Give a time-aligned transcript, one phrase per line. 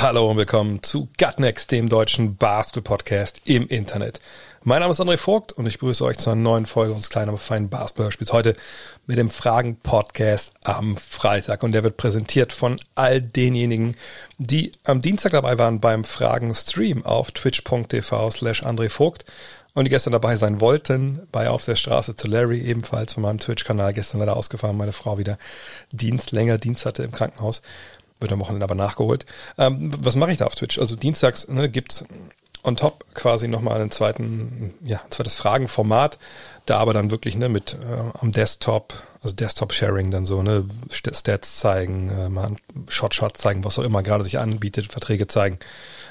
[0.00, 4.20] Hallo und willkommen zu Gutnext, dem deutschen Basketball-Podcast im Internet.
[4.62, 7.30] Mein Name ist André Vogt und ich begrüße euch zu einer neuen Folge unseres kleinen,
[7.30, 8.54] aber feinen Basketball-Spiels heute
[9.08, 11.64] mit dem Fragen-Podcast am Freitag.
[11.64, 13.96] Und der wird präsentiert von all denjenigen,
[14.38, 19.24] die am Dienstag dabei waren beim Fragen-Stream auf twitch.tv slash André Vogt
[19.74, 23.38] und die gestern dabei sein wollten, bei Auf der Straße zu Larry, ebenfalls von meinem
[23.40, 25.38] Twitch-Kanal, gestern leider ausgefahren, meine Frau wieder
[25.90, 27.62] Dienst, länger Dienst hatte im Krankenhaus,
[28.20, 29.26] wird am Wochenende aber nachgeholt.
[29.56, 30.78] Ähm, was mache ich da auf Twitch?
[30.78, 32.04] Also dienstags ne, gibt's
[32.62, 36.18] on top quasi nochmal einen zweiten, ja, zweites Fragenformat,
[36.66, 41.56] da aber dann wirklich ne, mit äh, am Desktop, also Desktop-Sharing dann so, ne, Stats
[41.56, 42.56] zeigen, äh, mal
[42.88, 45.58] Shot-Shots zeigen, was auch immer gerade sich anbietet, Verträge zeigen.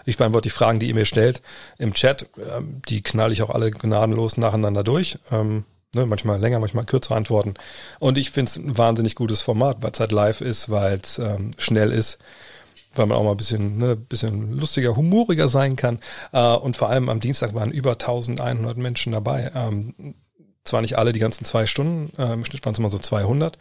[0.06, 1.42] Ich beantworte die Fragen, die ihr mir stellt
[1.78, 2.28] im Chat.
[2.38, 5.20] Ähm, die knall ich auch alle gnadenlos nacheinander durch.
[5.32, 7.56] Ähm, ne, manchmal länger, manchmal kürzere Antworten.
[8.00, 11.20] Und ich finde es ein wahnsinnig gutes Format, weil es halt live ist, weil es
[11.20, 12.18] ähm, schnell ist,
[12.96, 16.00] weil man auch mal ein bisschen, ne, bisschen lustiger, humoriger sein kann.
[16.32, 19.52] Äh, und vor allem am Dienstag waren über 1100 Menschen dabei.
[19.56, 20.16] Ähm,
[20.64, 23.58] zwar nicht alle die ganzen zwei Stunden, äh, im Schnitt waren es immer so 200,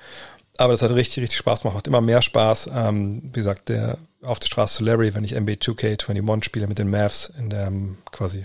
[0.59, 2.71] aber das hat richtig, richtig Spaß gemacht, macht immer mehr Spaß.
[2.75, 6.79] Ähm, wie gesagt, der auf der Straße zu Larry, wenn ich NBA 2K21 spiele mit
[6.79, 8.45] den Mavs in der ähm, quasi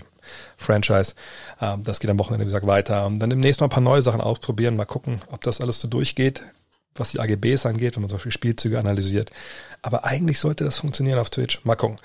[0.56, 1.14] Franchise.
[1.60, 3.06] Ähm, das geht am Wochenende, wie gesagt, weiter.
[3.06, 5.88] Und dann demnächst mal ein paar neue Sachen ausprobieren, mal gucken, ob das alles so
[5.88, 6.42] durchgeht,
[6.94, 9.30] was die AGBs angeht, wenn man zum Beispiel Spielzüge analysiert.
[9.82, 11.64] Aber eigentlich sollte das funktionieren auf Twitch.
[11.64, 11.96] Mal gucken.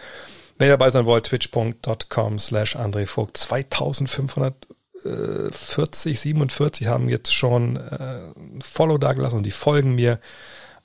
[0.58, 3.38] Wenn ihr dabei sein wollt, twitch.com slash André Vogt.
[3.38, 8.32] 2540, 47 haben jetzt schon äh,
[8.64, 10.20] Follow da gelassen und die folgen mir.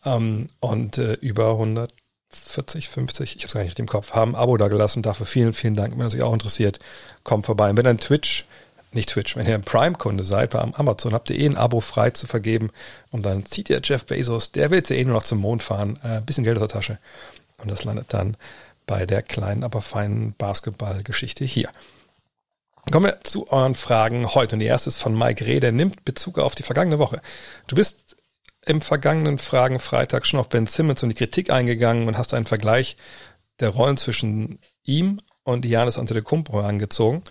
[0.04, 1.90] Ähm, und äh, über 100
[2.36, 5.02] 40, 50, ich habe es gar nicht im Kopf, haben ein Abo da gelassen.
[5.02, 5.96] Dafür vielen, vielen Dank.
[5.96, 6.78] Wenn es euch auch interessiert,
[7.24, 7.70] kommt vorbei.
[7.70, 8.44] Und wenn ein Twitch,
[8.92, 12.10] nicht Twitch, wenn ihr ein Prime-Kunde seid bei Amazon, habt ihr eh ein Abo frei
[12.10, 12.70] zu vergeben.
[13.10, 15.62] Und dann zieht ihr Jeff Bezos, der will jetzt ja eh nur noch zum Mond
[15.62, 16.98] fahren, äh, bisschen Geld aus der Tasche.
[17.58, 18.36] Und das landet dann
[18.86, 21.70] bei der kleinen, aber feinen Basketball-Geschichte hier.
[22.90, 24.56] Kommen wir zu euren Fragen heute.
[24.56, 27.22] Und die erste ist von Mike Reh, der nimmt Bezug auf die vergangene Woche.
[27.68, 28.11] Du bist
[28.66, 32.46] im vergangenen Fragen Freitag schon auf Ben Simmons und die Kritik eingegangen und hast einen
[32.46, 32.96] Vergleich
[33.60, 37.22] der Rollen zwischen ihm und Janis Antetokounmpo angezogen.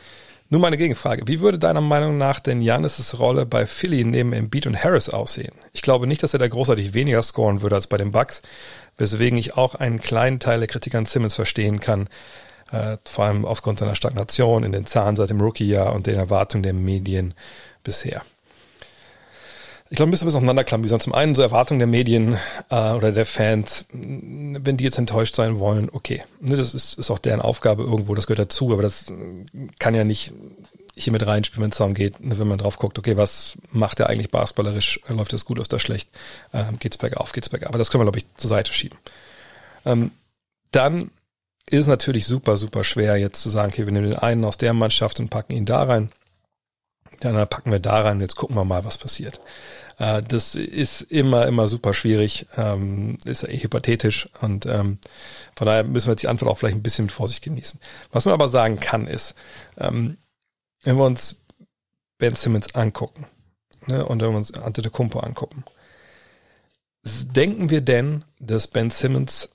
[0.50, 1.24] Nun meine Gegenfrage.
[1.28, 5.54] Wie würde deiner Meinung nach denn Janis' Rolle bei Philly neben Embiid und Harris aussehen?
[5.72, 8.42] Ich glaube nicht, dass er da großartig weniger scoren würde als bei den Bucks,
[8.98, 12.10] weswegen ich auch einen kleinen Teil der Kritik an Simmons verstehen kann,
[12.70, 16.64] äh, vor allem aufgrund seiner Stagnation in den Zahlen seit dem Rookie-Jahr und den Erwartungen
[16.64, 17.34] der Medien
[17.84, 18.22] bisher
[19.92, 21.02] ich glaube, ein bisschen was auseinanderklamüsern.
[21.02, 22.38] Zum einen so Erwartungen der Medien
[22.70, 26.24] äh, oder der Fans, wenn die jetzt enttäuscht sein wollen, okay.
[26.40, 29.12] Ne, das ist, ist auch deren Aufgabe irgendwo, das gehört dazu, aber das
[29.80, 30.32] kann ja nicht
[30.96, 34.00] hier mit reinspielen, wenn es darum geht, ne, wenn man drauf guckt, okay, was macht
[34.00, 36.10] er eigentlich basketballerisch, läuft das gut, läuft das schlecht,
[36.54, 37.68] ähm, geht's bergauf, geht's bergab.
[37.70, 38.98] Aber das können wir, glaube ich, zur Seite schieben.
[39.86, 40.12] Ähm,
[40.72, 41.12] dann
[41.70, 44.58] ist es natürlich super, super schwer, jetzt zu sagen, okay, wir nehmen den einen aus
[44.58, 46.14] der Mannschaft und packen ihn da rein.
[47.28, 49.40] Anderen packen wir da rein jetzt gucken wir mal, was passiert.
[49.98, 54.98] Äh, das ist immer, immer super schwierig, ähm, ist ja eh hypothetisch und ähm,
[55.56, 57.80] von daher müssen wir jetzt die Antwort auch vielleicht ein bisschen mit Vorsicht genießen.
[58.12, 59.36] Was man aber sagen kann ist,
[59.78, 60.18] ähm,
[60.84, 61.36] wenn wir uns
[62.18, 63.28] Ben Simmons angucken
[63.88, 65.64] ne, und wenn wir uns Antetokounmpo angucken,
[67.04, 69.50] denken wir denn, dass Ben Simmons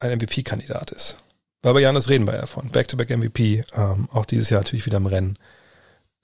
[0.00, 1.16] ein MVP-Kandidat ist?
[1.62, 2.68] Weil bei Janis reden wir ja von.
[2.68, 5.38] Back-to-back-MVP, ähm, auch dieses Jahr natürlich wieder im Rennen.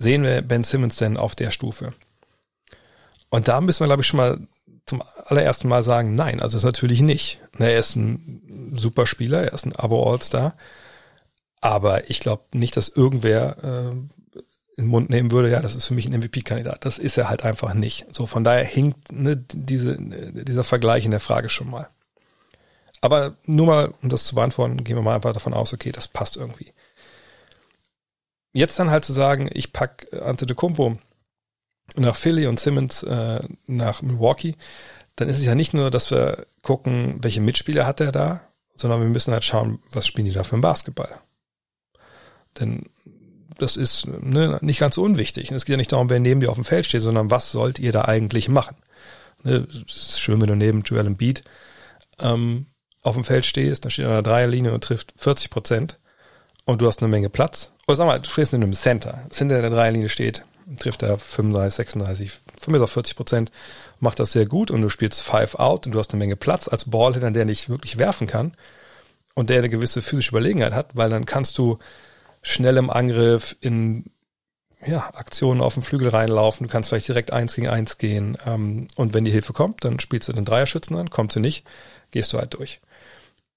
[0.03, 1.95] Sehen wir Ben Simmons denn auf der Stufe?
[3.31, 4.41] Und da müssen wir, glaube ich, schon mal
[4.85, 7.41] zum allerersten Mal sagen, nein, also ist natürlich nicht.
[7.57, 10.57] Er ist ein super Spieler, er ist ein Abo-All-Star.
[11.61, 13.91] Aber ich glaube nicht, dass irgendwer äh,
[14.76, 16.85] in den Mund nehmen würde, ja, das ist für mich ein MVP-Kandidat.
[16.85, 18.06] Das ist er halt einfach nicht.
[18.11, 21.88] So, von daher hinkt ne, diese, dieser Vergleich in der Frage schon mal.
[23.00, 26.09] Aber nur mal, um das zu beantworten, gehen wir mal einfach davon aus, okay, das
[26.09, 26.73] passt irgendwie.
[28.52, 30.99] Jetzt dann halt zu sagen, ich pack Ante de Kumpo
[31.96, 34.56] nach Philly und Simmons äh, nach Milwaukee,
[35.16, 38.43] dann ist es ja nicht nur, dass wir gucken, welche Mitspieler hat er da,
[38.75, 41.20] sondern wir müssen halt schauen, was spielen die da für einen Basketball.
[42.58, 42.87] Denn
[43.58, 45.50] das ist ne, nicht ganz so unwichtig.
[45.50, 47.78] Es geht ja nicht darum, wer neben dir auf dem Feld steht, sondern was sollt
[47.78, 48.76] ihr da eigentlich machen.
[49.44, 51.44] Ne, es ist schön, wenn du neben Joel Embiid
[52.19, 52.66] ähm,
[53.02, 55.99] auf dem Feld stehst, dann steht er an der Dreierlinie und trifft 40 Prozent
[56.64, 57.70] und du hast eine Menge Platz.
[57.87, 60.44] oder sag mal, du stehst in einem Center, das hinter der Dreierlinie steht,
[60.79, 63.53] trifft er 35, 36, von mir aus 40 Prozent,
[64.00, 66.69] macht das sehr gut und du spielst Five Out und du hast eine Menge Platz
[66.69, 68.56] als Ballhitter, der nicht wirklich werfen kann
[69.35, 71.79] und der eine gewisse physische Überlegenheit hat, weil dann kannst du
[72.43, 74.11] schnell im Angriff in
[74.85, 78.88] ja, Aktionen auf den Flügel reinlaufen, du kannst vielleicht direkt eins gegen eins gehen ähm,
[78.97, 81.64] und wenn die Hilfe kommt, dann spielst du den Dreierschützen an, kommt sie nicht,
[82.11, 82.81] gehst du halt durch.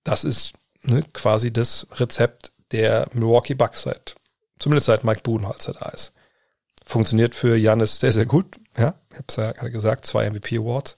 [0.04, 0.54] Das ist
[0.84, 4.16] ne, quasi das Rezept der Milwaukee Bucks seit,
[4.60, 6.14] zumindest seit Mike Budenholzer da ist.
[6.86, 8.56] Funktioniert für Janis sehr, sehr gut.
[8.78, 10.98] Ja, ich habe es ja gerade gesagt, zwei MVP Awards.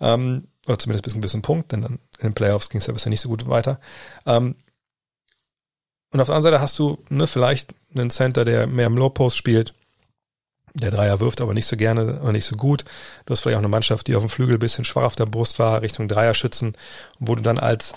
[0.00, 2.92] Ähm, oder zumindest bis ein bisschen Punkt, denn dann in den Playoffs ging es ja
[2.92, 3.80] bisher nicht so gut weiter.
[4.26, 4.56] Ähm,
[6.10, 9.10] und auf der anderen Seite hast du ne, vielleicht einen Center, der mehr im Low
[9.10, 9.74] Post spielt,
[10.74, 12.84] der Dreier wirft aber nicht so gerne oder nicht so gut.
[13.26, 15.26] Du hast vielleicht auch eine Mannschaft, die auf dem Flügel ein bisschen schwach auf der
[15.26, 16.76] Brust war, Richtung Dreierschützen,
[17.18, 17.94] wo du dann als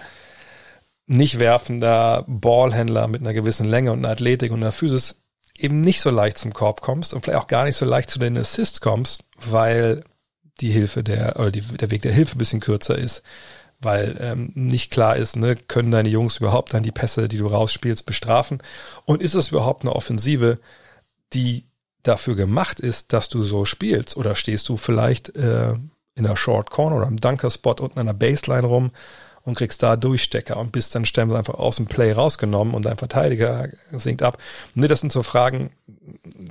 [1.07, 5.21] nicht werfender Ballhändler mit einer gewissen Länge und einer Athletik und einer Physis
[5.57, 8.19] eben nicht so leicht zum Korb kommst und vielleicht auch gar nicht so leicht zu
[8.19, 10.03] den Assists kommst, weil
[10.59, 13.23] die Hilfe der, oder die, der Weg der Hilfe ein bisschen kürzer ist,
[13.79, 17.47] weil ähm, nicht klar ist, ne, können deine Jungs überhaupt dann die Pässe, die du
[17.47, 18.61] rausspielst, bestrafen?
[19.05, 20.59] Und ist es überhaupt eine Offensive,
[21.33, 21.65] die
[22.03, 24.17] dafür gemacht ist, dass du so spielst?
[24.17, 25.73] Oder stehst du vielleicht äh,
[26.13, 28.91] in einer Short Corner oder im Dunker-Spot unten an der Baseline rum
[29.43, 32.97] und kriegst da Durchstecker und bist dann stellenweise einfach aus dem Play rausgenommen und dein
[32.97, 34.37] Verteidiger sinkt ab.
[34.75, 35.71] Ne, das sind so Fragen,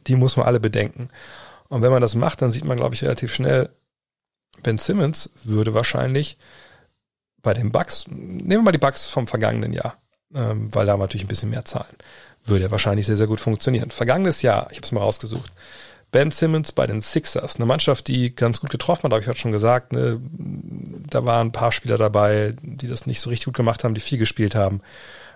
[0.06, 1.08] die muss man alle bedenken.
[1.68, 3.70] Und wenn man das macht, dann sieht man, glaube ich, relativ schnell,
[4.62, 6.36] Ben Simmons würde wahrscheinlich
[7.42, 9.96] bei den Bugs, nehmen wir mal die Bugs vom vergangenen Jahr,
[10.34, 11.96] ähm, weil da haben wir natürlich ein bisschen mehr Zahlen,
[12.44, 13.90] würde er wahrscheinlich sehr, sehr gut funktionieren.
[13.90, 15.52] Vergangenes Jahr, ich habe es mal rausgesucht,
[16.10, 19.38] Ben Simmons bei den Sixers, eine Mannschaft, die ganz gut getroffen hat, habe ich heute
[19.38, 19.92] schon gesagt.
[19.92, 20.20] Ne?
[21.08, 24.00] Da waren ein paar Spieler dabei, die das nicht so richtig gut gemacht haben, die
[24.00, 24.80] viel gespielt haben.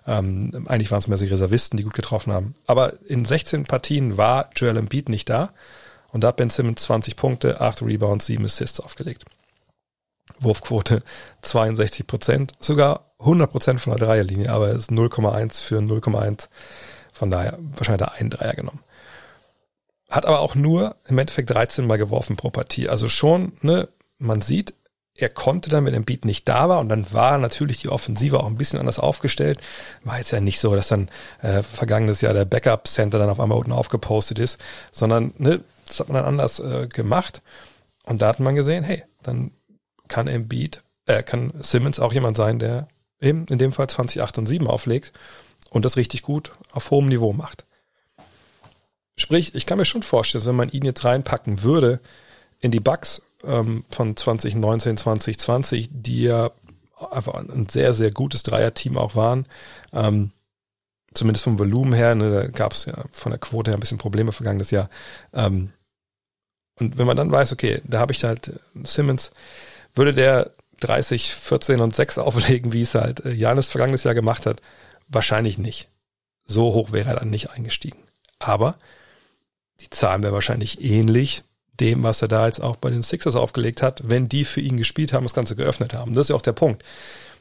[0.07, 2.55] Ähm, eigentlich waren es mehr so Reservisten, die gut getroffen haben.
[2.67, 5.53] Aber in 16 Partien war Joel Embiid nicht da
[6.09, 9.25] und da hat Ben Simmons 20 Punkte, 8 Rebounds, 7 Assists aufgelegt.
[10.39, 11.03] Wurfquote
[11.43, 16.49] 62 Prozent, sogar 100 Prozent von der Dreierlinie, aber es ist 0,1 für 0,1.
[17.13, 18.81] Von daher wahrscheinlich da ein Dreier genommen.
[20.11, 22.89] Hat aber auch nur im Endeffekt 13 Mal geworfen pro Partie.
[22.89, 24.75] Also schon, ne, man sieht,
[25.17, 28.47] er konnte dann, wenn Beat nicht da war und dann war natürlich die Offensive auch
[28.47, 29.61] ein bisschen anders aufgestellt.
[30.03, 31.09] War jetzt ja nicht so, dass dann
[31.41, 34.59] äh, vergangenes Jahr der Backup-Center dann auf einmal unten aufgepostet ist,
[34.91, 37.43] sondern ne, das hat man dann anders äh, gemacht.
[38.07, 39.53] Und da hat man gesehen, hey, dann
[40.09, 42.89] kann Embiid, äh, kann Simmons auch jemand sein, der
[43.21, 45.13] eben in dem Fall 20, 8 und 7 auflegt
[45.71, 47.65] und das richtig gut auf hohem Niveau macht.
[49.17, 52.01] Sprich, ich kann mir schon vorstellen, dass wenn man ihn jetzt reinpacken würde
[52.61, 56.51] in die Bugs ähm, von 2019, 2020, die ja
[57.11, 59.47] einfach ein sehr, sehr gutes Dreier-Team auch waren,
[59.93, 60.33] ähm,
[61.13, 63.99] zumindest vom Volumen her, ne, da gab es ja von der Quote her ein bisschen
[63.99, 64.91] Probleme vergangenes Jahr.
[65.33, 65.73] Ähm,
[66.77, 69.31] und wenn man dann weiß, okay, da habe ich halt Simmons,
[69.95, 70.51] würde der
[70.81, 74.61] 30, 14 und 6 auflegen, wie es halt äh, Janis vergangenes Jahr gemacht hat?
[75.09, 75.89] Wahrscheinlich nicht.
[76.47, 77.99] So hoch wäre er dann nicht eingestiegen.
[78.39, 78.77] Aber
[79.81, 81.43] die Zahlen wären wahrscheinlich ähnlich
[81.81, 84.77] dem, was er da jetzt auch bei den Sixers aufgelegt hat, wenn die für ihn
[84.77, 86.15] gespielt haben, das Ganze geöffnet haben.
[86.15, 86.85] Das ist ja auch der Punkt,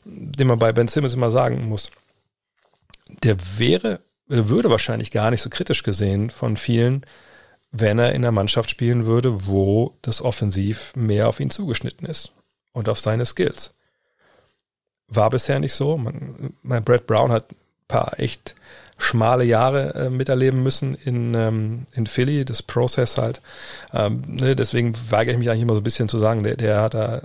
[0.06, 1.91] den man bei Ben Simmons immer sagen muss.
[3.21, 7.06] Der wäre, der würde wahrscheinlich gar nicht so kritisch gesehen von vielen,
[7.71, 12.31] wenn er in einer Mannschaft spielen würde, wo das Offensiv mehr auf ihn zugeschnitten ist
[12.71, 13.73] und auf seine Skills.
[15.07, 15.97] War bisher nicht so.
[15.97, 18.56] Mein Brad Brown hat ein paar echt
[18.97, 23.42] schmale Jahre äh, miterleben müssen in, ähm, in Philly, das Prozess halt.
[23.94, 26.81] Ähm, ne, deswegen weigere ich mich eigentlich immer so ein bisschen zu sagen, der, der
[26.81, 27.21] hat da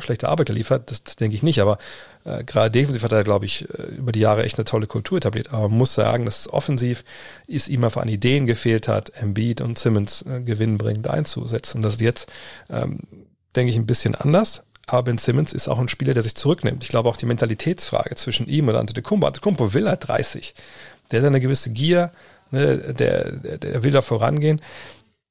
[0.00, 1.78] schlechte Arbeit geliefert, das, das denke ich nicht, aber
[2.24, 5.18] äh, gerade defensiv hat er, glaube ich, äh, über die Jahre echt eine tolle Kultur
[5.18, 5.52] etabliert.
[5.52, 7.04] Aber man muss sagen, dass offensiv
[7.46, 11.78] ist ihm einfach an Ideen gefehlt hat, Embiid und Simmons äh, gewinnbringend einzusetzen.
[11.78, 12.30] Und das ist jetzt,
[12.70, 13.00] ähm,
[13.56, 14.62] denke ich, ein bisschen anders.
[14.86, 16.82] Aber Ben Simmons ist auch ein Spieler, der sich zurücknimmt.
[16.82, 19.26] Ich glaube auch die Mentalitätsfrage zwischen ihm und Antetokounmpo.
[19.26, 20.54] Antetokounmpo will halt 30
[21.12, 22.10] der hat eine gewisse Gier,
[22.50, 24.60] ne, der, der, der will da vorangehen.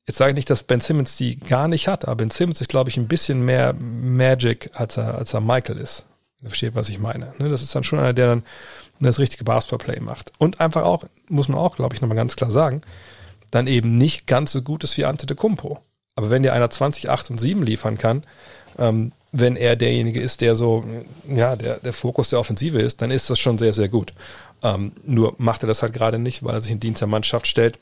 [0.08, 2.70] Jetzt sage ich nicht, dass Ben Simmons die gar nicht hat, aber Ben Simmons ist,
[2.70, 6.06] glaube ich, ein bisschen mehr Magic, als er, als er Michael ist.
[6.44, 7.34] Versteht, was ich meine.
[7.38, 8.44] Ne, das ist dann schon einer, der dann
[9.00, 10.32] das richtige Basketballplay macht.
[10.38, 12.82] Und einfach auch, muss man auch, glaube ich, nochmal ganz klar sagen,
[13.52, 15.80] dann eben nicht ganz so gut ist wie Ante de Kumpo.
[16.16, 18.24] Aber wenn dir einer 20, 8 und 7 liefern kann,
[18.78, 20.84] ähm, wenn er derjenige ist, der so,
[21.28, 24.14] ja, der, der Fokus der Offensive ist, dann ist das schon sehr, sehr gut.
[24.62, 27.48] Ähm, nur macht er das halt gerade nicht, weil er sich in Dienst der Mannschaft
[27.48, 27.80] stellt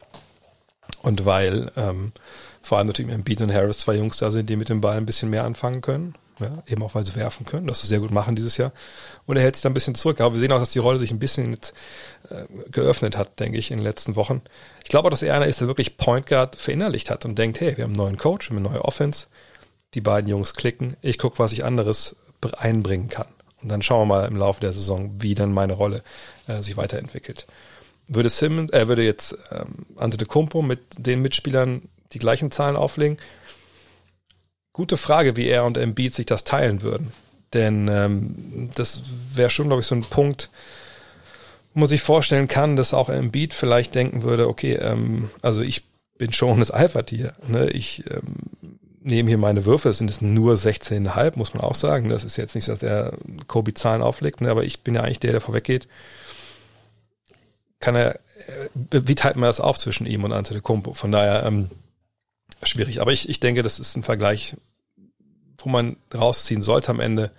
[1.01, 2.11] und weil ähm,
[2.61, 5.05] vor allem natürlich Embiid und Harris zwei Jungs da sind, die mit dem Ball ein
[5.05, 6.15] bisschen mehr anfangen können.
[6.39, 8.71] ja, eben auch weil sie werfen können, das sie sehr gut machen dieses Jahr.
[9.25, 10.21] Und er hält sich da ein bisschen zurück.
[10.21, 11.73] Aber wir sehen auch, dass die Rolle sich ein bisschen jetzt,
[12.29, 14.41] äh, geöffnet hat, denke ich, in den letzten Wochen.
[14.83, 17.59] Ich glaube auch, dass er einer ist, der wirklich Point Guard verinnerlicht hat und denkt,
[17.59, 19.27] hey, wir haben einen neuen Coach, wir haben eine neue Offense.
[19.93, 20.95] Die beiden Jungs klicken.
[21.01, 22.15] Ich gucke, was ich anderes
[22.57, 23.27] einbringen kann.
[23.61, 26.03] Und dann schauen wir mal im Laufe der Saison, wie dann meine Rolle
[26.47, 27.45] äh, sich weiterentwickelt.
[28.07, 33.17] Würde Simmons, äh, würde jetzt ähm, Antetokounmpo mit den Mitspielern die gleichen Zahlen auflegen?
[34.73, 37.11] Gute Frage, wie er und Embiid sich das teilen würden.
[37.53, 39.01] Denn ähm, das
[39.33, 40.49] wäre schon, glaube ich, so ein Punkt,
[41.73, 45.83] wo man sich vorstellen kann, dass auch Embiid vielleicht denken würde, okay, ähm, also ich
[46.17, 47.33] bin schon das Alpha-Tier.
[47.47, 47.69] Ne?
[47.71, 48.35] Ich ähm,
[49.09, 52.09] nehme hier meine Würfe, es sind es nur 16,5, muss man auch sagen.
[52.09, 53.13] Das ist jetzt nicht dass er
[53.47, 54.49] Kobe-Zahlen auflegt, ne?
[54.49, 55.87] aber ich bin ja eigentlich der, der vorweggeht.
[57.79, 60.93] Kann er, äh, wie teilt man das auf zwischen ihm und Antetokounmpo?
[60.93, 61.69] Von daher ähm,
[62.63, 63.01] schwierig.
[63.01, 64.55] Aber ich, ich denke, das ist ein Vergleich,
[65.57, 67.31] wo man rausziehen sollte am Ende,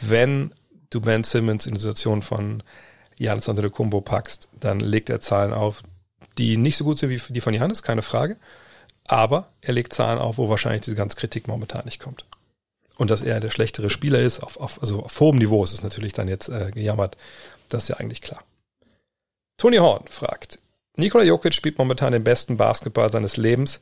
[0.00, 0.52] wenn
[0.90, 2.62] du Ben Simmons in die Situation von
[3.16, 5.82] Janis Antetokounmpo packst, dann legt er Zahlen auf,
[6.38, 8.36] die nicht so gut sind wie die von Janis, keine Frage.
[9.08, 12.24] Aber er legt Zahlen auf, wo wahrscheinlich diese ganze Kritik momentan nicht kommt.
[12.96, 15.82] Und dass er der schlechtere Spieler ist, auf, auf, also auf hohem Niveau ist es
[15.82, 17.16] natürlich dann jetzt äh, gejammert.
[17.68, 18.44] Das ist ja eigentlich klar.
[19.56, 20.58] Tony Horn fragt,
[20.96, 23.80] Nikola Jokic spielt momentan den besten Basketball seines Lebens,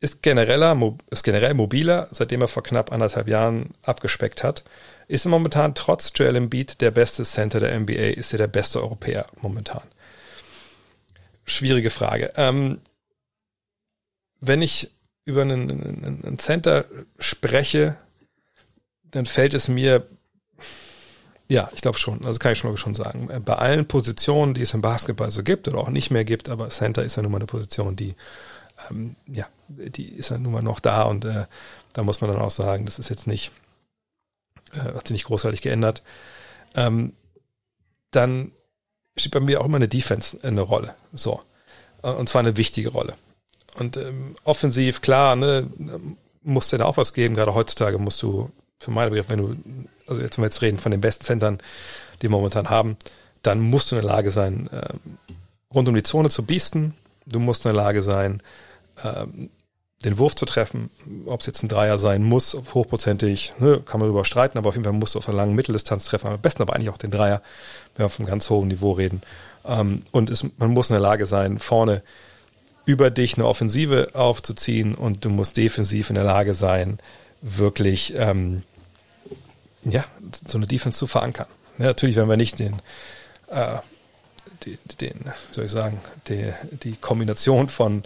[0.00, 0.76] ist, genereller,
[1.10, 4.64] ist generell mobiler, seitdem er vor knapp anderthalb Jahren abgespeckt hat,
[5.08, 8.80] ist er momentan trotz Joel Embiid der beste Center der NBA, ist er der beste
[8.80, 9.82] Europäer momentan.
[11.44, 12.32] Schwierige Frage.
[12.36, 12.80] Ähm,
[14.40, 14.90] wenn ich
[15.24, 16.86] über einen, einen Center
[17.18, 17.96] spreche,
[19.10, 20.06] dann fällt es mir,
[21.48, 24.74] ja, ich glaube schon, also kann ich schon, schon sagen, bei allen Positionen, die es
[24.74, 27.38] im Basketball so gibt oder auch nicht mehr gibt, aber Center ist ja nun mal
[27.38, 28.14] eine Position, die,
[28.90, 31.46] ähm, ja, die ist ja nun mal noch da und äh,
[31.92, 33.52] da muss man dann auch sagen, das ist jetzt nicht,
[34.72, 36.02] äh, hat sich nicht großartig geändert.
[36.74, 37.12] Ähm,
[38.10, 38.52] dann
[39.16, 40.94] steht bei mir auch immer eine Defense eine Rolle.
[41.12, 41.42] So.
[42.00, 43.16] Und zwar eine wichtige Rolle.
[43.78, 45.68] Und ähm, offensiv, klar, ne,
[46.42, 47.34] musst du da auch was geben.
[47.34, 49.56] Gerade heutzutage musst du, für meinen Begriff, wenn du,
[50.06, 51.58] also jetzt, wenn wir jetzt reden von den besten Centern,
[52.20, 52.96] die wir momentan haben,
[53.42, 54.88] dann musst du in der Lage sein, äh,
[55.72, 56.94] rund um die Zone zu biesten.
[57.26, 58.42] Du musst in der Lage sein,
[59.02, 59.26] äh,
[60.04, 60.90] den Wurf zu treffen.
[61.26, 64.74] Ob es jetzt ein Dreier sein muss, hochprozentig, ne, kann man darüber streiten, aber auf
[64.74, 66.28] jeden Fall musst du auf einer langen Mitteldistanz treffen.
[66.28, 67.42] Am besten aber eigentlich auch den Dreier,
[67.94, 69.22] wenn wir auf einem ganz hohen Niveau reden.
[69.64, 72.02] Ähm, und es, man muss in der Lage sein, vorne
[72.88, 76.98] über dich eine Offensive aufzuziehen und du musst defensiv in der Lage sein,
[77.42, 78.62] wirklich ähm,
[79.84, 80.06] ja,
[80.46, 81.48] so eine Defense zu verankern.
[81.76, 82.80] Ja, natürlich werden wir nicht den,
[83.48, 83.76] äh,
[84.64, 86.50] den, den wie soll ich sagen, die,
[86.82, 88.04] die Kombination von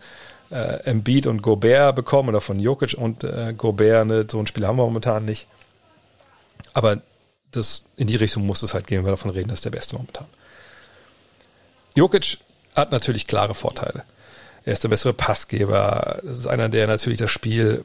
[0.50, 4.66] äh, Embiid und Gobert bekommen oder von Jokic und äh, Gobert, ne, so ein Spiel
[4.66, 5.46] haben wir momentan nicht.
[6.74, 7.00] Aber
[7.52, 9.70] das, in die Richtung muss es halt gehen, wenn wir davon reden, das ist der
[9.70, 10.26] Beste momentan.
[11.94, 12.38] Jokic
[12.74, 14.02] hat natürlich klare Vorteile.
[14.64, 16.20] Er ist der bessere Passgeber.
[16.24, 17.84] Das ist einer, der natürlich das Spiel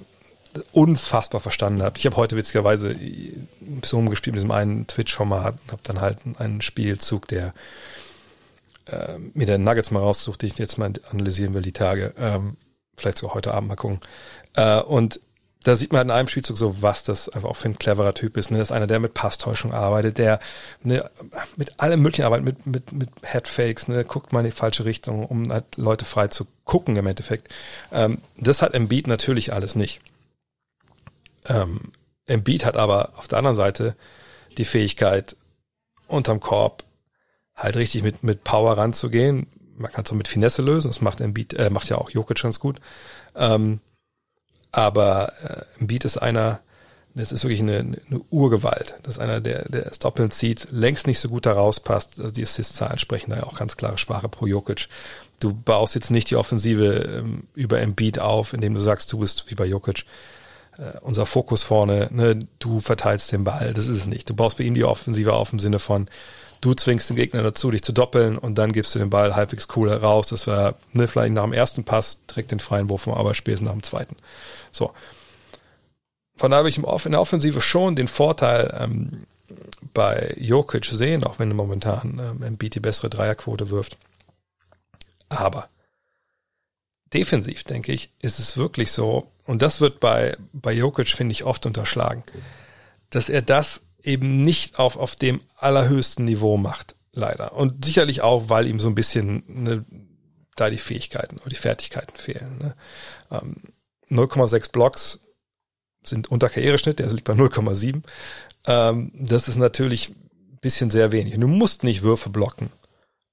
[0.71, 1.97] unfassbar verstanden hat.
[1.97, 6.61] Ich habe heute witzigerweise ein bisschen rumgespielt mit diesem einen Twitch-Format, habe dann halt einen
[6.61, 7.53] Spielzug, der
[8.85, 12.13] äh, mir der Nuggets mal raussucht, die ich jetzt mal analysieren will, die Tage.
[12.17, 12.57] Ähm,
[12.95, 13.99] vielleicht sogar heute Abend mal gucken.
[14.55, 15.19] Äh, und
[15.67, 18.13] da sieht man halt in einem Spielzug so, was das einfach auch für ein cleverer
[18.13, 18.51] Typ ist.
[18.51, 18.57] Ne?
[18.57, 20.39] Das ist einer, der mit Passtäuschung arbeitet, der
[20.81, 21.11] ne,
[21.57, 25.25] mit allem möglichen arbeitet, mit, mit, mit Headfakes, ne, guckt mal in die falsche Richtung,
[25.25, 27.53] um halt Leute frei zu gucken im Endeffekt.
[27.91, 29.99] Ähm, das hat Embiid natürlich alles nicht.
[31.47, 31.91] Ähm,
[32.27, 33.97] Embiid hat aber auf der anderen Seite
[34.57, 35.35] die Fähigkeit,
[36.07, 36.85] unterm Korb
[37.55, 39.47] halt richtig mit, mit Power ranzugehen.
[39.75, 42.41] Man kann es so mit Finesse lösen, das macht Embiid, äh, macht ja auch Jokic
[42.41, 42.79] ganz gut.
[43.35, 43.81] Ähm,
[44.77, 46.59] aber äh, Embiid ist einer,
[47.15, 48.93] das ist wirklich eine, eine Urgewalt.
[49.01, 52.19] Das ist einer, der, der das Doppeln zieht, längst nicht so gut da rauspasst.
[52.19, 54.87] Also die Assist-Zahlen sprechen da ja auch ganz klare Sprache pro Jokic.
[55.39, 59.49] Du baust jetzt nicht die Offensive ähm, über Embiid auf, indem du sagst, du bist
[59.49, 60.05] wie bei Jokic.
[60.77, 63.73] Äh, unser Fokus vorne, ne, du verteilst den Ball.
[63.73, 64.29] Das ist es nicht.
[64.29, 66.07] Du baust bei ihm die Offensive auf im Sinne von,
[66.61, 69.67] du zwingst den Gegner dazu, dich zu doppeln und dann gibst du den Ball halbwegs
[69.75, 70.27] cool raus.
[70.27, 73.73] Das war ne, vielleicht nach dem ersten Pass direkt den freien Wurf vom Arbeitsspesen nach
[73.73, 74.15] dem zweiten.
[74.77, 74.93] So.
[76.35, 79.25] Von da habe ich in der Offensive schon den Vorteil ähm,
[79.93, 83.97] bei Jokic sehen, auch wenn momentan ähm, Embiid die bessere Dreierquote wirft.
[85.29, 85.69] Aber
[87.13, 91.43] defensiv, denke ich, ist es wirklich so, und das wird bei, bei Jokic, finde ich,
[91.43, 92.23] oft unterschlagen,
[93.09, 97.53] dass er das eben nicht auf, auf dem allerhöchsten Niveau macht, leider.
[97.53, 99.85] Und sicherlich auch, weil ihm so ein bisschen ne,
[100.55, 102.57] da die Fähigkeiten oder die Fertigkeiten fehlen.
[102.59, 102.75] Ne?
[103.31, 103.55] Ähm,
[104.09, 105.19] 0,6 Blocks
[106.03, 108.01] sind unter Karriereschnitt, der liegt bei 0,7.
[108.65, 111.37] Ähm, das ist natürlich ein bisschen sehr wenig.
[111.37, 112.69] Du musst nicht Würfe blocken,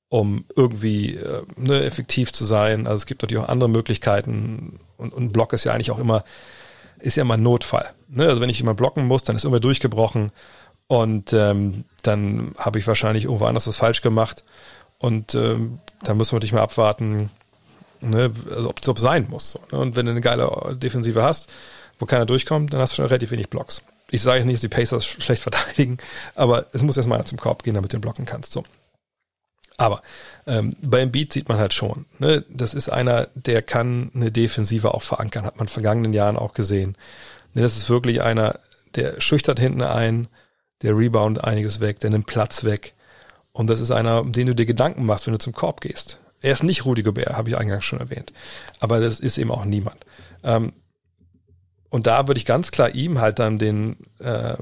[0.08, 2.86] um irgendwie äh, ne, effektiv zu sein.
[2.86, 6.24] Also es gibt natürlich auch andere Möglichkeiten und, und Block ist ja eigentlich auch immer,
[7.00, 7.90] ist ja immer ein Notfall.
[8.08, 8.26] Ne?
[8.28, 10.32] Also wenn ich immer blocken muss, dann ist immer durchgebrochen
[10.86, 14.44] und ähm, dann habe ich wahrscheinlich irgendwo anders was falsch gemacht
[14.98, 17.30] und ähm, da müssen wir natürlich mal abwarten,
[18.10, 19.52] ne, also ob es sein muss.
[19.52, 19.78] So, ne?
[19.78, 21.48] Und wenn du eine geile Defensive hast,
[21.98, 23.82] wo keiner durchkommt, dann hast du schon relativ wenig Blocks.
[24.10, 25.98] Ich sage nicht, dass die Pacers schlecht verteidigen,
[26.34, 28.52] aber es muss erstmal einer zum Korb gehen, damit du den blocken kannst.
[28.52, 28.64] So.
[29.76, 30.02] Aber
[30.46, 34.94] ähm, beim Beat sieht man halt schon, ne, das ist einer, der kann eine Defensive
[34.94, 36.96] auch verankern, hat man in vergangenen Jahren auch gesehen.
[37.54, 38.60] Ne, das ist wirklich einer,
[38.94, 40.28] der schüchtert hinten ein,
[40.82, 42.94] der rebound einiges weg, der nimmt Platz weg.
[43.52, 46.18] Und das ist einer, um den du dir Gedanken machst, wenn du zum Korb gehst.
[46.44, 48.30] Er ist nicht Rudi Gobert, habe ich eingangs schon erwähnt.
[48.78, 50.04] Aber das ist eben auch niemand.
[50.42, 50.74] Ähm,
[51.88, 54.54] und da würde ich ganz klar ihm halt dann den, äh,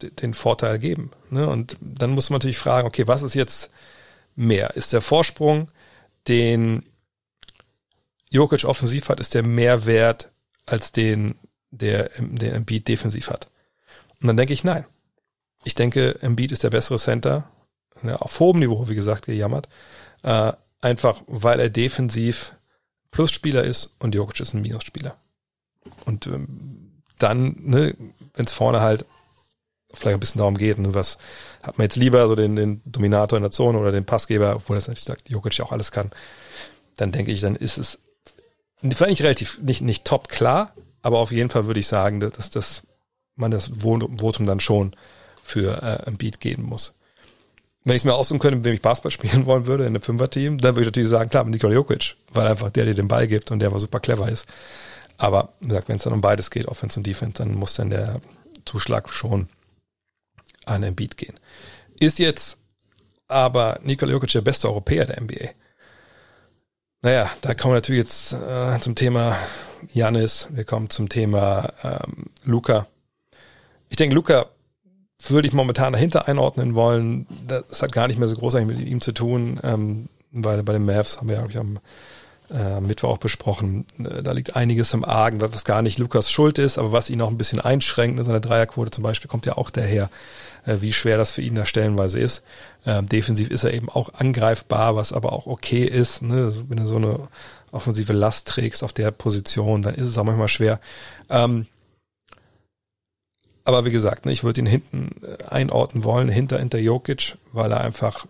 [0.00, 1.10] den Vorteil geben.
[1.28, 1.46] Ne?
[1.46, 3.70] Und dann muss man natürlich fragen, okay, was ist jetzt
[4.36, 4.74] mehr?
[4.74, 5.70] Ist der Vorsprung,
[6.28, 6.86] den
[8.30, 10.30] Jokic offensiv hat, ist der mehr wert
[10.64, 11.34] als den,
[11.70, 13.48] der, der Embiid defensiv hat?
[14.22, 14.86] Und dann denke ich, nein.
[15.64, 17.50] Ich denke, Embiid ist der bessere Center,
[18.02, 19.68] ja, auf hohem Niveau, wie gesagt, gejammert.
[20.22, 22.54] Äh, einfach, weil er defensiv
[23.10, 25.16] Plusspieler ist und Jokic ist ein Minusspieler.
[26.04, 27.94] Und ähm, dann, ne,
[28.34, 29.06] wenn es vorne halt
[29.94, 31.18] vielleicht ein bisschen darum geht, ne, was
[31.62, 34.76] hat man jetzt lieber, so den, den Dominator in der Zone oder den Passgeber, obwohl
[34.76, 36.10] das natürlich sagt, Jokic ja auch alles kann,
[36.96, 37.98] dann denke ich, dann ist es
[38.80, 42.50] vielleicht nicht relativ, nicht, nicht top klar, aber auf jeden Fall würde ich sagen, dass,
[42.50, 42.82] dass
[43.36, 44.94] man das Votum dann schon
[45.42, 46.94] für äh, ein Beat geben muss.
[47.84, 50.02] Wenn ich es mir aussuchen könnte, mit wem ich Basketball spielen wollen würde in einem
[50.02, 53.08] Fünfer-Team, dann würde ich natürlich sagen, klar, mit Nikola Jokic, weil einfach der dir den
[53.08, 54.46] Ball gibt und der aber super clever ist.
[55.18, 57.90] Aber wie gesagt, wenn es dann um beides geht, Offense und Defense, dann muss dann
[57.90, 58.20] der
[58.64, 59.48] Zuschlag schon
[60.64, 61.34] an den Beat gehen.
[61.98, 62.58] Ist jetzt
[63.28, 65.50] aber Nikola Jokic der beste Europäer der NBA?
[67.02, 69.36] Naja, da kommen wir natürlich jetzt äh, zum Thema
[69.92, 72.86] Janis, wir kommen zum Thema ähm, Luca.
[73.88, 74.46] Ich denke, Luca
[75.30, 77.26] würde ich momentan dahinter einordnen wollen.
[77.46, 80.84] Das hat gar nicht mehr so großartig mit ihm zu tun, ähm, weil bei den
[80.84, 81.78] Mavs haben wir, glaube ich, am
[82.52, 86.58] äh, Mittwoch auch besprochen, äh, da liegt einiges im Argen, was gar nicht Lukas Schuld
[86.58, 89.56] ist, aber was ihn auch ein bisschen einschränkt, in seiner Dreierquote zum Beispiel, kommt ja
[89.56, 90.10] auch daher,
[90.66, 92.42] äh, wie schwer das für ihn da stellenweise ist.
[92.84, 96.22] Ähm, defensiv ist er eben auch angreifbar, was aber auch okay ist.
[96.22, 96.44] Ne?
[96.44, 97.20] Also wenn du so eine
[97.70, 100.78] offensive Last trägst auf der Position, dann ist es auch manchmal schwer.
[101.30, 101.66] Ähm,
[103.64, 107.72] aber wie gesagt, ne, ich würde ihn hinten äh, einordnen wollen, hinter, hinter Jokic, weil
[107.72, 108.26] er einfach,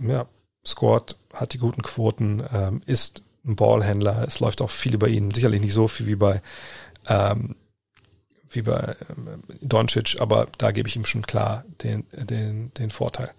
[0.00, 0.26] ja,
[0.64, 4.24] scored, hat die guten Quoten, ähm, ist ein Ballhändler.
[4.26, 5.30] Es läuft auch viel über ihn.
[5.30, 6.42] Sicherlich nicht so viel wie bei,
[7.06, 7.56] ähm,
[8.50, 13.30] wie bei ähm, Doncic, aber da gebe ich ihm schon klar den, den, den Vorteil.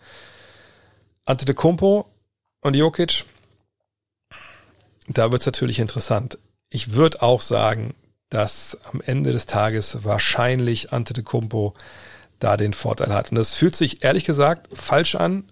[1.25, 2.07] Ante de Kumpo
[2.61, 3.25] und Jokic,
[5.07, 6.37] da wird es natürlich interessant.
[6.69, 7.93] Ich würde auch sagen,
[8.29, 11.73] dass am Ende des Tages wahrscheinlich Ante de Kumpo
[12.39, 13.31] da den Vorteil hat.
[13.31, 15.51] Und das fühlt sich ehrlich gesagt falsch an,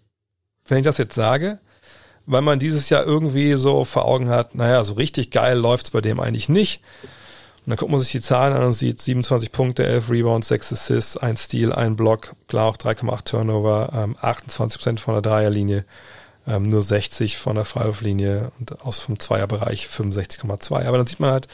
[0.67, 1.59] wenn ich das jetzt sage,
[2.25, 6.01] weil man dieses Jahr irgendwie so vor Augen hat, naja, so richtig geil läuft's bei
[6.01, 6.81] dem eigentlich nicht.
[7.65, 10.73] Und dann guckt man sich die Zahlen an und sieht 27 Punkte, 11 Rebounds, 6
[10.73, 15.85] Assists, 1 Steal, 1 Block, klar auch 3,8 Turnover, ähm, 28% von der Dreierlinie,
[16.47, 20.85] ähm, nur 60 von der Freiwurflinie und aus vom Zweierbereich 65,2.
[20.85, 21.47] Aber dann sieht man halt,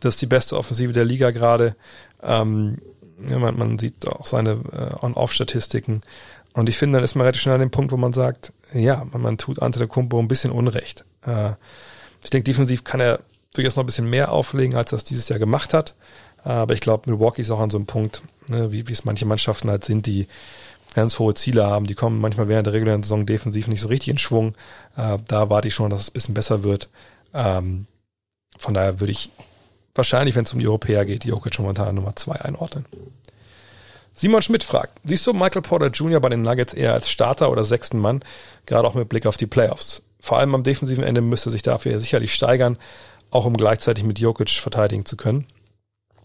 [0.00, 1.76] das ist die beste Offensive der Liga gerade.
[2.22, 2.78] Ähm,
[3.18, 6.00] man, man sieht auch seine äh, On-Off-Statistiken.
[6.52, 9.06] Und ich finde, dann ist man relativ schnell an dem Punkt, wo man sagt, ja,
[9.12, 11.04] man, man tut Ante der Kumpo ein bisschen Unrecht.
[11.26, 11.50] Äh,
[12.22, 13.20] ich denke, defensiv kann er
[13.54, 15.94] durchaus noch ein bisschen mehr auflegen, als er das dieses Jahr gemacht hat.
[16.42, 19.26] Aber ich glaube, Milwaukee ist auch an so einem Punkt, ne, wie, wie es manche
[19.26, 20.26] Mannschaften halt sind, die
[20.94, 21.86] ganz hohe Ziele haben.
[21.86, 24.54] Die kommen manchmal während der regulären Saison defensiv nicht so richtig in Schwung.
[24.96, 26.88] Äh, da warte ich schon, dass es ein bisschen besser wird.
[27.34, 27.86] Ähm,
[28.58, 29.30] von daher würde ich
[29.94, 32.86] wahrscheinlich, wenn es um die Europäer geht, Jokic momentan Nummer zwei einordnen.
[34.14, 36.20] Simon Schmidt fragt, siehst du Michael Porter Jr.
[36.20, 38.22] bei den Nuggets eher als Starter oder sechsten Mann,
[38.66, 40.02] gerade auch mit Blick auf die Playoffs?
[40.20, 42.76] Vor allem am defensiven Ende müsste sich dafür sicherlich steigern,
[43.30, 45.46] auch um gleichzeitig mit Jokic verteidigen zu können.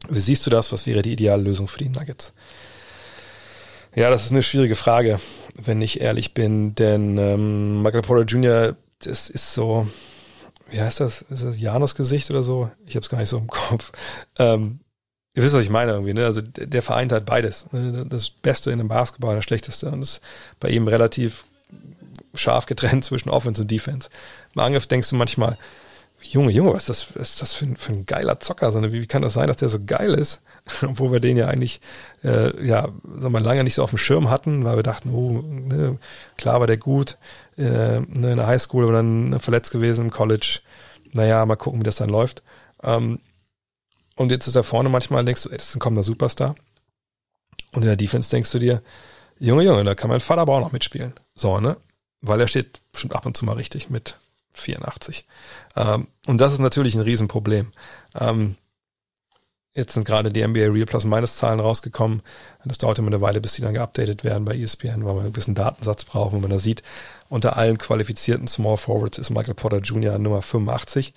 [0.09, 0.71] Wie siehst du das?
[0.71, 2.33] Was wäre die ideale Lösung für die Nuggets?
[3.95, 5.21] Ja, das ist eine schwierige Frage,
[5.57, 9.87] wenn ich ehrlich bin, denn ähm, Michael Porter Jr., das ist so,
[10.75, 11.21] wie heißt das?
[11.21, 12.69] Ist das Janus-Gesicht oder so?
[12.85, 13.93] Ich habe es gar nicht so im Kopf.
[14.37, 14.81] Ähm,
[15.33, 16.13] ihr wisst, was ich meine irgendwie.
[16.13, 16.25] Ne?
[16.25, 17.71] Also der vereint halt beides.
[17.71, 18.05] Ne?
[18.09, 19.89] Das Beste in dem Basketball, das Schlechteste.
[19.89, 20.21] Und das ist
[20.59, 21.45] bei ihm relativ
[22.33, 24.09] scharf getrennt zwischen Offense und Defense.
[24.53, 25.57] Im Angriff denkst du manchmal,
[26.31, 28.71] Junge, Junge, was ist das, was ist das für, ein, für ein geiler Zocker?
[28.71, 30.41] Sondern wie, wie kann das sein, dass der so geil ist?
[30.81, 31.81] Obwohl wir den ja eigentlich,
[32.23, 35.41] äh, ja, sagen wir, lange nicht so auf dem Schirm hatten, weil wir dachten, oh,
[35.41, 35.97] ne,
[36.37, 37.17] klar war der gut,
[37.57, 40.59] äh, ne, in der Highschool oder dann verletzt gewesen im College.
[41.13, 42.43] Naja, mal gucken, wie das dann läuft.
[42.83, 43.19] Ähm,
[44.15, 46.55] und jetzt ist er vorne manchmal, denkst du, ey, das ist ein kommender Superstar.
[47.73, 48.81] Und in der Defense denkst du dir,
[49.37, 51.13] Junge, Junge, da kann mein Vater aber auch noch mitspielen.
[51.35, 51.77] So, ne?
[52.21, 54.17] Weil er steht bestimmt ab und zu mal richtig mit
[54.55, 55.25] 84.
[55.75, 57.71] Ähm, und das ist natürlich ein Riesenproblem.
[58.19, 58.55] Ähm,
[59.73, 62.21] jetzt sind gerade die NBA Real Plus Minus Zahlen rausgekommen.
[62.63, 65.33] Das dauert immer eine Weile, bis die dann geupdatet werden bei ESPN, weil man einen
[65.33, 66.33] gewissen Datensatz braucht.
[66.33, 66.81] Und man da sieht,
[67.29, 70.17] unter allen qualifizierten Small Forwards ist Michael Porter Jr.
[70.17, 71.13] Nummer 85.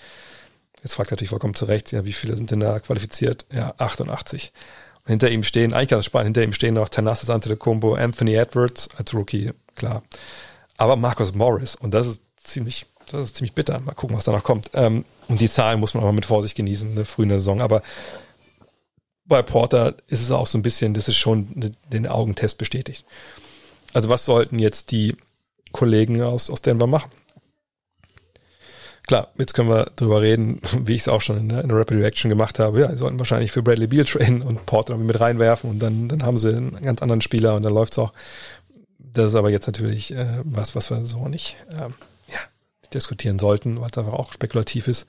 [0.83, 3.47] Jetzt fragt er natürlich vollkommen zu Recht, ja, wie viele sind denn da qualifiziert?
[3.53, 4.53] Ja, 88.
[5.05, 8.89] Und hinter ihm stehen, eigentlich ganz spannend, hinter ihm stehen noch Thanasis Antetokounmpo, Anthony Edwards
[8.97, 10.03] als Rookie, klar.
[10.77, 11.75] Aber Marcus Morris.
[11.75, 13.81] Und das ist ziemlich das ist ziemlich bitter.
[13.81, 14.71] Mal gucken, was da noch kommt.
[14.75, 17.61] Ähm, und die Zahlen muss man aber mit Vorsicht genießen, eine frühe Saison.
[17.61, 17.83] Aber
[19.25, 23.05] bei Porter ist es auch so ein bisschen, das ist schon den Augentest bestätigt.
[23.93, 25.17] Also was sollten jetzt die
[25.73, 27.11] Kollegen aus, aus Denver machen?
[29.07, 31.79] Klar, jetzt können wir drüber reden, wie ich es auch schon in der, in der
[31.79, 32.81] Rapid Reaction gemacht habe.
[32.81, 36.25] Ja, sie sollten wahrscheinlich für Bradley Beal trainen und Porter mit reinwerfen und dann, dann
[36.25, 38.13] haben sie einen ganz anderen Spieler und dann läuft's auch.
[38.99, 41.95] Das ist aber jetzt natürlich äh, was, was wir so nicht ähm,
[42.95, 45.07] diskutieren sollten, weil es einfach auch spekulativ ist.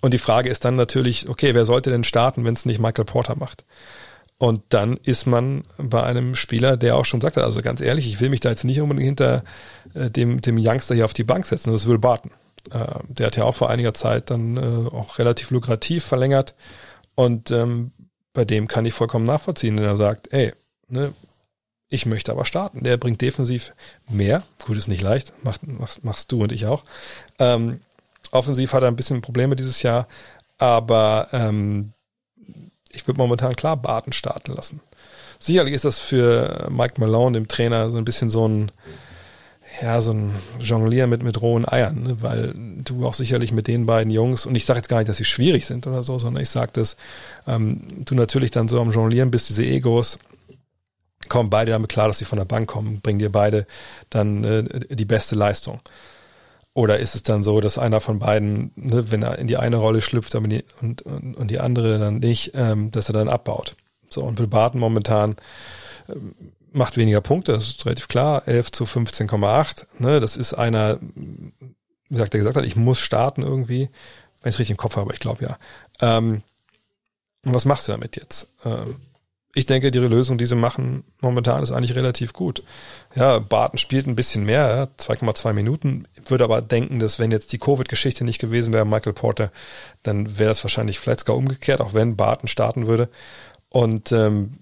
[0.00, 3.04] Und die Frage ist dann natürlich, okay, wer sollte denn starten, wenn es nicht Michael
[3.04, 3.64] Porter macht?
[4.38, 8.20] Und dann ist man bei einem Spieler, der auch schon sagte, also ganz ehrlich, ich
[8.20, 9.44] will mich da jetzt nicht unbedingt hinter
[9.94, 12.30] äh, dem, dem Youngster hier auf die Bank setzen, das Will Barton.
[12.70, 16.54] Äh, der hat ja auch vor einiger Zeit dann äh, auch relativ lukrativ verlängert.
[17.14, 17.92] Und ähm,
[18.34, 20.52] bei dem kann ich vollkommen nachvollziehen, wenn er sagt, ey,
[20.88, 21.14] ne,
[21.88, 22.82] ich möchte aber starten.
[22.82, 23.72] Der bringt defensiv
[24.08, 24.42] mehr.
[24.64, 25.32] Gut, ist nicht leicht.
[25.44, 26.82] Macht, machst, machst du und ich auch.
[27.38, 27.80] Ähm,
[28.32, 30.08] offensiv hat er ein bisschen Probleme dieses Jahr.
[30.58, 31.92] Aber ähm,
[32.90, 34.80] ich würde momentan klar Barton starten lassen.
[35.38, 38.72] Sicherlich ist das für Mike Malone, dem Trainer, so ein bisschen so ein,
[39.82, 42.16] ja, so ein Jonglier mit, mit rohen Eiern, ne?
[42.22, 45.18] weil du auch sicherlich mit den beiden Jungs, und ich sage jetzt gar nicht, dass
[45.18, 46.96] sie schwierig sind oder so, sondern ich sage, dass
[47.46, 50.18] ähm, du natürlich dann so am Jonglieren bist, diese Egos,
[51.28, 53.66] kommen beide damit klar, dass sie von der Bank kommen, bringen dir beide
[54.10, 55.80] dann äh, die beste Leistung.
[56.76, 59.76] Oder ist es dann so, dass einer von beiden, ne, wenn er in die eine
[59.76, 63.76] Rolle schlüpft die, und, und, und die andere dann nicht, ähm, dass er dann abbaut.
[64.10, 65.36] So, und Will Barton momentan
[66.08, 66.34] ähm,
[66.72, 69.86] macht weniger Punkte, das ist relativ klar, 11 zu 15,8.
[70.00, 73.88] Ne, das ist einer, wie sagt er gesagt hat, ich muss starten irgendwie,
[74.42, 75.58] wenn ich es richtig im Kopf habe, ich glaube ja.
[76.00, 76.42] Ähm,
[77.44, 78.48] und was machst du damit jetzt?
[78.64, 78.96] Ähm,
[79.56, 82.62] ich denke, die Lösung, die sie machen momentan, ist eigentlich relativ gut.
[83.14, 86.06] Ja, Barton spielt ein bisschen mehr, 2,2 Minuten.
[86.26, 89.50] Würde aber denken, dass wenn jetzt die Covid-Geschichte nicht gewesen wäre, Michael Porter,
[90.02, 93.08] dann wäre das wahrscheinlich vielleicht sogar umgekehrt, auch wenn Barton starten würde.
[93.70, 94.58] Und ähm,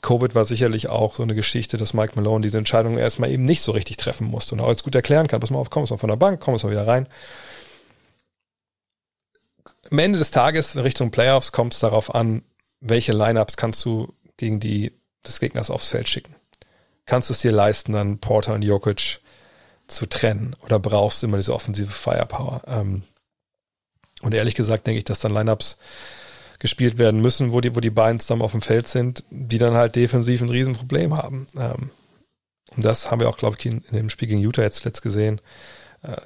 [0.00, 3.62] Covid war sicherlich auch so eine Geschichte, dass Mike Malone diese Entscheidung erstmal eben nicht
[3.62, 5.40] so richtig treffen musste und auch jetzt gut erklären kann.
[5.40, 7.08] Pass mal auf, komm mal von der Bank, komm mal wieder rein.
[9.90, 12.42] Am Ende des Tages, Richtung Playoffs, kommt es darauf an,
[12.80, 14.92] welche Lineups kannst du gegen die
[15.26, 16.34] des Gegners aufs Feld schicken?
[17.04, 19.20] Kannst du es dir leisten, dann Porter und Jokic
[19.86, 22.62] zu trennen oder brauchst du immer diese offensive Firepower?
[22.66, 23.04] Ähm,
[24.22, 25.78] und ehrlich gesagt denke ich, dass dann Lineups
[26.58, 29.74] gespielt werden müssen, wo die, wo die beiden zusammen auf dem Feld sind, die dann
[29.74, 31.46] halt defensiv ein Riesenproblem haben.
[31.56, 31.90] Ähm,
[32.74, 35.02] und das haben wir auch, glaube ich, in, in, dem Spiel gegen Utah jetzt letzt
[35.02, 35.40] gesehen.
[36.02, 36.16] Äh,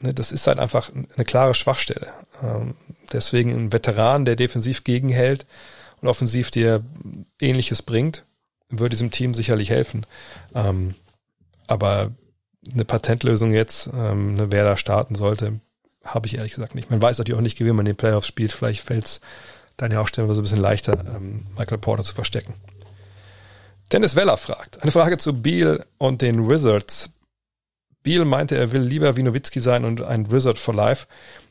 [0.00, 2.12] ne, das ist halt einfach eine klare Schwachstelle.
[2.42, 2.74] Ähm,
[3.12, 5.46] deswegen ein Veteran, der defensiv gegenhält,
[6.00, 6.82] und offensiv dir
[7.40, 8.24] ähnliches bringt,
[8.68, 10.06] würde diesem Team sicherlich helfen.
[10.54, 10.94] Ähm,
[11.66, 12.12] aber
[12.72, 15.60] eine Patentlösung jetzt, ähm, ne, wer da starten sollte,
[16.04, 16.90] habe ich ehrlich gesagt nicht.
[16.90, 18.52] Man weiß natürlich auch nicht, wie man den Playoffs spielt.
[18.52, 19.20] Vielleicht fällt es
[19.76, 22.54] dann ja stellenweise ein bisschen leichter, ähm, Michael Porter zu verstecken.
[23.92, 27.10] Dennis Weller fragt, eine Frage zu Beal und den Wizards.
[28.02, 31.06] Beal meinte, er will lieber wie Nowitzki sein und ein Wizard for Life.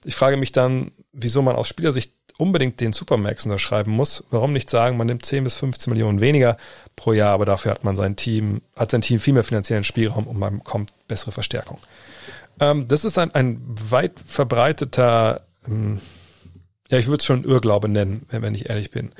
[0.06, 4.24] Ich frage mich dann, wieso man aus Spielersicht unbedingt den Supermax unterschreiben muss.
[4.32, 6.56] Warum nicht sagen, man nimmt 10 bis 15 Millionen weniger
[6.96, 10.26] pro Jahr, aber dafür hat man sein Team, hat sein Team viel mehr finanziellen Spielraum
[10.26, 11.80] und man bekommt bessere Verstärkung.
[12.62, 16.00] Ähm, das ist ein, ein weit verbreiteter, ähm,
[16.90, 19.12] ja, ich würde es schon Irrglaube nennen, wenn ich ehrlich bin.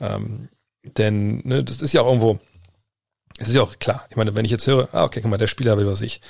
[0.00, 0.48] Ähm,
[0.82, 2.40] denn ne, das ist ja auch irgendwo,
[3.38, 4.06] es ist ja auch klar.
[4.10, 6.20] Ich meine, wenn ich jetzt höre, ah, okay, guck mal, der Spieler will was ich.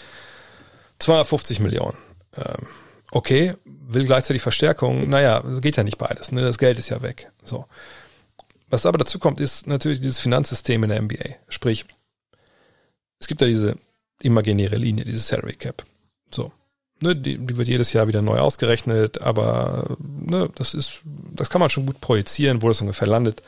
[0.99, 1.97] 250 Millionen.
[2.37, 2.67] Ähm,
[3.11, 3.55] okay,
[3.89, 6.43] will gleichzeitig Verstärkung, naja, geht ja nicht beides, ne?
[6.43, 7.31] das Geld ist ja weg.
[7.45, 7.67] So.
[8.69, 11.37] Was aber dazu kommt, ist natürlich dieses Finanzsystem in der NBA.
[11.49, 11.85] Sprich,
[13.21, 13.77] es gibt ja diese
[14.21, 15.85] imaginäre Linie, dieses Salary Cap.
[16.31, 16.53] So.
[17.01, 21.61] Ne, die, die wird jedes Jahr wieder neu ausgerechnet, aber ne, das ist, das kann
[21.61, 23.43] man schon gut projizieren, wo das ungefähr landet.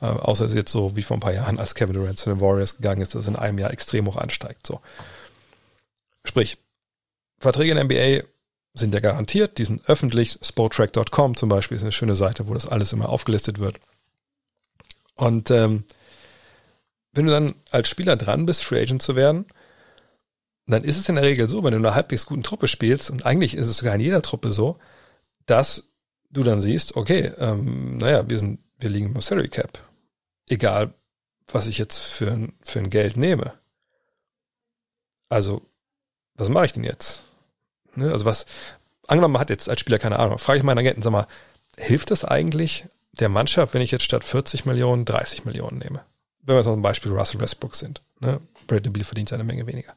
[0.00, 2.30] Äh, außer es ist jetzt so wie vor ein paar Jahren, als Kevin Durant zu
[2.30, 4.66] den Warriors gegangen ist, dass es in einem Jahr extrem hoch ansteigt.
[4.66, 4.80] So.
[6.24, 6.56] Sprich,
[7.38, 8.26] Verträge in der NBA
[8.78, 10.38] sind ja garantiert, die sind öffentlich.
[10.42, 13.78] Sporttrack.com zum Beispiel ist eine schöne Seite, wo das alles immer aufgelistet wird.
[15.14, 15.84] Und ähm,
[17.12, 19.46] wenn du dann als Spieler dran bist, Free Agent zu werden,
[20.66, 23.10] dann ist es in der Regel so, wenn du in einer halbwegs guten Truppe spielst,
[23.10, 24.78] und eigentlich ist es sogar in jeder Truppe so,
[25.46, 25.88] dass
[26.30, 29.78] du dann siehst, okay, ähm, naja, wir sind, wir liegen im Salary Cap.
[30.48, 30.92] Egal,
[31.46, 33.54] was ich jetzt für ein, für ein Geld nehme.
[35.28, 35.62] Also,
[36.34, 37.22] was mache ich denn jetzt?
[37.96, 38.46] Ne, also was,
[39.06, 41.26] angenommen, man hat jetzt als Spieler keine Ahnung, frage ich meinen Agenten, sag mal,
[41.76, 46.02] hilft das eigentlich der Mannschaft, wenn ich jetzt statt 40 Millionen 30 Millionen nehme?
[46.42, 48.02] Wenn wir jetzt ein Beispiel Russell Westbrook sind.
[48.20, 48.40] Ne?
[48.66, 49.94] Bradley Beal verdient eine Menge weniger.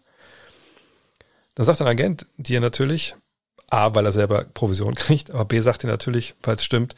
[1.56, 3.16] Dann sagt ein Agent dir natürlich,
[3.70, 6.96] A, weil er selber Provision kriegt, aber B sagt dir natürlich, weil es stimmt,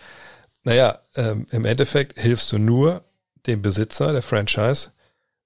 [0.64, 3.04] naja, ähm, im Endeffekt hilfst du nur
[3.48, 4.92] dem Besitzer der Franchise,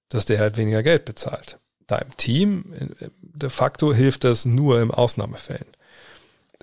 [0.08, 1.58] dass der halt weniger Geld bezahlt.
[1.86, 2.64] Deinem Team
[3.20, 5.66] de facto hilft das nur im Ausnahmefällen.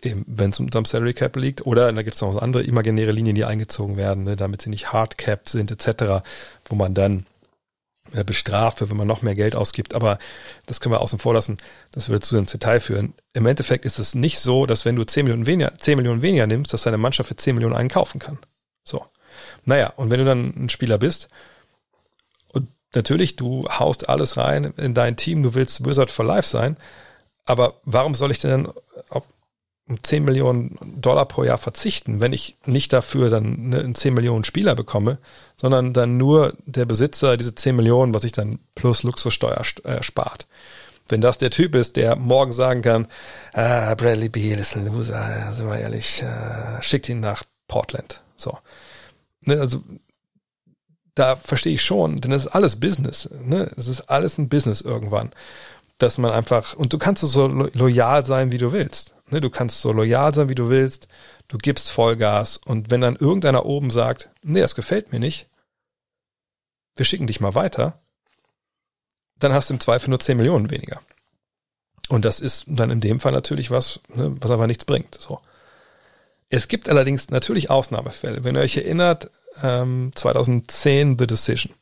[0.03, 3.45] Wenn es unterm Salary Cap liegt, oder da gibt es noch andere imaginäre Linien, die
[3.45, 6.25] eingezogen werden, ne, damit sie nicht hard capped sind, etc.,
[6.65, 7.25] wo man dann
[8.11, 9.93] äh, bestrafe, wenn man noch mehr Geld ausgibt.
[9.93, 10.19] Aber
[10.65, 11.57] das können wir außen vor lassen.
[11.91, 13.13] Das würde zu ins Detail führen.
[13.31, 16.47] Im Endeffekt ist es nicht so, dass wenn du 10 Millionen weniger, 10 Millionen weniger
[16.47, 18.39] nimmst, dass deine Mannschaft für 10 Millionen einkaufen kann.
[18.83, 19.05] So.
[19.63, 21.29] Naja, und wenn du dann ein Spieler bist,
[22.95, 26.77] natürlich, du haust alles rein in dein Team, du willst Wizard for Life sein,
[27.45, 28.67] aber warum soll ich denn
[29.09, 29.27] auf
[29.87, 34.13] um 10 Millionen Dollar pro Jahr verzichten, wenn ich nicht dafür dann ne, einen 10
[34.13, 35.17] Millionen Spieler bekomme,
[35.57, 40.47] sondern dann nur der Besitzer diese 10 Millionen, was ich dann plus Luxussteuer äh, spart.
[41.09, 43.07] Wenn das der Typ ist, der morgen sagen kann,
[43.51, 48.21] ah, Bradley Beal ist ein Loser, sind wir ehrlich, äh, schickt ihn nach Portland.
[48.37, 48.57] So.
[49.41, 49.81] Ne, also
[51.15, 53.29] da verstehe ich schon, denn es ist alles Business.
[53.31, 53.71] Ne?
[53.77, 55.31] Es ist alles ein Business irgendwann.
[55.99, 59.13] Dass man einfach, und du kannst so loyal sein, wie du willst.
[59.29, 61.07] Ne, du kannst so loyal sein, wie du willst.
[61.47, 62.57] Du gibst Vollgas.
[62.57, 65.49] Und wenn dann irgendeiner oben sagt, nee, das gefällt mir nicht,
[66.95, 67.99] wir schicken dich mal weiter,
[69.37, 71.01] dann hast du im Zweifel nur 10 Millionen weniger.
[72.09, 75.15] Und das ist dann in dem Fall natürlich was, ne, was aber nichts bringt.
[75.15, 75.39] So.
[76.49, 78.43] Es gibt allerdings natürlich Ausnahmefälle.
[78.43, 81.73] Wenn ihr euch erinnert, ähm, 2010 The Decision.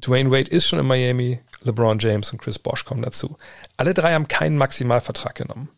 [0.00, 3.36] Dwayne Wade ist schon in Miami, LeBron James und Chris Bosch kommen dazu.
[3.76, 5.70] Alle drei haben keinen Maximalvertrag genommen.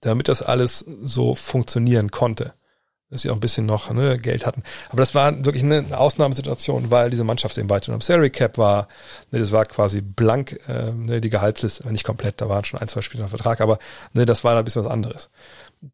[0.00, 2.54] Damit das alles so funktionieren konnte.
[3.08, 4.64] Dass sie auch ein bisschen noch ne, Geld hatten.
[4.88, 8.88] Aber das war wirklich eine Ausnahmesituation, weil diese Mannschaft eben weiter am Salary Cap war.
[9.30, 12.88] Ne, das war quasi blank, äh, ne, die Gehaltsliste, nicht komplett, da waren schon ein,
[12.88, 13.78] zwei Spieler im Vertrag, aber
[14.12, 15.30] ne, das war da ein bisschen was anderes.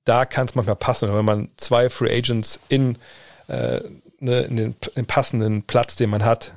[0.05, 2.99] Da kann es manchmal passen, wenn man zwei Free Agents in,
[3.49, 3.81] äh,
[4.21, 6.53] ne, in den, den passenden Platz, den man hat,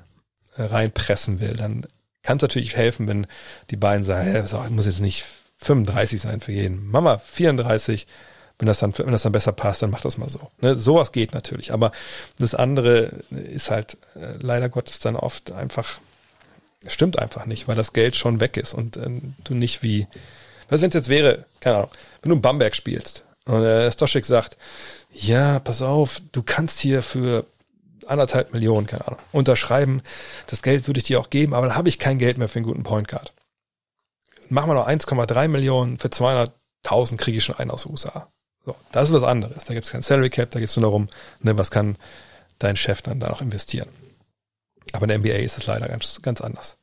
[0.57, 1.85] äh, reinpressen will, dann
[2.23, 3.27] kann es natürlich helfen, wenn
[3.69, 5.25] die beiden sagen, hey, so, muss jetzt nicht
[5.57, 6.89] 35 sein für jeden.
[6.89, 8.07] Mama, 34.
[8.57, 10.49] Wenn das dann, wenn das dann besser passt, dann mach das mal so.
[10.61, 11.73] Ne, sowas geht natürlich.
[11.73, 11.91] Aber
[12.39, 15.99] das andere ist halt äh, leider Gottes dann oft einfach,
[16.87, 19.09] stimmt einfach nicht, weil das Geld schon weg ist und äh,
[19.43, 20.07] du nicht wie,
[20.69, 24.25] was wenn es jetzt wäre, keine Ahnung, wenn du in Bamberg spielst und äh, Stoschek
[24.25, 24.57] sagt,
[25.11, 27.45] ja, pass auf, du kannst hier für
[28.07, 30.01] anderthalb Millionen, keine Ahnung, unterschreiben.
[30.47, 32.59] Das Geld würde ich dir auch geben, aber dann habe ich kein Geld mehr für
[32.59, 33.33] einen guten Point Guard.
[34.49, 38.27] Machen wir noch 1,3 Millionen, für 200.000 kriege ich schon einen aus den USA.
[38.65, 39.65] So, das ist was anderes.
[39.65, 41.07] Da gibt es kein Salary Cap, da geht es nur darum,
[41.39, 41.97] ne, was kann
[42.59, 43.89] dein Chef dann da noch investieren.
[44.91, 46.77] Aber in der NBA ist es leider ganz, ganz anders.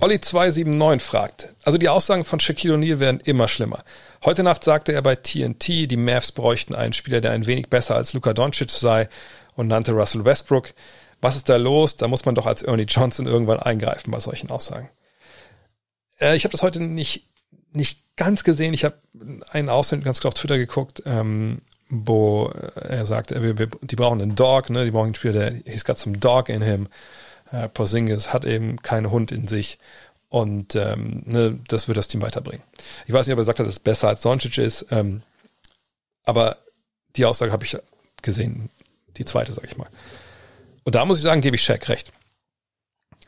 [0.00, 3.82] Olli279 fragt, also die Aussagen von Shaquille O'Neal werden immer schlimmer.
[4.24, 7.96] Heute Nacht sagte er bei TNT, die Mavs bräuchten einen Spieler, der ein wenig besser
[7.96, 9.08] als Luka Doncic sei
[9.54, 10.74] und nannte Russell Westbrook.
[11.22, 11.96] Was ist da los?
[11.96, 14.90] Da muss man doch als Ernie Johnson irgendwann eingreifen bei solchen Aussagen.
[16.20, 17.26] Äh, ich habe das heute nicht,
[17.72, 18.74] nicht ganz gesehen.
[18.74, 18.98] Ich habe
[19.50, 24.20] einen Ausschnitt ganz klar auf Twitter geguckt, ähm, wo er sagte, wir, wir, die brauchen
[24.20, 24.84] einen Dog, ne?
[24.84, 26.88] die brauchen einen Spieler, der he's got some dog in him.
[27.50, 29.78] Äh, Porzingis hat eben keinen Hund in sich
[30.28, 32.62] und ähm, ne, das wird das Team weiterbringen.
[33.06, 35.22] Ich weiß nicht, ob er gesagt hat, dass es besser als Doncic ist, ähm,
[36.24, 36.58] aber
[37.16, 37.76] die Aussage habe ich
[38.22, 38.70] gesehen
[39.16, 39.88] die zweite, sag ich mal.
[40.84, 42.12] Und da muss ich sagen, gebe ich Shaq recht.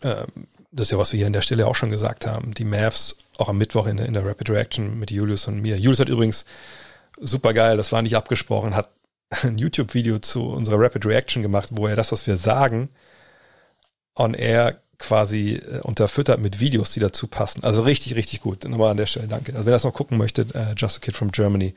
[0.03, 2.53] Ähm, das ist ja, was wir hier an der Stelle auch schon gesagt haben.
[2.55, 5.79] Die Mavs, auch am Mittwoch in, in der Rapid Reaction mit Julius und mir.
[5.79, 6.45] Julius hat übrigens
[7.21, 8.91] super geil, das war nicht abgesprochen, hat
[9.43, 12.91] ein YouTube-Video zu unserer Rapid Reaction gemacht, wo er das, was wir sagen,
[14.19, 17.63] on air quasi äh, unterfüttert mit Videos, die dazu passen.
[17.63, 18.65] Also richtig, richtig gut.
[18.65, 19.53] Nochmal an der Stelle danke.
[19.55, 21.75] Also wer das noch gucken möchte, äh, Just a Kid from Germany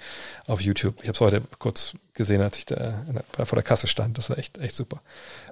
[0.47, 0.95] auf YouTube.
[1.01, 3.03] Ich habe es heute kurz gesehen, als ich da
[3.43, 4.17] vor der Kasse stand.
[4.17, 5.01] Das war echt, echt super.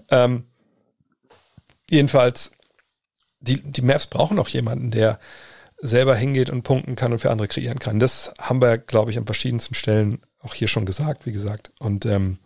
[0.09, 0.45] Ähm,
[1.89, 2.51] jedenfalls,
[3.39, 5.19] die, die Mavs brauchen noch jemanden, der
[5.81, 7.99] selber hingeht und punkten kann und für andere kreieren kann.
[7.99, 11.71] Das haben wir, glaube ich, an verschiedensten Stellen auch hier schon gesagt, wie gesagt.
[11.79, 12.39] Und ähm,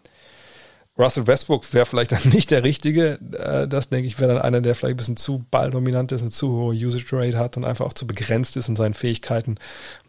[0.97, 3.19] Russell Westbrook wäre vielleicht dann nicht der Richtige.
[3.37, 6.31] Äh, das, denke ich, wäre dann einer, der vielleicht ein bisschen zu balldominant ist, eine
[6.31, 9.57] zu hohe Usage Rate hat und einfach auch zu begrenzt ist in seinen Fähigkeiten.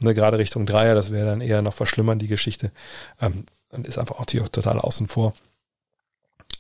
[0.01, 2.71] Ne, gerade Richtung Dreier, das wäre dann eher noch verschlimmern, die Geschichte.
[3.21, 5.35] Ähm, und ist einfach auch total außen vor.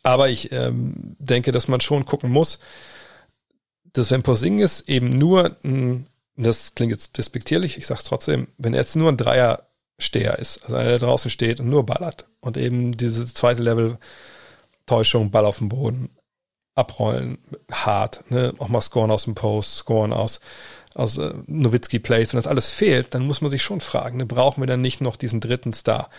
[0.03, 2.59] Aber ich ähm, denke, dass man schon gucken muss,
[3.93, 5.57] dass wenn Porzingis eben nur
[6.37, 9.17] das klingt jetzt despektierlich, ich sag's trotzdem, wenn er jetzt nur ein
[9.99, 12.27] Dreiersteher ist, also einer, der draußen steht und nur ballert.
[12.41, 13.99] Und eben diese zweite Level
[14.87, 16.11] Täuschung, Ball auf dem Boden,
[16.75, 17.39] abrollen,
[17.71, 20.41] hart, ne, auch mal scoren aus dem Post, scoren aus,
[20.95, 24.27] aus äh, Nowitzki Plays, wenn das alles fehlt, dann muss man sich schon fragen, ne,
[24.27, 26.11] brauchen wir dann nicht noch diesen dritten Star?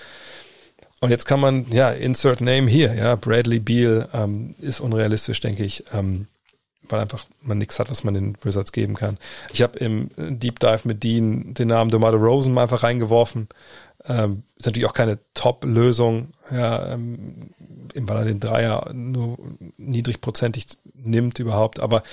[1.01, 5.63] Und jetzt kann man, ja, insert name hier, ja, Bradley Beal ähm, ist unrealistisch, denke
[5.63, 6.27] ich, ähm,
[6.89, 9.17] weil einfach man nichts hat, was man den Wizards geben kann.
[9.53, 13.47] Ich habe im Deep Dive mit Dean den Namen DeMar Rosen mal einfach reingeworfen.
[14.07, 17.49] Ähm, ist natürlich auch keine Top-Lösung, ja, ähm,
[17.95, 19.37] weil er den Dreier nur
[19.77, 22.03] niedrigprozentig nimmt überhaupt, aber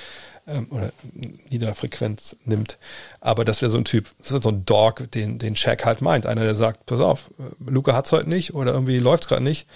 [0.47, 2.79] ähm, oder niedere Frequenz nimmt.
[3.21, 6.01] Aber das wäre so ein Typ, das ist so ein Dog, den, den Shaq halt
[6.01, 6.27] meint.
[6.27, 9.69] Einer, der sagt, pass auf, Luca hat's heute nicht oder irgendwie läuft's gerade nicht,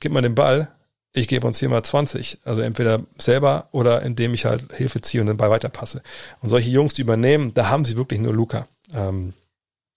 [0.00, 0.68] gib mal den Ball,
[1.12, 2.38] ich gebe uns hier mal 20.
[2.44, 6.02] Also entweder selber oder indem ich halt Hilfe ziehe und den Ball weiterpasse.
[6.40, 8.68] Und solche Jungs, die übernehmen, da haben sie wirklich nur Luca.
[8.94, 9.34] Ähm,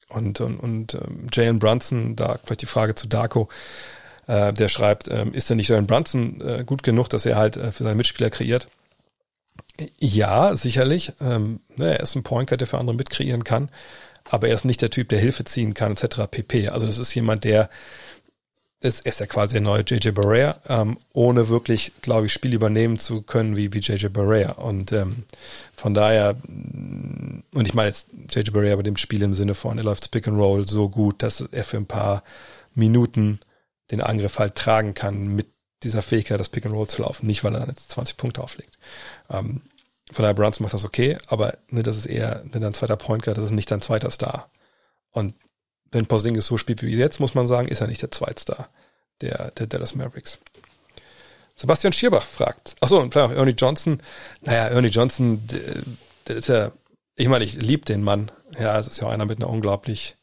[0.10, 3.50] und und, und ähm, Jalen Brunson, da vielleicht die Frage zu Darko,
[4.28, 7.58] äh, der schreibt, ähm, ist denn nicht Jalen Brunson äh, gut genug, dass er halt
[7.58, 8.68] äh, für seine Mitspieler kreiert?
[10.00, 11.14] Ja, sicherlich.
[11.20, 13.70] Ähm, ne, er ist ein Pointer, der für andere mitkreieren kann,
[14.24, 16.22] aber er ist nicht der Typ, der Hilfe ziehen kann, etc.
[16.30, 16.70] pp.
[16.70, 17.70] Also das ist jemand, der
[18.84, 23.00] ist, ist ja quasi der neue JJ Barrea, ähm, ohne wirklich, glaube ich, Spiel übernehmen
[23.00, 24.52] zu können wie, wie JJ Barrea.
[24.52, 25.24] Und ähm,
[25.74, 29.78] von daher, mm, und ich meine jetzt JJ Barrea bei dem Spiel im Sinne von,
[29.78, 32.24] er läuft Pick and Roll so gut, dass er für ein paar
[32.76, 33.40] Minuten
[33.90, 35.48] den Angriff halt tragen kann mit
[35.84, 37.26] dieser Fähigkeit, das Pick and Roll zu laufen.
[37.26, 38.78] Nicht, weil er dann jetzt 20 Punkte auflegt.
[39.30, 39.62] Ähm,
[40.12, 43.24] von daher, Brunson macht das okay, aber ne, das ist eher ne, dein zweiter Point
[43.24, 44.50] Guard, das ist nicht dein zweiter Star.
[45.12, 45.36] Und
[45.94, 48.70] wenn Porzingis so spielt wie jetzt, muss man sagen, ist er nicht der Zweitstar
[49.22, 50.40] der, der Dallas Mavericks.
[51.56, 54.00] Sebastian Schierbach fragt, achso, und auch Ernie Johnson.
[54.42, 55.62] Naja, Ernie Johnson, der,
[56.28, 56.72] der ist ja,
[57.16, 58.32] ich meine, ich liebe den Mann.
[58.60, 60.18] Ja, es ist ja einer mit einer unglaublich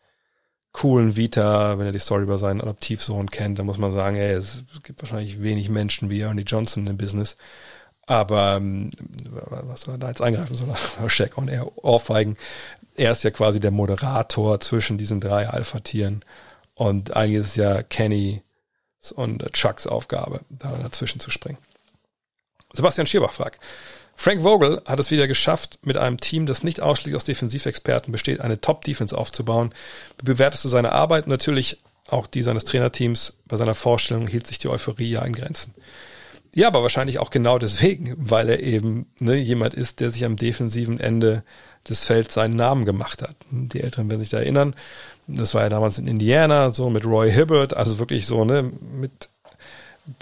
[0.73, 1.79] coolen Vita.
[1.79, 5.03] Wenn er die Story über seinen Adoptivsohn kennt, dann muss man sagen, ey, es gibt
[5.03, 7.37] wahrscheinlich wenig Menschen wie Ernie Johnson im Business.
[8.07, 8.91] Aber ähm,
[9.31, 10.57] was soll er da jetzt eingreifen?
[10.57, 10.69] Soll
[11.01, 12.37] er Shaq on Air ohrfeigen?
[13.01, 16.23] Er ist ja quasi der Moderator zwischen diesen drei Alpha-Tieren.
[16.75, 18.43] Und eigentlich ist es ja Kenny
[19.15, 21.59] und Chucks Aufgabe, da dazwischen zu springen.
[22.75, 23.59] Sebastian Schierbach fragt.
[24.15, 28.43] Frank Vogel hat es wieder geschafft, mit einem Team, das nicht ausschließlich aus Defensivexperten besteht,
[28.43, 29.75] eine Top-Defense aufzubauen.
[30.19, 31.27] Wie bewertest du seine Arbeit?
[31.27, 33.39] Natürlich auch die seines Trainerteams.
[33.47, 35.73] Bei seiner Vorstellung hielt sich die Euphorie ja in Grenzen.
[36.55, 40.37] Ja, aber wahrscheinlich auch genau deswegen, weil er eben ne, jemand ist, der sich am
[40.37, 41.45] defensiven Ende
[41.91, 43.37] des Felds seinen Namen gemacht hat.
[43.51, 44.75] Die Älteren werden sich da erinnern.
[45.27, 49.29] Das war ja damals in Indiana, so mit Roy Hibbert, also wirklich so, ne, mit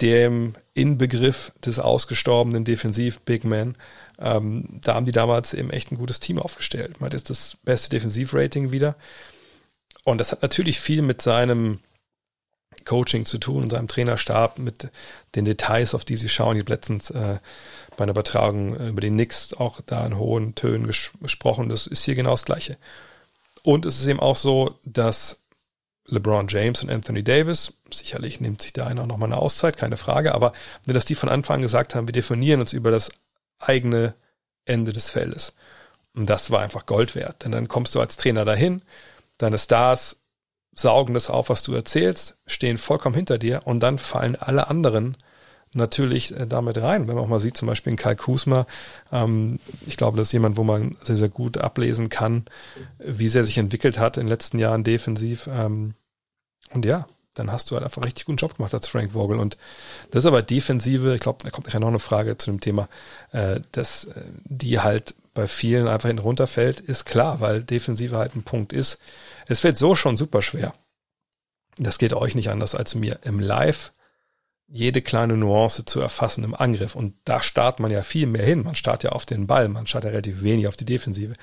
[0.01, 3.75] dem Inbegriff des ausgestorbenen Defensiv-Big Man.
[4.19, 7.01] Ähm, da haben die damals eben echt ein gutes Team aufgestellt.
[7.01, 8.95] Man ist das beste Defensivrating wieder.
[10.03, 11.79] Und das hat natürlich viel mit seinem
[12.85, 14.89] Coaching zu tun und seinem Trainerstab, mit
[15.35, 16.55] den Details, auf die sie schauen.
[16.55, 17.37] Ich habe letztens äh,
[17.99, 21.67] bei einer Übertragung äh, über den Knicks auch da in hohen Tönen ges gesprochen.
[21.67, 22.77] Das ist hier genau das Gleiche.
[23.63, 25.41] Und es ist eben auch so, dass
[26.05, 29.97] LeBron James und Anthony Davis, sicherlich nimmt sich da einer auch nochmal eine Auszeit, keine
[29.97, 30.53] Frage, aber
[30.85, 33.11] dass die von Anfang an gesagt haben, wir definieren uns über das
[33.59, 34.15] eigene
[34.63, 35.53] Ende des Feldes.
[36.15, 37.43] Und das war einfach Gold wert.
[37.43, 38.81] Denn dann kommst du als Trainer dahin,
[39.37, 40.15] deine Stars
[40.73, 45.17] saugen das auf, was du erzählst, stehen vollkommen hinter dir und dann fallen alle anderen
[45.73, 47.07] natürlich äh, damit rein.
[47.07, 48.65] Wenn man auch mal sieht, zum Beispiel in Kai Kusma,
[49.11, 52.45] ähm, ich glaube, das ist jemand, wo man sehr, sehr gut ablesen kann,
[52.99, 55.47] wie sehr sich entwickelt hat in den letzten Jahren defensiv.
[55.51, 55.93] Ähm,
[56.71, 59.39] und ja, dann hast du halt einfach richtig guten Job gemacht als Frank Vogel.
[59.39, 59.57] Und
[60.11, 62.89] das ist aber Defensive, ich glaube, da kommt nachher noch eine Frage zu dem Thema,
[63.31, 68.35] äh, dass äh, die halt bei vielen einfach hinten runterfällt, ist klar, weil Defensive halt
[68.35, 68.99] ein Punkt ist.
[69.47, 70.73] Es fällt so schon super schwer.
[71.77, 73.93] Das geht euch nicht anders als mir im Live
[74.71, 76.95] jede kleine Nuance zu erfassen im Angriff.
[76.95, 78.63] Und da startet man ja viel mehr hin.
[78.63, 81.33] Man startet ja auf den Ball, man startet ja relativ wenig auf die Defensive.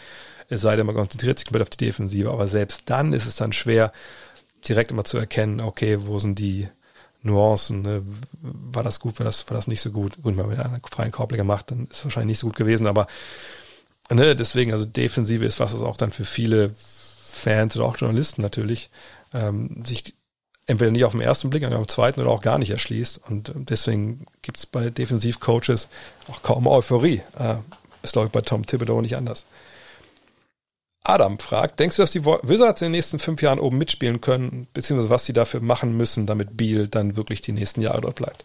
[0.48, 2.30] Es sei denn, man konzentriert sich komplett auf die Defensive.
[2.30, 3.92] Aber selbst dann ist es dann schwer,
[4.68, 6.68] direkt immer zu erkennen, okay, wo sind die
[7.22, 8.02] Nuancen, ne?
[8.40, 10.22] war das gut, war das, war das nicht so gut.
[10.22, 12.86] Gut, wenn man einen freien Korbleger macht, dann ist es wahrscheinlich nicht so gut gewesen,
[12.86, 13.06] aber
[14.10, 18.42] ne, deswegen, also Defensive ist was, was auch dann für viele Fans oder auch Journalisten
[18.42, 18.90] natürlich
[19.34, 20.14] ähm, sich
[20.66, 23.20] entweder nicht auf den ersten Blick, sondern auf zweiten oder auch gar nicht erschließt.
[23.28, 25.88] Und deswegen gibt es bei Defensivcoaches
[26.28, 27.22] auch kaum Euphorie.
[27.38, 27.56] Äh,
[28.02, 29.46] ist, glaube ich, bei Tom Thibodeau nicht anders.
[31.04, 34.66] Adam fragt, denkst du, dass die Wizards in den nächsten fünf Jahren oben mitspielen können,
[34.72, 38.44] beziehungsweise was sie dafür machen müssen, damit Beal dann wirklich die nächsten Jahre dort bleibt?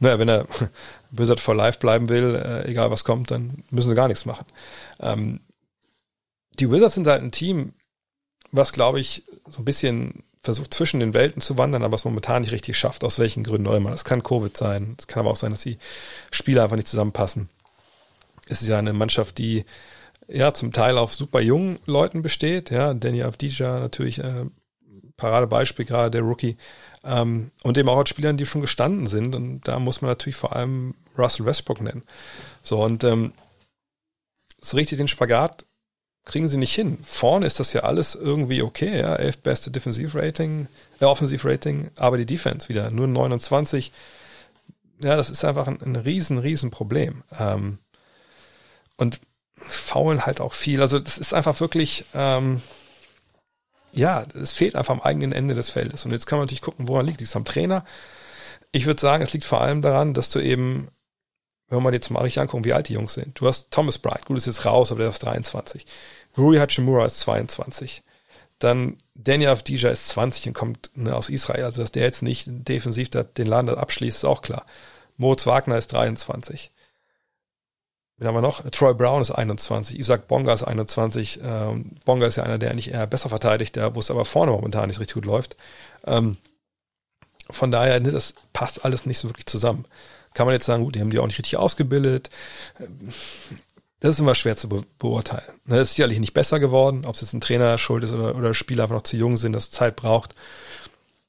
[0.00, 0.46] Naja, wenn er
[1.10, 4.44] Wizard for Life bleiben will, äh, egal was kommt, dann müssen sie gar nichts machen.
[5.00, 5.40] Ähm,
[6.58, 7.72] die Wizards sind halt ein Team,
[8.52, 12.42] was, glaube ich, so ein bisschen versucht zwischen den Welten zu wandern, aber es momentan
[12.42, 13.90] nicht richtig schafft, aus welchen Gründen auch immer.
[13.90, 15.78] Das kann Covid sein, es kann aber auch sein, dass die
[16.30, 17.48] Spieler einfach nicht zusammenpassen.
[18.48, 19.64] Es ist ja eine Mannschaft, die
[20.28, 22.70] ja zum Teil auf super jungen Leuten besteht.
[22.70, 24.44] Ja, Danny Avdija natürlich äh,
[25.16, 26.56] Paradebeispiel, gerade der Rookie.
[27.04, 29.34] Ähm, und eben auch als Spielern, die schon gestanden sind.
[29.34, 32.02] Und da muss man natürlich vor allem Russell Westbrook nennen.
[32.62, 33.32] So, und ähm,
[34.60, 35.64] so richtig den Spagat
[36.24, 36.98] kriegen sie nicht hin.
[37.02, 40.68] Vorne ist das ja alles irgendwie okay, ja, elf beste Defensivrating,
[41.00, 43.92] äh, Offensivrating, aber die Defense wieder nur 29.
[45.00, 47.22] Ja, das ist einfach ein, ein riesen, riesen Problem.
[47.38, 47.78] Ähm,
[48.96, 49.20] und
[49.56, 50.80] faulen halt auch viel.
[50.80, 52.62] Also das ist einfach wirklich, ähm,
[53.92, 56.04] ja, es fehlt einfach am eigenen Ende des Feldes.
[56.04, 57.22] Und jetzt kann man natürlich gucken, woran liegt.
[57.22, 57.84] Es am Trainer?
[58.72, 60.88] Ich würde sagen, es liegt vor allem daran, dass du eben,
[61.68, 63.38] wenn man jetzt mal richtig angucken, wie alt die Jungs sind.
[63.40, 65.86] Du hast Thomas Bright, gut, ist jetzt raus, aber der ist 23.
[66.36, 68.02] Rui Hachimura ist 22.
[68.58, 71.64] Dann Daniel Avdija ist 20 und kommt ne, aus Israel.
[71.64, 74.64] Also, dass der jetzt nicht defensiv den Laden abschließt, ist auch klar.
[75.16, 76.72] Moritz Wagner ist 23.
[78.16, 78.62] Wen haben wir noch?
[78.70, 81.40] Troy Brown ist 21, Isaac Bonga ist 21.
[81.42, 84.52] Ähm, Bonga ist ja einer, der eigentlich eher besser verteidigt, der, wo es aber vorne
[84.52, 85.56] momentan nicht richtig gut läuft.
[86.06, 86.36] Ähm,
[87.50, 89.84] von daher, ne, das passt alles nicht so wirklich zusammen.
[90.34, 92.28] Kann man jetzt sagen, gut, die haben die auch nicht richtig ausgebildet.
[94.00, 95.60] Das ist immer schwer zu be beurteilen.
[95.64, 98.36] Ne, das ist sicherlich nicht besser geworden, ob es jetzt ein Trainer schuld ist oder,
[98.36, 100.34] oder Spieler einfach noch zu jung sind, dass es Zeit braucht.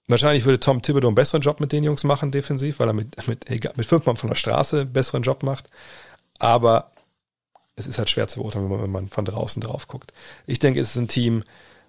[0.08, 3.28] Wahrscheinlich würde Tom Thibodeau einen besseren Job mit den Jungs machen, defensiv, weil er mit,
[3.28, 5.70] mit, mit fünf Mann von der Straße einen besseren Job macht.
[6.38, 6.92] Aber
[7.76, 10.14] es ist halt schwer zu beurteilen, wenn man von draußen drauf guckt.
[10.46, 11.44] Ich denke, es ist ein Team,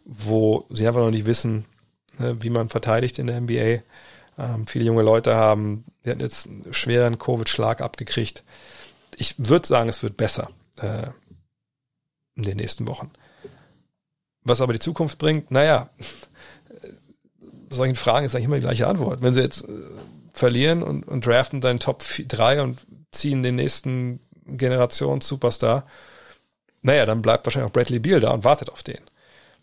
[0.04, 1.64] wo sie einfach noch nicht wissen,
[2.18, 3.82] ne, wie man verteidigt in der NBA.
[4.38, 8.44] Ähm, viele junge Leute haben, die hatten jetzt einen schweren Covid-Schlag abgekriegt.
[9.16, 11.08] Ich würde sagen, es wird besser äh,
[12.36, 13.10] in den nächsten Wochen.
[14.42, 15.90] Was aber die Zukunft bringt, naja,
[17.70, 19.20] solchen Fragen ist eigentlich immer die gleiche Antwort.
[19.20, 19.72] Wenn sie jetzt äh,
[20.32, 22.78] verlieren und, und draften deinen Top 3 und
[23.10, 25.86] ziehen den nächsten Generation-Superstar,
[26.82, 29.00] naja, dann bleibt wahrscheinlich auch Bradley Beal da und wartet auf den.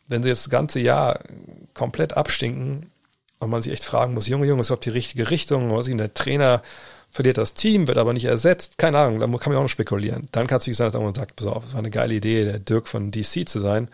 [0.08, 1.20] Wenn sie jetzt das ganze Jahr
[1.74, 2.92] komplett abstinken
[3.44, 6.00] und man sich echt fragen muss, Junge, Junge, ist überhaupt die richtige Richtung, was ist
[6.00, 6.62] der Trainer
[7.14, 10.28] verliert das Team, wird aber nicht ersetzt, keine Ahnung, da kann man auch noch spekulieren.
[10.32, 12.44] Dann kann es nicht sein, dass irgendwann sagt, pass auf, es war eine geile Idee,
[12.44, 13.88] der Dirk von DC zu sein.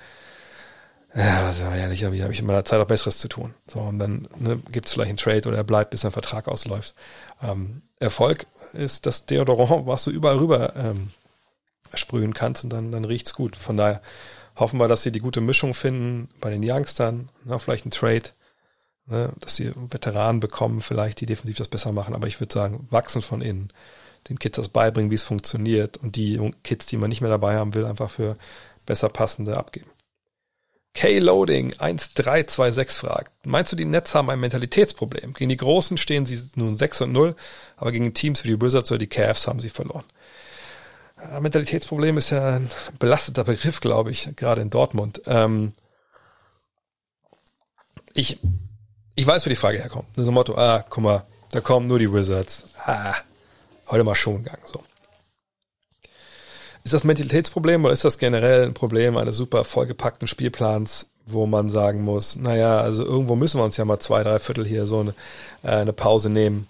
[1.14, 3.54] Ja, also ehrlich, habe ich in meiner Zeit auch Besseres zu tun.
[3.68, 6.48] So, und dann ne, gibt es vielleicht einen Trade oder er bleibt, bis sein Vertrag
[6.48, 6.96] ausläuft.
[7.44, 11.10] Ähm, Erfolg ist das Deodorant, was du überall rüber ähm,
[11.94, 13.58] sprühen kannst und dann, dann riecht's gut.
[13.58, 14.02] Von daher
[14.56, 18.30] hoffen wir, dass sie die gute Mischung finden bei den Youngstern, ne, vielleicht ein Trade,
[19.10, 22.16] ne, dass sie Veteranen bekommen, vielleicht die defensiv das besser machen.
[22.16, 23.70] Aber ich würde sagen, wachsen von innen,
[24.30, 27.56] den Kids das beibringen, wie es funktioniert und die Kids, die man nicht mehr dabei
[27.56, 28.38] haben will, einfach für
[28.86, 29.90] besser passende abgeben.
[30.94, 35.34] K-Loading 1326 fragt, meinst du, die Nets haben ein Mentalitätsproblem?
[35.34, 37.36] Gegen die Großen stehen sie nun 6 und 0,
[37.78, 40.06] aber gegen Teams wie die Wizards oder die Cavs haben sie verloren.
[41.40, 45.22] Mentalitätsproblem ist ja ein belasteter Begriff, glaube ich, gerade in Dortmund.
[45.26, 45.74] Ähm
[48.14, 48.40] ich,
[49.20, 50.08] ich weiß, wo die Frage herkommt.
[50.16, 52.64] Das ist ein Motto, ah, guck mal, da kommen nur die Wizards.
[52.86, 53.16] Ah,
[53.90, 54.82] heute mal schon gegangen, so.
[56.86, 61.70] Ist das Mentalitätsproblem oder ist das generell ein Problem eines super vollgepackten Spielplans, wo man
[61.70, 65.02] sagen muss, naja, also irgendwo müssen wir uns ja mal zwei, drei Viertel hier so
[65.02, 65.14] eine,
[65.64, 66.70] äh, eine Pause nehmen.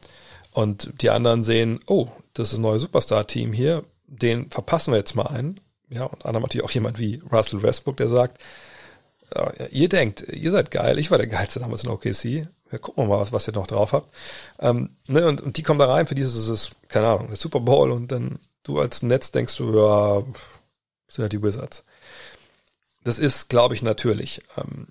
[0.51, 5.15] Und die anderen sehen, oh, das ist ein neues Superstar-Team hier, den verpassen wir jetzt
[5.15, 5.59] mal ein.
[5.89, 8.39] Ja, und anderem natürlich auch jemand wie Russell Westbrook, der sagt,
[9.35, 12.47] ja, ihr denkt, ihr seid geil, ich war der geilste damals in OKC.
[12.71, 14.13] Ja, gucken wir mal, was, was ihr noch drauf habt.
[14.59, 17.35] Ähm, ne, und, und die kommen da rein, für die ist es, keine Ahnung, der
[17.35, 20.23] Super Bowl und dann du als Netz denkst du, ja,
[21.07, 21.83] sind ja die Wizards.
[23.03, 24.41] Das ist, glaube ich, natürlich.
[24.57, 24.87] Ähm,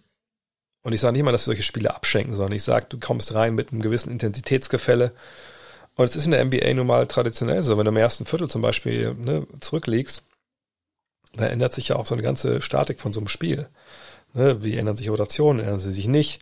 [0.83, 3.55] und ich sage nicht mal, dass solche Spiele abschenken, sondern ich sage, du kommst rein
[3.55, 5.13] mit einem gewissen Intensitätsgefälle
[5.97, 8.49] Und es ist in der NBA nun mal traditionell so, wenn du im ersten Viertel
[8.49, 10.23] zum Beispiel ne, zurückliegst,
[11.35, 13.69] dann ändert sich ja auch so eine ganze Statik von so einem Spiel.
[14.35, 16.41] Ne, wie ändern sich Rotationen, ändern sie sich nicht?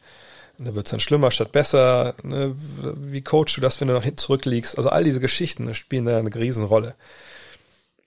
[0.59, 2.15] Da wird es dann schlimmer statt besser.
[2.23, 4.77] Ne, wie coachst du das, wenn du nach hinten zurückliegst?
[4.77, 6.95] Also all diese Geschichten spielen da eine Riesenrolle.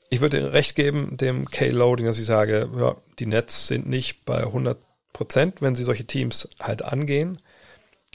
[0.10, 4.40] Ich würde recht geben, dem K-Loading, dass ich sage, ja, die Nets sind nicht bei
[4.40, 4.78] 100
[5.14, 7.40] Prozent, wenn sie solche Teams halt angehen.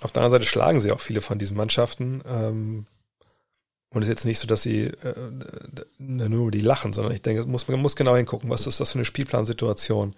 [0.01, 2.23] Auf der anderen Seite schlagen sie auch viele von diesen Mannschaften.
[2.27, 2.87] Ähm,
[3.91, 5.15] und es ist jetzt nicht so, dass sie äh,
[5.99, 8.99] nur die lachen, sondern ich denke, muss, man muss genau hingucken, was ist das für
[8.99, 10.15] eine Spielplansituation.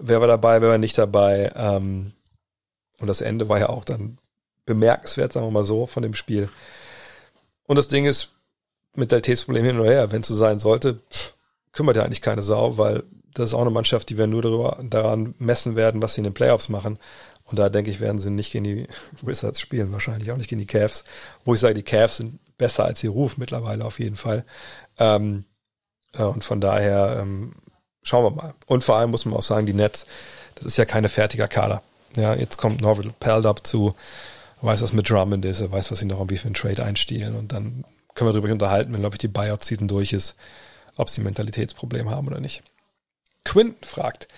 [0.00, 1.52] Wer war dabei, wer war nicht dabei.
[1.54, 2.12] Ähm,
[2.98, 4.18] und das Ende war ja auch dann
[4.66, 6.48] bemerkenswert, sagen wir mal so, von dem Spiel.
[7.66, 8.30] Und das Ding ist,
[8.94, 11.00] mit Deltés Problem hin oder her, wenn es so sein sollte,
[11.72, 14.78] kümmert ja eigentlich keine Sau, weil das ist auch eine Mannschaft, die wir nur darüber,
[14.82, 16.98] daran messen werden, was sie in den Playoffs machen.
[17.44, 18.86] Und da denke ich, werden sie nicht gegen die
[19.22, 21.04] Wizards spielen, wahrscheinlich auch nicht gegen die Cavs.
[21.44, 24.44] Wo ich sage, die Cavs sind besser als ihr Ruf mittlerweile auf jeden Fall.
[24.98, 25.44] Ähm,
[26.12, 27.54] äh, und von daher ähm,
[28.02, 28.54] schauen wir mal.
[28.66, 30.06] Und vor allem muss man auch sagen, die Nets,
[30.56, 31.82] das ist ja keine fertiger Kader.
[32.16, 33.94] Ja, jetzt kommt Norville Peldup zu,
[34.62, 37.36] weiß, was mit Drummond ist, er weiß, was sie noch irgendwie für einen Trade einstielen
[37.36, 37.84] und dann
[38.14, 40.36] können wir darüber unterhalten, wenn, glaube ich, die Buyout-Season durch ist,
[40.96, 42.62] ob sie ein Mentalitätsproblem haben oder nicht.
[43.44, 44.28] Quinton fragt,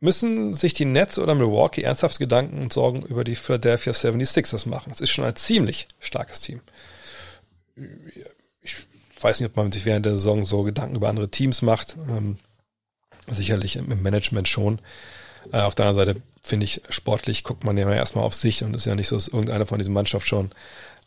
[0.00, 4.90] müssen sich die Nets oder Milwaukee ernsthaft Gedanken und Sorgen über die Philadelphia 76ers machen?
[4.90, 6.60] Das ist schon ein ziemlich starkes Team.
[8.62, 8.76] Ich
[9.20, 11.96] weiß nicht, ob man sich während der Saison so Gedanken über andere Teams macht.
[12.08, 12.38] Ähm,
[13.28, 14.80] sicherlich im Management schon.
[15.52, 18.74] Äh, auf der anderen Seite finde ich, sportlich guckt man ja erstmal auf sich und
[18.74, 20.50] ist ja nicht so, dass irgendeiner von dieser Mannschaft schon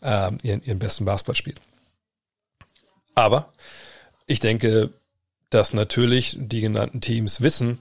[0.02, 1.60] äh, ihren, ihren besten Basketball spielt.
[3.16, 3.52] Aber
[4.26, 4.92] ich denke,
[5.50, 7.80] dass natürlich die genannten Teams wissen,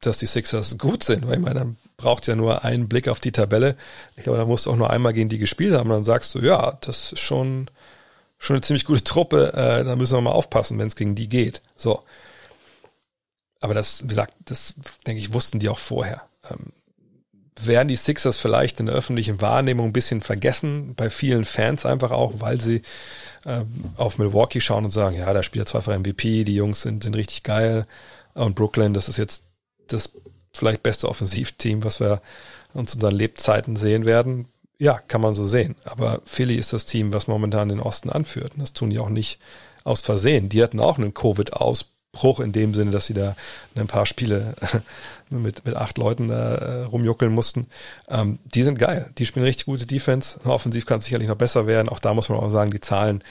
[0.00, 3.20] dass die Sixers gut sind, weil ich meine, dann braucht ja nur einen Blick auf
[3.20, 3.76] die Tabelle.
[4.16, 6.40] Ich glaube, da musst du auch nur einmal gegen die gespielt haben, dann sagst du,
[6.40, 7.70] ja, das ist schon,
[8.38, 11.28] schon eine ziemlich gute Truppe, äh, da müssen wir mal aufpassen, wenn es gegen die
[11.28, 11.62] geht.
[11.76, 12.02] So.
[13.64, 14.74] Aber das, wie gesagt, das,
[15.06, 16.20] denke ich, wussten die auch vorher.
[16.50, 16.74] Ähm,
[17.58, 22.10] werden die Sixers vielleicht in der öffentlichen Wahrnehmung ein bisschen vergessen, bei vielen Fans einfach
[22.10, 22.82] auch, weil sie
[23.46, 23.62] äh,
[23.96, 27.42] auf Milwaukee schauen und sagen, ja, da spielt zweifach MVP, die Jungs sind, sind richtig
[27.42, 27.86] geil
[28.34, 29.44] und Brooklyn, das ist jetzt
[29.86, 30.12] das
[30.52, 32.20] vielleicht beste Offensivteam, was wir
[32.74, 34.48] uns in unseren Lebzeiten sehen werden.
[34.76, 35.76] Ja, kann man so sehen.
[35.84, 38.52] Aber Philly ist das Team, was momentan den Osten anführt.
[38.56, 39.38] Und das tun die auch nicht
[39.84, 40.50] aus Versehen.
[40.50, 43.36] Die hatten auch einen Covid-Ausbruch Bruch in dem Sinne, dass sie da
[43.74, 44.54] ein paar Spiele
[45.28, 47.66] mit, mit acht Leuten da äh, rumjuckeln mussten.
[48.08, 49.10] Ähm, die sind geil.
[49.18, 50.40] Die spielen richtig gute Defense.
[50.44, 51.88] Offensiv kann es sicherlich noch besser werden.
[51.88, 53.22] Auch da muss man auch sagen, die Zahlen,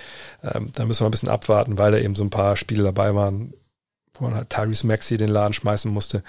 [0.43, 3.15] ähm, da müssen wir ein bisschen abwarten, weil da eben so ein paar Spiele dabei
[3.15, 3.53] waren,
[4.13, 6.23] wo man halt Tyrese Maxi den Laden schmeißen musste.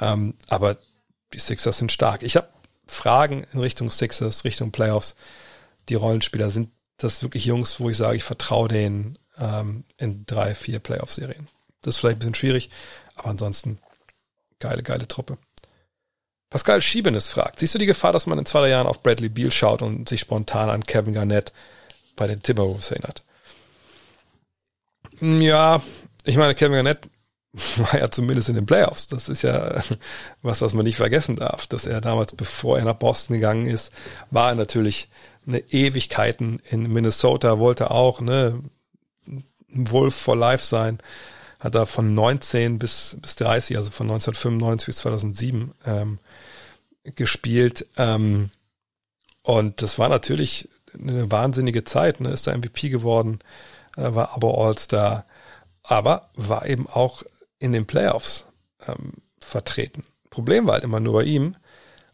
[0.00, 0.76] Ähm, aber
[1.32, 2.22] die Sixers sind stark.
[2.22, 2.48] Ich habe
[2.86, 5.16] Fragen in Richtung Sixers, Richtung Playoffs.
[5.88, 10.54] Die Rollenspieler sind das wirklich Jungs, wo ich sage, ich vertraue denen ähm, in drei,
[10.54, 11.48] vier Playoff-Serien.
[11.84, 12.70] Das ist vielleicht ein bisschen schwierig,
[13.14, 13.78] aber ansonsten
[14.58, 15.38] geile, geile Truppe.
[16.50, 19.50] Pascal Schiebenes fragt, siehst du die Gefahr, dass man in zwei Jahren auf Bradley Beal
[19.50, 21.52] schaut und sich spontan an Kevin Garnett
[22.16, 23.22] bei den Timberwolves erinnert?
[25.20, 25.82] Ja,
[26.24, 27.08] ich meine, Kevin Garnett
[27.76, 29.06] war ja zumindest in den Playoffs.
[29.08, 29.82] Das ist ja
[30.42, 33.92] was, was man nicht vergessen darf, dass er damals, bevor er nach Boston gegangen ist,
[34.30, 35.08] war er natürlich
[35.46, 38.62] eine Ewigkeiten in Minnesota, wollte auch ne,
[39.68, 40.98] Wolf for Life sein,
[41.64, 46.18] hat er von 19 bis, bis 30, also von 1995 bis 2007 ähm,
[47.04, 47.86] gespielt.
[47.96, 48.50] Ähm,
[49.42, 52.20] und das war natürlich eine wahnsinnige Zeit.
[52.20, 52.28] Ne?
[52.28, 53.38] Ist da MVP geworden,
[53.96, 55.24] äh, war aber All-Star,
[55.82, 57.22] aber war eben auch
[57.58, 58.44] in den Playoffs
[58.86, 60.04] ähm, vertreten.
[60.28, 61.56] Problem war halt immer nur bei ihm,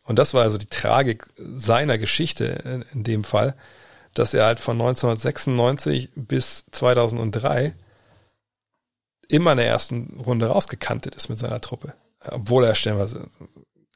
[0.04, 3.54] und das war also die Tragik seiner Geschichte in, in dem Fall,
[4.14, 7.74] dass er halt von 1996 bis 2003
[9.30, 11.94] immer in der ersten Runde rausgekantet ist mit seiner Truppe.
[12.28, 13.28] Obwohl er stellenweise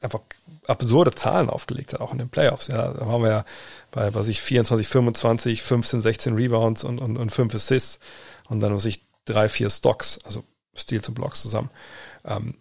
[0.01, 0.21] einfach
[0.67, 2.67] absurde Zahlen aufgelegt hat, auch in den Playoffs.
[2.67, 3.45] Ja, da waren wir ja
[3.91, 7.99] bei, was ich, 24, 25, 15, 16 Rebounds und, und, und 5 Assists
[8.49, 10.43] und dann, was ich, drei, vier Stocks, also
[10.75, 11.69] Steals und Blocks zusammen.
[12.25, 12.55] Ähm,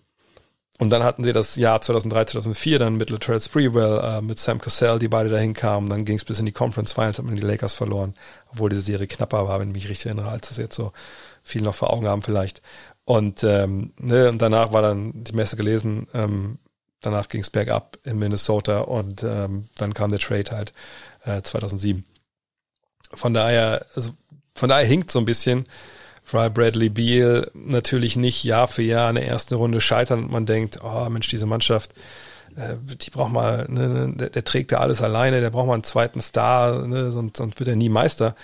[0.79, 4.61] und dann hatten sie das Jahr 2003, 2004 dann mit Latrell Sprewell, äh, mit Sam
[4.61, 5.89] Cassell, die beide dahin kamen.
[5.89, 8.14] Dann ging es bis in die Conference Finals, hat man die Lakers verloren,
[8.51, 10.93] obwohl diese Serie knapper war, wenn ich mich richtig erinnere, als das jetzt so
[11.45, 12.63] viel noch vor Augen haben vielleicht.
[13.05, 16.59] Und, ähm, ne, und danach war dann die Messe gelesen, ähm,
[17.01, 20.73] danach ging es bergab in Minnesota und ähm, dann kam der Trade halt
[21.25, 22.05] äh, 2007.
[23.13, 24.11] Von daher, also
[24.55, 25.67] von daher hinkt so ein bisschen,
[26.31, 30.47] weil Bradley Beal natürlich nicht Jahr für Jahr in der ersten Runde scheitern und man
[30.47, 31.95] denkt, oh Mensch, diese Mannschaft
[32.57, 35.85] äh, die braucht mal, ne, der, der, trägt ja alles alleine, der braucht mal einen
[35.85, 38.35] zweiten Star, ne, sonst, sonst wird er nie Meister.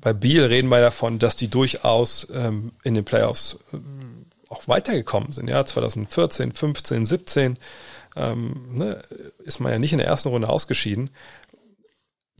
[0.00, 3.78] Bei Biel reden wir davon, dass die durchaus ähm, in den Playoffs äh,
[4.48, 5.48] auch weitergekommen sind.
[5.48, 7.58] Ja, 2014, 15, 17
[8.16, 9.02] ähm, ne,
[9.44, 11.10] ist man ja nicht in der ersten Runde ausgeschieden.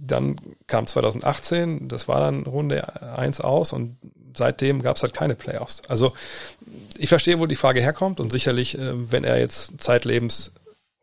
[0.01, 0.37] Dann
[0.67, 3.97] kam 2018, das war dann Runde 1 aus und
[4.37, 5.83] seitdem gab es halt keine Playoffs.
[5.89, 6.13] Also
[6.97, 10.53] ich verstehe, wo die Frage herkommt und sicherlich, äh, wenn er jetzt zeitlebens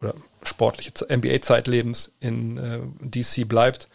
[0.02, 3.90] oder sportliche NBA-Zeitlebens in äh, DC bleibt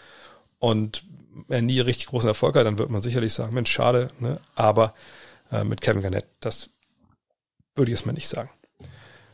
[0.59, 1.03] und
[1.49, 4.41] er nie richtig großen Erfolg hat, dann wird man sicherlich sagen, Mensch, schade, ne?
[4.55, 4.95] aber
[5.53, 6.71] äh, mit Kevin Garnett, das
[7.75, 8.51] würde ich es mal nicht sagen.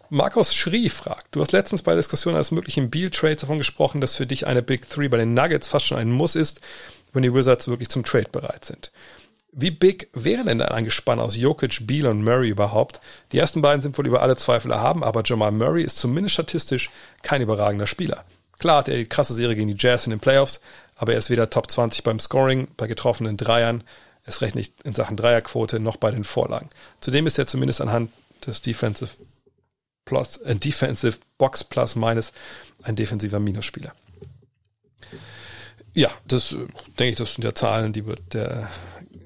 [0.08, 4.14] Markus Schrie fragt, du hast letztens bei der Diskussion eines möglichen Beal-Trades davon gesprochen, dass
[4.14, 6.60] für dich eine Big Three bei den Nuggets fast schon ein Muss ist,
[7.12, 8.92] wenn die Wizards wirklich zum Trade bereit sind.
[9.58, 13.00] Wie big wäre denn ein Gespann aus Jokic, Beal und Murray überhaupt?
[13.32, 16.90] Die ersten beiden sind wohl über alle Zweifel erhaben, aber Jamal Murray ist zumindest statistisch
[17.22, 18.26] kein überragender Spieler.
[18.58, 20.60] Klar hat er die krasse Serie gegen die Jazz in den Playoffs,
[20.96, 23.84] aber er ist weder Top 20 beim Scoring, bei getroffenen Dreiern,
[24.24, 26.68] es recht nicht in Sachen Dreierquote, noch bei den Vorlagen.
[27.00, 28.10] Zudem ist er zumindest anhand
[28.46, 29.10] des Defensive
[30.04, 32.32] Plus, äh, Defensive Box Plus Minus
[32.82, 33.92] ein defensiver Minusspieler.
[35.92, 36.56] Ja, das äh,
[36.98, 38.70] denke ich, das sind ja Zahlen, die wird der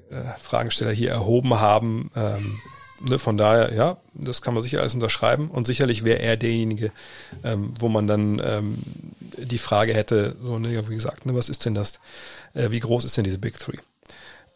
[0.09, 2.09] äh, Fragesteller hier erhoben haben.
[2.15, 2.59] Ähm,
[2.99, 6.91] ne, von daher, ja, das kann man sicher alles unterschreiben und sicherlich wäre er derjenige,
[7.43, 8.83] ähm, wo man dann ähm,
[9.37, 11.99] die Frage hätte, so, ne, wie gesagt, ne, was ist denn das,
[12.53, 13.77] äh, wie groß ist denn diese Big Three?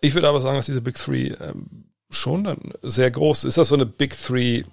[0.01, 3.49] Ich würde aber sagen, dass diese Big Three ähm, schon dann sehr groß ist.
[3.49, 4.63] Ist das so eine Big Three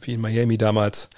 [0.00, 1.10] wie in Miami damals?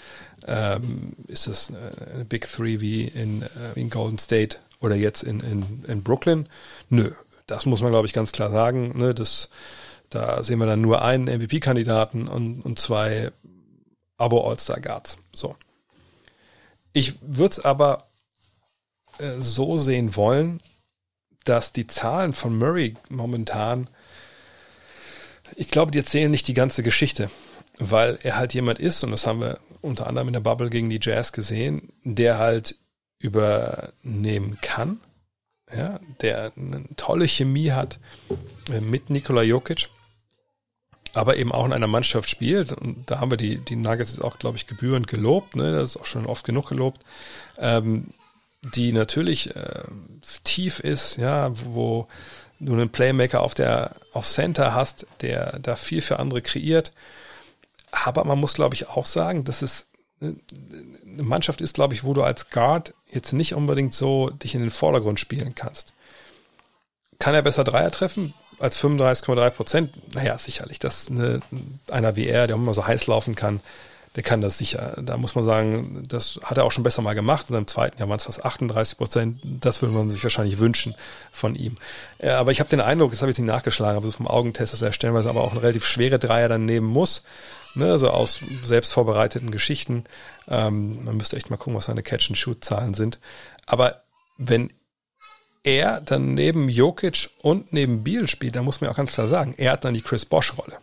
[0.47, 1.73] Ähm, ist das
[2.15, 3.47] eine Big Three wie in, äh,
[3.77, 6.49] in Golden State oder jetzt in, in, in Brooklyn?
[6.91, 7.13] Nö,
[7.47, 8.99] das muss man, glaube ich, ganz klar sagen.
[8.99, 9.15] Ne?
[9.15, 9.49] Das,
[10.11, 13.31] da sehen wir dann nur einen MVP-Kandidaten und, und zwei
[14.19, 15.19] Abo-All-Star-Guards.
[15.35, 15.57] So.
[16.95, 18.07] Ich würde es aber
[19.19, 20.63] äh, so sehen wollen,
[21.45, 23.91] dass die Zahlen von Murray momentan,
[25.57, 27.31] ich glaube, die erzählen nicht die ganze Geschichte,
[27.79, 30.89] weil er halt jemand ist, und das haben wir unter anderem in der Bubble gegen
[30.89, 32.77] die Jazz gesehen, der halt
[33.19, 35.01] übernehmen kann,
[35.77, 37.99] ja, der eine tolle Chemie hat
[38.71, 39.89] äh, mit Nikola Jokic,
[41.15, 42.73] aber eben auch in einer Mannschaft spielt.
[42.73, 45.73] Und da haben wir die, die Nuggets jetzt auch, glaube ich, gebührend gelobt, ne?
[45.73, 47.03] das ist auch schon oft genug gelobt,
[47.59, 48.09] ähm,
[48.63, 49.85] die natürlich äh,
[50.43, 52.09] tief ist, ja, wo
[52.61, 56.93] du einen Playmaker auf der auf Center hast, der da viel für andere kreiert.
[57.93, 59.87] Aber man muss, glaube ich, auch sagen, dass es
[60.21, 60.37] eine
[61.23, 64.71] Mannschaft ist, glaube ich, wo du als Guard jetzt nicht unbedingt so dich in den
[64.71, 65.93] Vordergrund spielen kannst.
[67.19, 68.35] Kann er besser Dreier treffen
[68.65, 70.15] als 35,3 Prozent?
[70.15, 70.79] Naja, sicherlich.
[70.79, 71.41] Das eine,
[71.91, 73.61] einer wie er, der immer so heiß laufen kann,
[74.17, 74.97] der kann das sicher.
[75.03, 77.51] Da muss man sagen, das hat er auch schon besser mal gemacht.
[77.51, 79.41] Und im zweiten Jahr waren es fast 38 Prozent.
[79.43, 80.95] Das würde man sich wahrscheinlich wünschen
[81.33, 81.77] von ihm.
[82.23, 84.83] Aber ich habe den Eindruck, das habe ich nicht nachgeschlagen, aber so vom Augentest, dass
[84.83, 87.25] er stellenweise aber auch eine relativ schwere Dreier dann nehmen muss
[87.75, 90.05] ne, also aus selbst vorbereiteten Geschichten.
[90.49, 93.19] Ähm, man müsste echt mal gucken, was seine Catch-and-Shoot-Zahlen sind.
[93.67, 94.03] Aber
[94.39, 94.73] wenn
[95.65, 99.55] er dann neben Jokic und neben Biel spielt, dann muss man auch ganz klar sagen,
[99.57, 100.79] er hat dann die Chris Bosch-Rolle.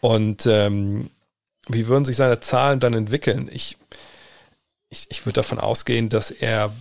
[0.00, 1.10] Und ähm,
[1.68, 3.48] wie würden sich seine Zahlen dann entwickeln?
[3.52, 3.78] Ich,
[4.90, 6.72] ich, ich würde davon ausgehen, dass er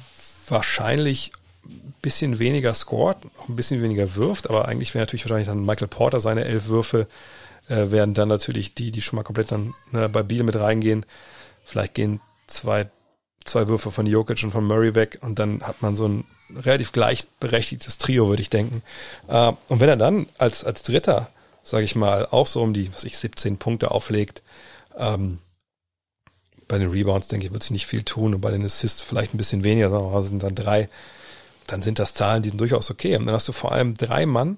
[0.47, 1.31] wahrscheinlich
[1.63, 5.65] ein bisschen weniger scored, auch ein bisschen weniger wirft, aber eigentlich wäre natürlich wahrscheinlich dann
[5.65, 7.07] Michael Porter seine elf Würfe
[7.69, 11.05] äh, werden dann natürlich die, die schon mal komplett dann ne, bei Biel mit reingehen.
[11.63, 12.89] Vielleicht gehen zwei,
[13.45, 16.25] zwei Würfe von Jokic und von Murray weg und dann hat man so ein
[16.57, 18.81] relativ gleichberechtigtes Trio, würde ich denken.
[19.27, 21.29] Äh, und wenn er dann als, als Dritter,
[21.63, 24.41] sage ich mal, auch so um die, was ich, 17 Punkte auflegt,
[24.97, 25.39] ähm,
[26.67, 29.33] bei den Rebounds, denke ich, wird sich nicht viel tun und bei den Assists vielleicht
[29.33, 30.87] ein bisschen weniger, wir sind dann drei,
[31.67, 33.17] dann sind das Zahlen, die sind durchaus okay.
[33.17, 34.57] Und dann hast du vor allem drei Mann,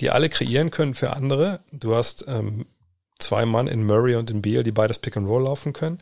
[0.00, 1.60] die alle kreieren können für andere.
[1.72, 2.66] Du hast ähm,
[3.18, 5.98] zwei Mann in Murray und in Beal, die beides Pick and Roll laufen können.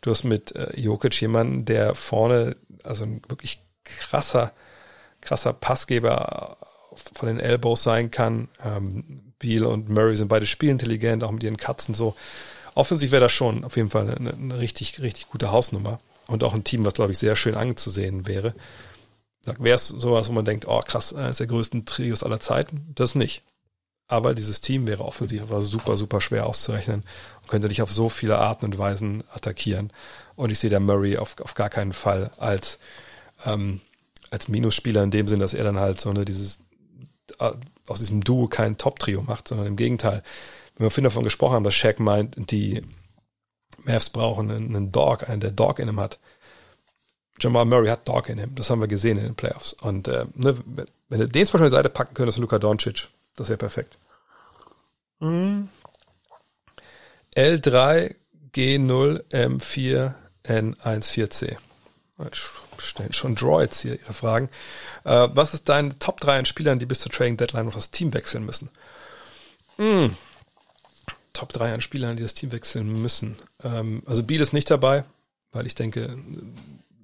[0.00, 4.52] Du hast mit äh, Jokic jemanden, der vorne, also ein wirklich krasser,
[5.24, 6.56] krasser Passgeber
[6.96, 8.48] von den Elbows sein kann.
[8.64, 12.14] Ähm, Beal und Murray sind beide spielintelligent, auch mit ihren Katzen so.
[12.74, 16.00] Offensiv wäre das schon auf jeden Fall eine, eine richtig, richtig gute Hausnummer.
[16.26, 18.54] Und auch ein Team, was, glaube ich, sehr schön anzusehen wäre.
[19.58, 22.92] Wäre es sowas, wo man denkt, oh krass, eines der größten Trios aller Zeiten?
[22.94, 23.42] Das nicht.
[24.06, 27.04] Aber dieses Team wäre offensiv aber super, super schwer auszurechnen
[27.42, 29.92] und könnte dich auf so viele Arten und Weisen attackieren.
[30.36, 32.78] Und ich sehe da Murray auf, auf gar keinen Fall als,
[33.44, 33.80] ähm,
[34.34, 36.58] als Minusspieler in dem Sinn, dass er dann halt so eine, dieses,
[37.38, 40.22] aus diesem Duo kein Top-Trio macht, sondern im Gegenteil.
[40.76, 42.82] Wenn wir vorhin davon gesprochen haben, dass Shaq meint, die
[43.84, 46.18] Mavs brauchen einen, einen Dog, einen, der Dog in ihm hat.
[47.38, 48.54] Jamal Murray hat Dog in ihm.
[48.56, 49.72] Das haben wir gesehen in den Playoffs.
[49.74, 50.56] Und äh, ne,
[51.08, 53.98] wenn du den zum Beispiel an die Seite packen könntest, Luka Doncic, das wäre perfekt.
[55.20, 55.68] Hm.
[57.36, 58.14] L3
[58.52, 60.14] G0 M4
[60.44, 61.56] N14C.
[62.80, 64.48] Stellen schon Droids hier ihre Fragen.
[65.04, 67.90] Äh, was ist dein Top 3 an Spielern, die bis zur Trading Deadline noch das
[67.90, 68.70] Team wechseln müssen?
[69.76, 70.16] Hm.
[71.32, 73.36] Top 3 an Spielern, die das Team wechseln müssen.
[73.62, 75.04] Ähm, also Beal ist nicht dabei,
[75.52, 76.16] weil ich denke,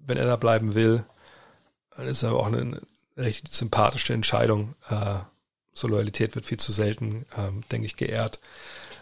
[0.06, 1.04] wenn er da bleiben will,
[1.96, 2.80] dann ist er auch eine,
[3.16, 4.74] recht sympathische Entscheidung.
[4.88, 5.18] Äh,
[5.72, 8.40] so Loyalität wird viel zu selten, äh, denke ich, geehrt.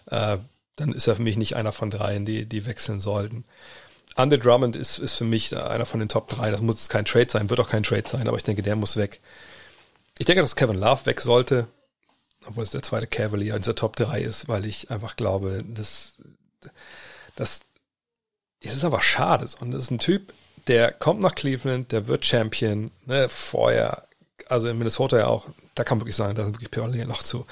[0.06, 0.38] Äh,
[0.76, 3.44] dann ist er für mich nicht einer von dreien, die, die wechseln sollten.
[4.18, 6.50] Andre Drummond ist, ist für mich einer von den Top 3.
[6.50, 8.96] Das muss kein Trade sein, wird auch kein Trade sein, aber ich denke, der muss
[8.96, 9.20] weg.
[10.18, 11.68] Ich denke, dass Kevin Love weg sollte,
[12.46, 16.16] obwohl es der zweite Cavalier in der Top 3 ist, weil ich einfach glaube, dass
[17.36, 17.60] das
[18.60, 19.46] es ist einfach schade.
[19.60, 20.32] Und das ist ein Typ,
[20.66, 24.08] der kommt nach Cleveland, der wird Champion, ne, vorher,
[24.48, 27.46] also in Minnesota ja auch, da kann wirklich sagen, da sind wirklich Parallelen noch zu,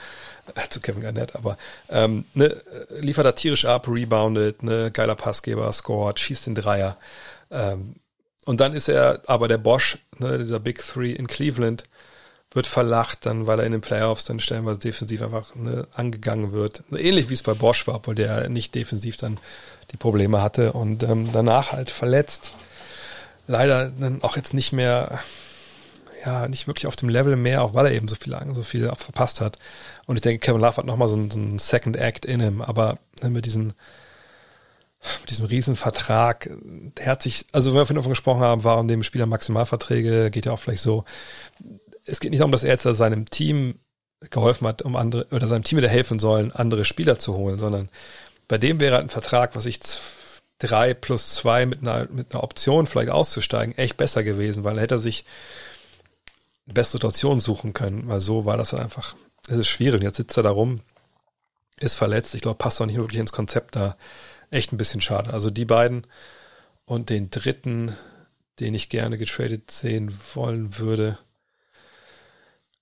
[0.70, 1.56] zu Kevin Garnett, aber
[1.88, 2.56] ähm, ne,
[3.00, 6.96] liefert er tierisch ab, reboundet, ne, geiler Passgeber, scored, schießt den Dreier.
[7.50, 7.96] Ähm,
[8.44, 11.84] und dann ist er aber der Bosch, ne, dieser Big Three in Cleveland,
[12.52, 16.82] wird verlacht, dann, weil er in den Playoffs dann stellenweise defensiv einfach ne, angegangen wird.
[16.90, 19.38] Ähnlich wie es bei Bosch war, obwohl der nicht defensiv dann
[19.92, 22.54] die Probleme hatte und ähm, danach halt verletzt.
[23.46, 25.20] Leider dann auch jetzt nicht mehr,
[26.26, 28.90] ja, nicht wirklich auf dem Level mehr, auch weil er eben so viel, so viel
[28.96, 29.58] verpasst hat.
[30.06, 32.60] Und ich denke, Kevin Love hat nochmal so, einen, so einen Second Act in ihm,
[32.60, 33.72] aber ne, mit diesen
[35.20, 36.50] mit diesem Riesenvertrag,
[36.96, 40.46] der hat sich, also wenn wir vorhin davon gesprochen haben, warum dem Spieler Maximalverträge, geht
[40.46, 41.04] ja auch vielleicht so,
[42.04, 43.78] es geht nicht darum, dass er jetzt seinem Team
[44.30, 47.88] geholfen hat, um andere, oder seinem Team wieder helfen sollen, andere Spieler zu holen, sondern
[48.48, 49.78] bei dem wäre ein Vertrag, was ich
[50.58, 54.82] drei plus zwei mit einer, mit einer Option vielleicht auszusteigen, echt besser gewesen, weil er
[54.82, 55.24] hätte sich
[56.66, 59.14] bessere Situation suchen können, weil so war das dann einfach,
[59.48, 60.02] es ist schwierig.
[60.02, 60.80] Jetzt sitzt er da rum,
[61.78, 62.34] ist verletzt.
[62.34, 63.96] Ich glaube, passt auch nicht wirklich ins Konzept da.
[64.50, 65.32] Echt ein bisschen schade.
[65.32, 66.06] Also die beiden
[66.84, 67.96] und den dritten,
[68.60, 71.18] den ich gerne getradet sehen wollen würde.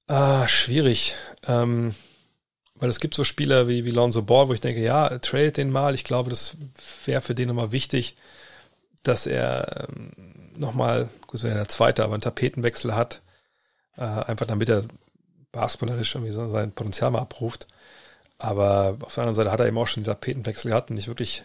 [0.07, 1.15] Ah, schwierig.
[1.47, 1.95] Ähm,
[2.75, 5.71] weil es gibt so Spieler wie, wie Lonzo Ball, wo ich denke, ja, trade den
[5.71, 5.95] mal.
[5.95, 6.57] Ich glaube, das
[7.05, 8.17] wäre für den nochmal wichtig,
[9.03, 10.11] dass er ähm,
[10.57, 13.23] nochmal, gut, wäre der zweite, aber einen Tapetenwechsel hat.
[13.97, 14.85] Äh, einfach damit er
[15.53, 17.67] basketballerisch irgendwie so sein Potenzial mal abruft.
[18.39, 21.09] Aber auf der anderen Seite hat er eben auch schon den Tapetenwechsel gehabt und nicht
[21.09, 21.45] wirklich,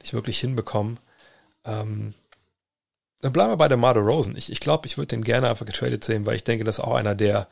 [0.00, 0.98] nicht wirklich hinbekommen.
[1.64, 2.14] Ähm,
[3.20, 4.36] dann bleiben wir bei der Marder Rosen.
[4.36, 6.84] Ich, ich glaube, ich würde den gerne einfach getradet sehen, weil ich denke, das ist
[6.84, 7.48] auch einer, der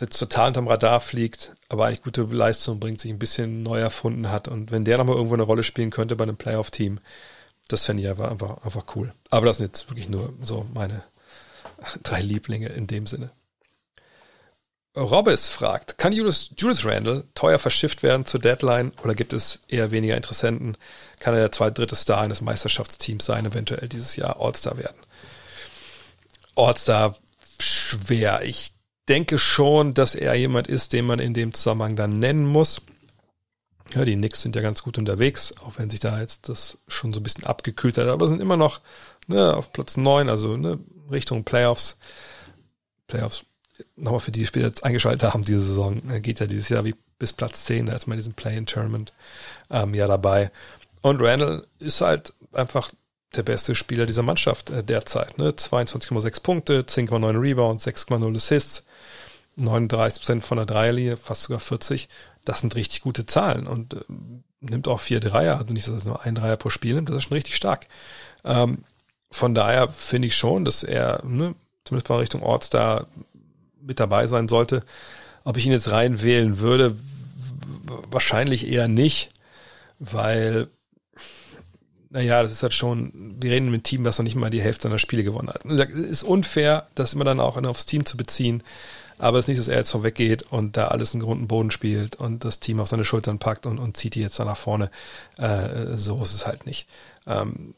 [0.00, 4.30] der total unterm Radar fliegt, aber eigentlich gute Leistung bringt, sich ein bisschen neu erfunden
[4.30, 4.48] hat.
[4.48, 7.00] Und wenn der nochmal irgendwo eine Rolle spielen könnte bei einem Playoff-Team,
[7.68, 9.12] das fände ich einfach, einfach cool.
[9.30, 11.02] Aber das sind jetzt wirklich nur so meine
[12.02, 13.30] drei Lieblinge in dem Sinne.
[14.96, 19.90] Robbes fragt, kann Julius, Julius Randle teuer verschifft werden zur Deadline oder gibt es eher
[19.90, 20.76] weniger Interessenten?
[21.20, 24.96] Kann er der zweite, dritte Star eines Meisterschaftsteams sein, eventuell dieses Jahr All-Star werden?
[26.56, 27.16] All-Star
[27.60, 28.42] schwer.
[28.42, 28.72] Ich
[29.08, 32.82] denke schon, dass er jemand ist, den man in dem Zusammenhang dann nennen muss.
[33.94, 37.14] Ja, die Knicks sind ja ganz gut unterwegs, auch wenn sich da jetzt das schon
[37.14, 38.80] so ein bisschen abgekühlt hat, aber sind immer noch
[39.28, 40.78] ne, auf Platz neun, also ne,
[41.10, 41.96] Richtung Playoffs.
[43.06, 43.44] Playoffs,
[43.96, 47.32] nochmal für die Spieler eingeschaltet haben diese Saison, äh, geht ja dieses Jahr wie bis
[47.32, 49.12] Platz zehn, da ist man in diesem Play-in-Tournament
[49.70, 50.52] ähm, ja dabei.
[51.02, 52.92] Und Randall ist halt einfach
[53.34, 55.38] der beste Spieler dieser Mannschaft äh, derzeit.
[55.38, 55.50] Ne?
[55.50, 58.84] 22,6 Punkte, 10,9 Rebounds, 6,0 Assists.
[59.60, 62.08] 39 Prozent von der Dreierlinie, fast sogar 40.
[62.44, 64.04] Das sind richtig gute Zahlen und äh,
[64.60, 67.16] nimmt auch vier Dreier, also nicht, dass er nur ein Dreier pro Spiel nimmt, das
[67.16, 67.86] ist schon richtig stark.
[68.44, 68.84] Ähm,
[69.30, 71.54] von daher finde ich schon, dass er, ne,
[71.84, 73.06] zumindest mal Richtung Ortstar
[73.80, 74.82] mit dabei sein sollte.
[75.44, 76.96] Ob ich ihn jetzt rein wählen würde,
[78.10, 79.30] wahrscheinlich eher nicht,
[79.98, 80.68] weil,
[82.10, 84.62] naja, das ist halt schon, wir reden mit einem Team, das noch nicht mal die
[84.62, 85.64] Hälfte seiner Spiele gewonnen hat.
[85.64, 88.62] Es ist unfair, das immer dann auch aufs Team zu beziehen.
[89.18, 91.72] Aber es ist nicht, dass er jetzt vorweggeht und da alles in Grund und Boden
[91.72, 94.56] spielt und das Team auf seine Schultern packt und, und zieht die jetzt da nach
[94.56, 94.90] vorne.
[95.38, 96.86] Äh, so ist es halt nicht.
[97.26, 97.74] Ähm,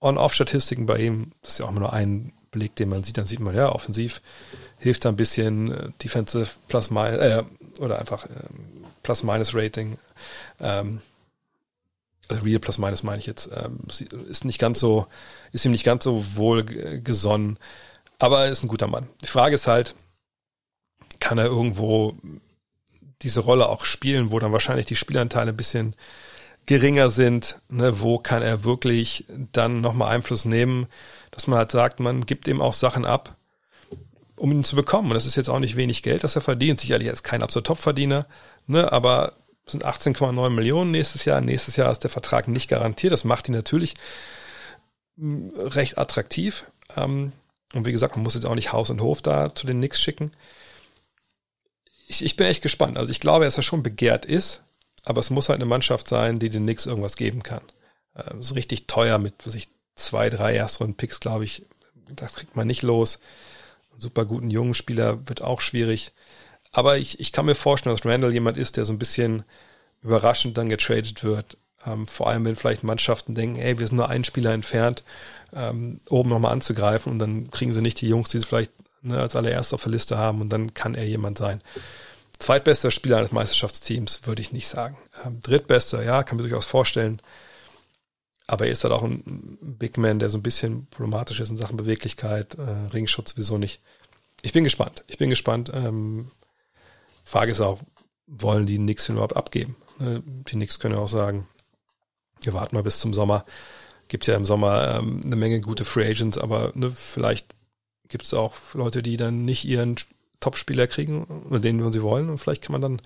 [0.00, 3.26] On-Off-Statistiken bei ihm, das ist ja auch immer nur ein Blick, den man sieht, dann
[3.26, 4.20] sieht man, ja, offensiv
[4.78, 7.44] hilft da ein bisschen äh, Defensive Plus Minus, äh,
[7.78, 8.48] oder einfach äh,
[9.02, 9.98] Plus Minus Rating.
[10.58, 11.00] Ähm,
[12.28, 13.80] also Real Plus Minus meine ich jetzt, ähm,
[14.28, 15.06] ist nicht ganz so,
[15.52, 17.58] ist ihm nicht ganz so wohl gesonnen,
[18.18, 19.08] aber er ist ein guter Mann.
[19.22, 19.94] Die Frage ist halt,
[21.18, 22.14] kann er irgendwo
[23.22, 25.94] diese Rolle auch spielen, wo dann wahrscheinlich die Spielanteile ein bisschen
[26.70, 30.86] geringer sind, ne, wo kann er wirklich dann nochmal Einfluss nehmen,
[31.32, 33.36] dass man halt sagt, man gibt ihm auch Sachen ab,
[34.36, 35.08] um ihn zu bekommen.
[35.08, 36.78] Und das ist jetzt auch nicht wenig Geld, das er verdient.
[36.78, 38.24] Sicherlich er ist kein absoluter Top-Verdiener,
[38.68, 39.32] ne, aber
[39.66, 41.40] sind 18,9 Millionen nächstes Jahr.
[41.40, 43.12] Nächstes Jahr ist der Vertrag nicht garantiert.
[43.12, 43.94] Das macht ihn natürlich
[45.18, 46.66] hm, recht attraktiv.
[46.96, 47.32] Ähm,
[47.74, 50.00] und wie gesagt, man muss jetzt auch nicht Haus und Hof da zu den Knicks
[50.00, 50.30] schicken.
[52.06, 52.96] Ich, ich bin echt gespannt.
[52.96, 54.62] Also ich glaube, dass er schon begehrt ist,
[55.04, 57.62] aber es muss halt eine Mannschaft sein, die den Knicks irgendwas geben kann.
[58.14, 61.66] Äh, so richtig teuer mit, was ich, zwei, drei Erstrunden-Picks, glaube ich,
[62.16, 63.20] das kriegt man nicht los.
[63.92, 66.12] Einen super guten jungen Spieler wird auch schwierig.
[66.72, 69.44] Aber ich, ich kann mir vorstellen, dass Randall jemand ist, der so ein bisschen
[70.02, 71.56] überraschend dann getradet wird.
[71.84, 75.02] Ähm, vor allem, wenn vielleicht Mannschaften denken, hey, wir sind nur einen Spieler entfernt,
[75.52, 78.72] ähm, oben nochmal anzugreifen und dann kriegen sie nicht die Jungs, die sie vielleicht
[79.02, 81.62] ne, als allererst auf der Liste haben und dann kann er jemand sein.
[82.40, 84.96] Zweitbester Spieler eines Meisterschaftsteams würde ich nicht sagen.
[85.24, 87.20] Ähm, drittbester, ja, kann man sich durchaus vorstellen.
[88.46, 91.56] Aber er ist halt auch ein Big Man, der so ein bisschen problematisch ist in
[91.56, 93.80] Sachen Beweglichkeit, äh, Ringschutz sowieso nicht.
[94.42, 95.04] Ich bin gespannt.
[95.06, 95.70] Ich bin gespannt.
[95.72, 96.30] Ähm,
[97.24, 97.78] Frage ist auch,
[98.26, 99.76] wollen die Knicks überhaupt abgeben?
[100.00, 101.46] Äh, die Knicks können ja auch sagen,
[102.40, 103.44] wir warten mal bis zum Sommer.
[104.08, 107.54] Gibt ja im Sommer ähm, eine Menge gute Free Agents, aber ne, vielleicht
[108.08, 109.96] gibt es auch Leute, die dann nicht ihren
[110.40, 113.02] Top-Spieler kriegen, oder den sie wollen, und vielleicht kann man dann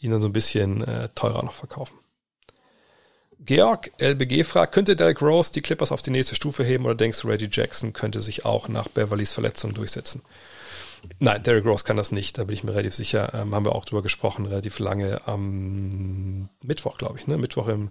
[0.00, 1.98] ihn dann so ein bisschen äh, teurer noch verkaufen.
[3.38, 7.20] Georg LBG fragt, könnte Derek Rose die Clippers auf die nächste Stufe heben oder denkst
[7.20, 10.22] du, Reggie Jackson könnte sich auch nach Beverlys Verletzung durchsetzen?
[11.18, 13.32] Nein, Derrick Rose kann das nicht, da bin ich mir relativ sicher.
[13.34, 17.38] Ähm, haben wir auch drüber gesprochen, relativ lange am Mittwoch, glaube ich, ne?
[17.38, 17.88] Mittwoch im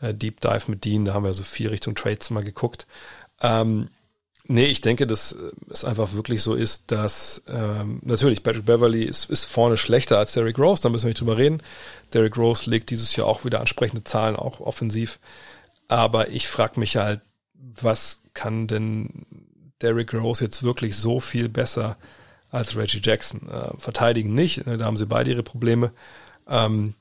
[0.00, 2.86] äh, Deep Dive mit Dean, da haben wir so viel Richtung Trades mal geguckt.
[3.42, 3.88] Ähm,
[4.48, 5.36] nee, ich denke, dass
[5.70, 10.32] es einfach wirklich so ist, dass ähm, natürlich Patrick Beverly ist, ist vorne schlechter als
[10.32, 11.62] Derrick Rose, da müssen wir nicht drüber reden.
[12.12, 15.18] Derrick Rose legt dieses Jahr auch wieder ansprechende Zahlen, auch offensiv.
[15.88, 17.20] Aber ich frage mich halt,
[17.54, 19.26] was kann denn
[19.82, 21.96] Derrick Rose jetzt wirklich so viel besser
[22.50, 23.48] als Reggie Jackson.
[23.48, 25.92] Äh, verteidigen nicht, ne, da haben sie beide ihre Probleme.
[26.48, 26.94] Ähm,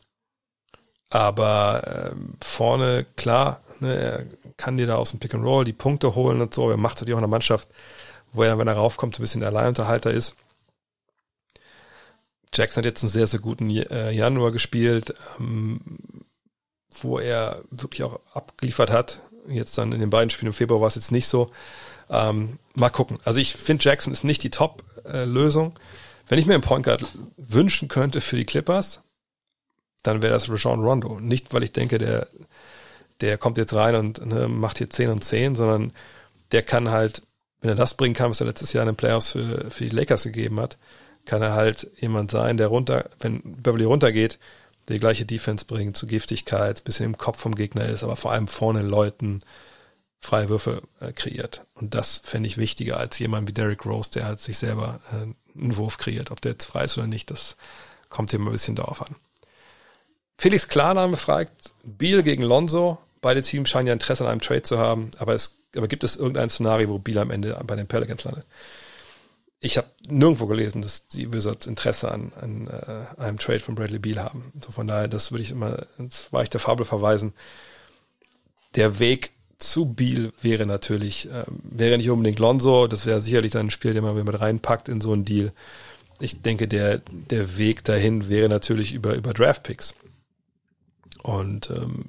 [1.10, 4.26] aber ähm, vorne, klar, ne, er
[4.58, 6.70] kann dir da aus dem Pick and Roll die Punkte holen und so.
[6.70, 7.70] Er macht natürlich auch eine Mannschaft,
[8.32, 10.36] wo er, wenn er raufkommt, ein bisschen der Alleinunterhalter ist.
[12.54, 15.82] Jackson hat jetzt einen sehr, sehr guten äh, Januar gespielt, ähm,
[17.02, 19.22] wo er wirklich auch abgeliefert hat.
[19.48, 21.52] Jetzt dann in den beiden Spielen im Februar war es jetzt nicht so.
[22.10, 23.18] Ähm, mal gucken.
[23.26, 25.78] Also ich finde, Jackson ist nicht die Top-Lösung.
[26.28, 27.04] Wenn ich mir einen Point Guard
[27.38, 29.02] wünschen könnte für die Clippers,
[30.02, 31.20] dann wäre das Rajon Rondo.
[31.20, 32.28] Nicht, weil ich denke, der,
[33.22, 35.94] der kommt jetzt rein und ne, macht hier 10 und 10, sondern
[36.52, 37.22] der kann halt,
[37.62, 39.96] wenn er das bringen kann, was er letztes Jahr in den Playoffs für, für die
[39.96, 40.78] Lakers gegeben hat,
[41.26, 44.38] kann er halt jemand sein, der runter, wenn Beverly runtergeht,
[44.90, 48.48] die gleiche Defense bringt, zu Giftigkeit, bisschen im Kopf vom Gegner ist, aber vor allem
[48.48, 49.42] vorne Leuten
[50.20, 51.66] freie Würfe äh, kreiert.
[51.74, 55.60] Und das fände ich wichtiger als jemand wie Derrick Rose, der halt sich selber äh,
[55.60, 56.32] einen Wurf kreiert.
[56.32, 57.56] Ob der jetzt frei ist oder nicht, das
[58.10, 59.16] kommt hier mal ein bisschen darauf an.
[60.38, 62.98] Felix Klarname fragt, Beal gegen Lonzo.
[63.26, 66.16] Beide Teams scheinen ja Interesse an einem Trade zu haben, aber, es, aber gibt es
[66.16, 68.46] irgendein Szenario, wo Beal am Ende bei den Pelicans landet?
[69.60, 73.98] Ich habe nirgendwo gelesen, dass die Wizards Interesse an, an äh, einem Trade von Bradley
[73.98, 74.54] Beal haben.
[74.64, 77.34] So von daher, das würde ich immer ins Weich Fabel verweisen.
[78.76, 83.66] Der Weg zu Biel wäre natürlich, äh, wäre nicht unbedingt Lonzo, das wäre sicherlich dann
[83.66, 85.52] ein Spiel, den man mit reinpackt in so einen Deal.
[86.20, 89.96] Ich denke, der, der Weg dahin wäre natürlich über, über Draftpicks.
[91.24, 92.06] Und ähm,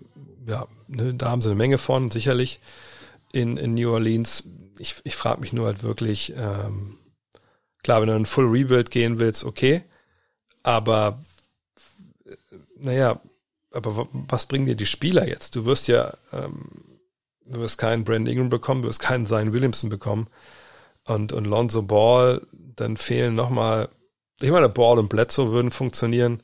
[0.46, 2.60] ja, da haben sie eine Menge von, sicherlich
[3.32, 4.44] in, in New Orleans.
[4.78, 6.98] Ich, ich frage mich nur halt wirklich, ähm,
[7.82, 9.82] klar, wenn du einen Full Rebuild gehen willst, okay,
[10.62, 11.22] aber
[12.78, 13.20] naja,
[13.72, 15.56] aber was bringen dir die Spieler jetzt?
[15.56, 16.86] Du wirst ja ähm,
[17.46, 20.28] du wirst keinen Brandon Ingram bekommen, du wirst keinen Zion Williamson bekommen.
[21.04, 23.88] Und, und Lonzo Ball, dann fehlen nochmal,
[24.40, 26.42] ich meine, Ball und Bledsoe würden funktionieren.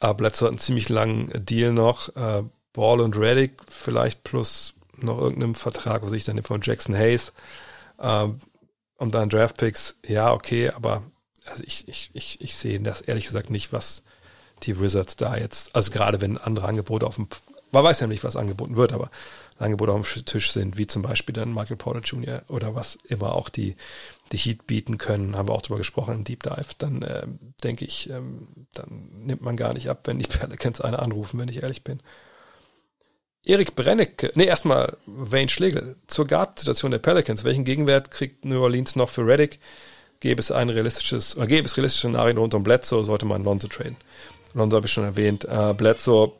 [0.00, 2.14] Aber Bledsoe hat einen ziemlich langen Deal noch.
[2.16, 7.32] Äh, Ball und Reddick vielleicht plus noch irgendeinem Vertrag, was ich dann von Jackson Hayes.
[8.00, 8.38] Ähm,
[8.96, 11.02] und dann Draftpicks, ja, okay, aber
[11.46, 14.02] also ich, ich, ich, ich sehe das ehrlich gesagt nicht, was
[14.64, 17.28] die Wizards da jetzt, also gerade wenn andere Angebote auf dem,
[17.70, 19.10] man weiß ja nicht, was angeboten wird, aber
[19.58, 22.42] Angebote auf dem Tisch sind, wie zum Beispiel dann Michael Porter Jr.
[22.48, 23.76] oder was immer auch die,
[24.32, 27.26] die Heat bieten können, haben wir auch drüber gesprochen im Deep Dive, dann äh,
[27.62, 31.48] denke ich, ähm, dann nimmt man gar nicht ab, wenn die Pelicans eine anrufen, wenn
[31.48, 32.00] ich ehrlich bin.
[33.44, 35.96] Erik Brenneck, nee, erstmal Wayne Schlegel.
[36.06, 37.44] Zur Guard-Situation der Pelicans.
[37.44, 39.58] Welchen Gegenwert kriegt New Orleans noch für Reddick?
[40.20, 43.68] Gäbe es ein realistisches, oder gäbe es realistische Szenarien rund um Bledsoe, sollte man Lonzo
[43.68, 43.96] traden.
[44.54, 45.44] Lonzo habe ich schon erwähnt.
[45.44, 46.32] Äh, Bledsoe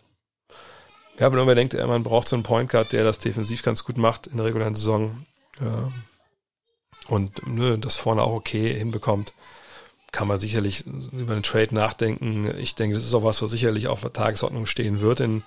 [1.19, 3.97] Ja, wenn man denkt, man braucht so einen Point Guard, der das defensiv ganz gut
[3.97, 5.27] macht in der regulären Saison
[5.61, 9.33] äh, und ne, das vorne auch okay hinbekommt,
[10.13, 12.53] kann man sicherlich über einen Trade nachdenken.
[12.59, 15.43] Ich denke, das ist auch was, was sicherlich auf der Tagesordnung stehen wird in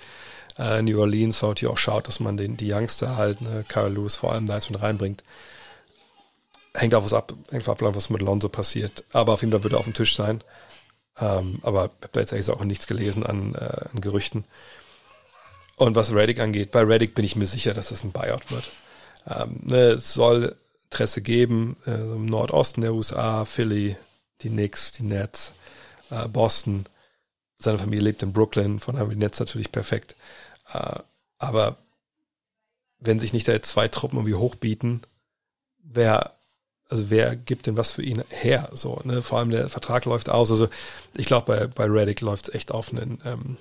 [0.58, 4.16] äh, New Orleans, natürlich auch schaut, dass man den, die Youngster halt, ne, Carl Lewis
[4.16, 5.24] vor allem da jetzt mit reinbringt.
[6.74, 9.04] Hängt auch was ab, hängt ab, was mit Lonzo passiert.
[9.12, 10.44] Aber auf jeden Fall wird er auf dem Tisch sein.
[11.20, 14.46] Ähm, aber ich habe da jetzt eigentlich auch nichts gelesen an, äh, an Gerüchten.
[15.76, 18.72] Und was Reddick angeht, bei Reddick bin ich mir sicher, dass es ein Buyout wird.
[19.28, 23.96] Ähm, ne, es soll Interesse geben äh, im Nordosten der USA, Philly,
[24.42, 25.54] die Knicks, die Nets,
[26.10, 26.86] äh, Boston.
[27.60, 30.16] Seine Familie lebt in Brooklyn, von daher die Nets natürlich perfekt.
[30.74, 31.00] Äh,
[31.40, 31.78] aber
[33.00, 35.02] wenn sich nicht da jetzt zwei Truppen irgendwie hochbieten,
[35.84, 36.34] wer,
[36.90, 38.70] also wer gibt denn was für ihn her?
[38.74, 39.22] So, ne?
[39.22, 40.52] Vor allem der Vertrag läuft aus.
[40.52, 40.70] Also
[41.16, 43.58] ich glaube, bei, bei Reddick läuft es echt auf einen, ähm,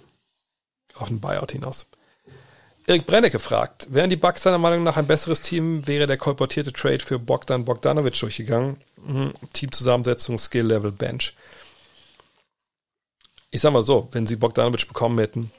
[0.94, 1.86] auf einen Buyout hinaus.
[2.86, 6.72] Erik Brennecke fragt, wären die Bucks seiner Meinung nach ein besseres Team, wäre der kolportierte
[6.72, 8.78] Trade für Bogdan Bogdanovic durchgegangen?
[8.96, 9.32] Mhm.
[9.52, 11.36] Teamzusammensetzung, Skill Level, Bench.
[13.50, 15.52] Ich sag mal so, wenn sie Bogdanovic bekommen hätten,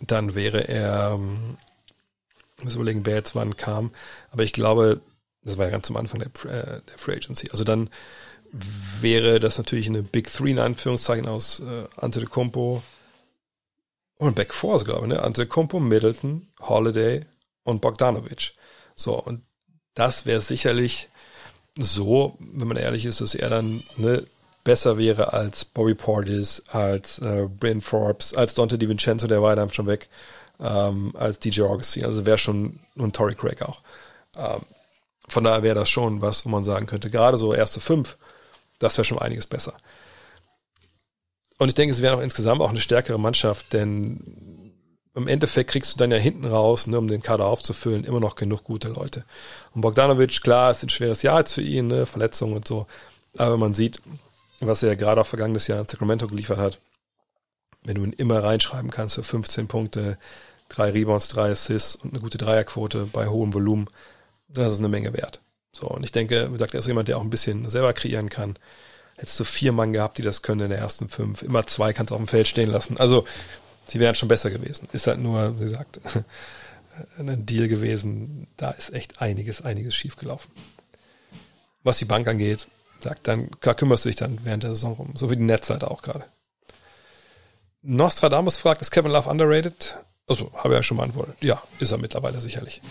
[0.00, 1.56] dann wäre er, ähm,
[2.58, 3.90] ich muss überlegen, wer jetzt wann kam,
[4.30, 5.00] aber ich glaube,
[5.42, 7.50] das war ja ganz am Anfang der, äh, der Free Agency.
[7.50, 7.90] Also dann
[8.52, 12.82] wäre das natürlich eine Big Three in Anführungszeichen aus äh, Antetokounmpo
[14.18, 15.22] und Back Four, glaube ich, ne?
[15.22, 17.24] Antetokounmpo, Middleton, Holiday
[17.62, 18.52] und Bogdanovic.
[18.94, 19.42] So, und
[19.94, 21.08] das wäre sicherlich
[21.76, 24.26] so, wenn man ehrlich ist, dass er dann ne,
[24.68, 29.72] besser wäre als Bobby Portis, als äh, Bryn Forbes, als Dante DiVincenzo, der war dann
[29.72, 30.10] schon weg,
[30.60, 32.06] ähm, als DJ Augustine.
[32.06, 33.80] Also wäre schon, und Tory Craig auch.
[34.36, 34.60] Ähm,
[35.26, 38.18] von daher wäre das schon was, wo man sagen könnte, gerade so erste fünf,
[38.78, 39.72] das wäre schon einiges besser.
[41.56, 44.74] Und ich denke, es wäre auch insgesamt auch eine stärkere Mannschaft, denn
[45.14, 48.36] im Endeffekt kriegst du dann ja hinten raus, ne, um den Kader aufzufüllen, immer noch
[48.36, 49.24] genug gute Leute.
[49.74, 52.86] Und Bogdanovic, klar, ist ein schweres Jahr jetzt für ihn, ne, Verletzungen und so.
[53.38, 54.02] Aber man sieht,
[54.60, 56.80] was er gerade auch vergangenes Jahr in Sacramento geliefert hat,
[57.84, 60.18] wenn du ihn immer reinschreiben kannst für 15 Punkte,
[60.68, 63.88] drei Rebounds, drei Assists und eine gute Dreierquote bei hohem Volumen,
[64.48, 65.40] dann ist es eine Menge wert.
[65.72, 68.28] So, und ich denke, wie gesagt, er ist jemand, der auch ein bisschen selber kreieren
[68.28, 68.58] kann.
[69.16, 71.42] Hättest du vier Mann gehabt, die das können in der ersten fünf.
[71.42, 72.96] Immer zwei kannst du auf dem Feld stehen lassen.
[72.98, 73.24] Also,
[73.84, 74.88] sie wären schon besser gewesen.
[74.92, 76.00] Ist halt nur, wie gesagt,
[77.18, 78.46] ein Deal gewesen.
[78.56, 80.50] Da ist echt einiges, einiges schiefgelaufen.
[81.82, 82.66] Was die Bank angeht,
[83.00, 85.12] sagt, dann kümmerst du dich dann während der Saison rum.
[85.14, 86.24] So wie die Netzseite auch gerade.
[87.82, 89.96] Nostradamus fragt, ist Kevin Love underrated?
[90.26, 91.36] Also, habe ich ja schon beantwortet.
[91.40, 92.82] Ja, ist er mittlerweile sicherlich.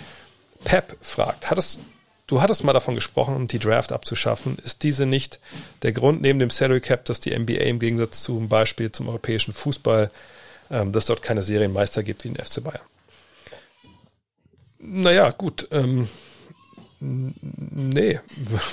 [0.64, 1.80] Pep fragt, hattest,
[2.26, 4.58] du hattest mal davon gesprochen, die Draft abzuschaffen.
[4.64, 5.40] Ist diese nicht
[5.84, 9.54] der Grund neben dem Salary Cap, dass die NBA im Gegensatz zum Beispiel zum europäischen
[9.54, 10.10] Fußball,
[10.72, 12.82] ähm, dass dort keine Serienmeister gibt wie in FC Bayern?
[14.80, 15.68] Naja, gut.
[15.72, 16.08] Ähm,
[17.00, 18.20] Nee,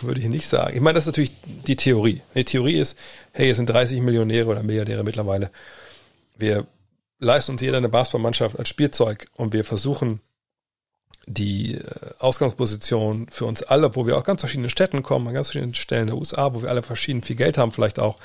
[0.03, 0.75] würde ich nicht sagen.
[0.75, 2.23] Ich meine, das ist natürlich die Theorie.
[2.35, 2.99] Die Theorie ist,
[3.33, 5.51] hey, es sind 30 Millionäre oder Milliardäre mittlerweile.
[6.37, 6.67] Wir
[7.19, 10.21] leisten uns jeder eine Basketballmannschaft als Spielzeug und wir versuchen
[11.27, 11.85] die äh,
[12.19, 16.07] Ausgangsposition für uns alle, wo wir aus ganz verschiedenen Städten kommen, an ganz verschiedenen Stellen
[16.07, 18.19] der USA, wo wir alle verschieden viel Geld haben, vielleicht auch,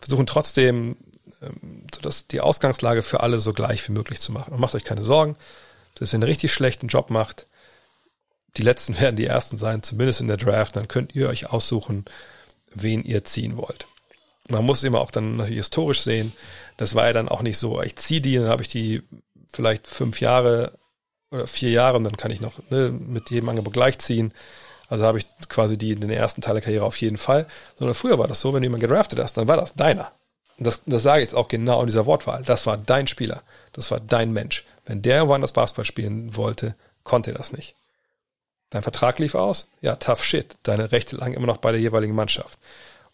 [0.00, 0.96] versuchen trotzdem
[1.42, 4.52] ähm, dass die Ausgangslage für alle so gleich wie möglich zu machen.
[4.52, 5.36] Und macht euch keine Sorgen,
[5.94, 7.46] dass ihr einen richtig schlechten Job macht,
[8.56, 10.76] die letzten werden die ersten sein, zumindest in der Draft.
[10.76, 12.04] Dann könnt ihr euch aussuchen,
[12.74, 13.86] wen ihr ziehen wollt.
[14.48, 16.32] Man muss immer auch dann natürlich historisch sehen.
[16.76, 19.02] Das war ja dann auch nicht so, ich ziehe die, dann habe ich die
[19.52, 20.72] vielleicht fünf Jahre
[21.30, 24.32] oder vier Jahre und dann kann ich noch ne, mit jedem Angebot gleich ziehen.
[24.88, 27.46] Also habe ich quasi die in den ersten Teil der Karriere auf jeden Fall.
[27.78, 30.10] Sondern früher war das so, wenn du jemanden gedraftet hast, dann war das deiner.
[30.58, 32.42] Und das, das sage ich jetzt auch genau in dieser Wortwahl.
[32.44, 33.42] Das war dein Spieler.
[33.72, 34.66] Das war dein Mensch.
[34.84, 36.74] Wenn der woanders Basketball spielen wollte,
[37.04, 37.76] konnte er das nicht.
[38.70, 39.68] Dein Vertrag lief aus?
[39.80, 40.56] Ja, tough shit.
[40.62, 42.58] Deine Rechte lagen immer noch bei der jeweiligen Mannschaft.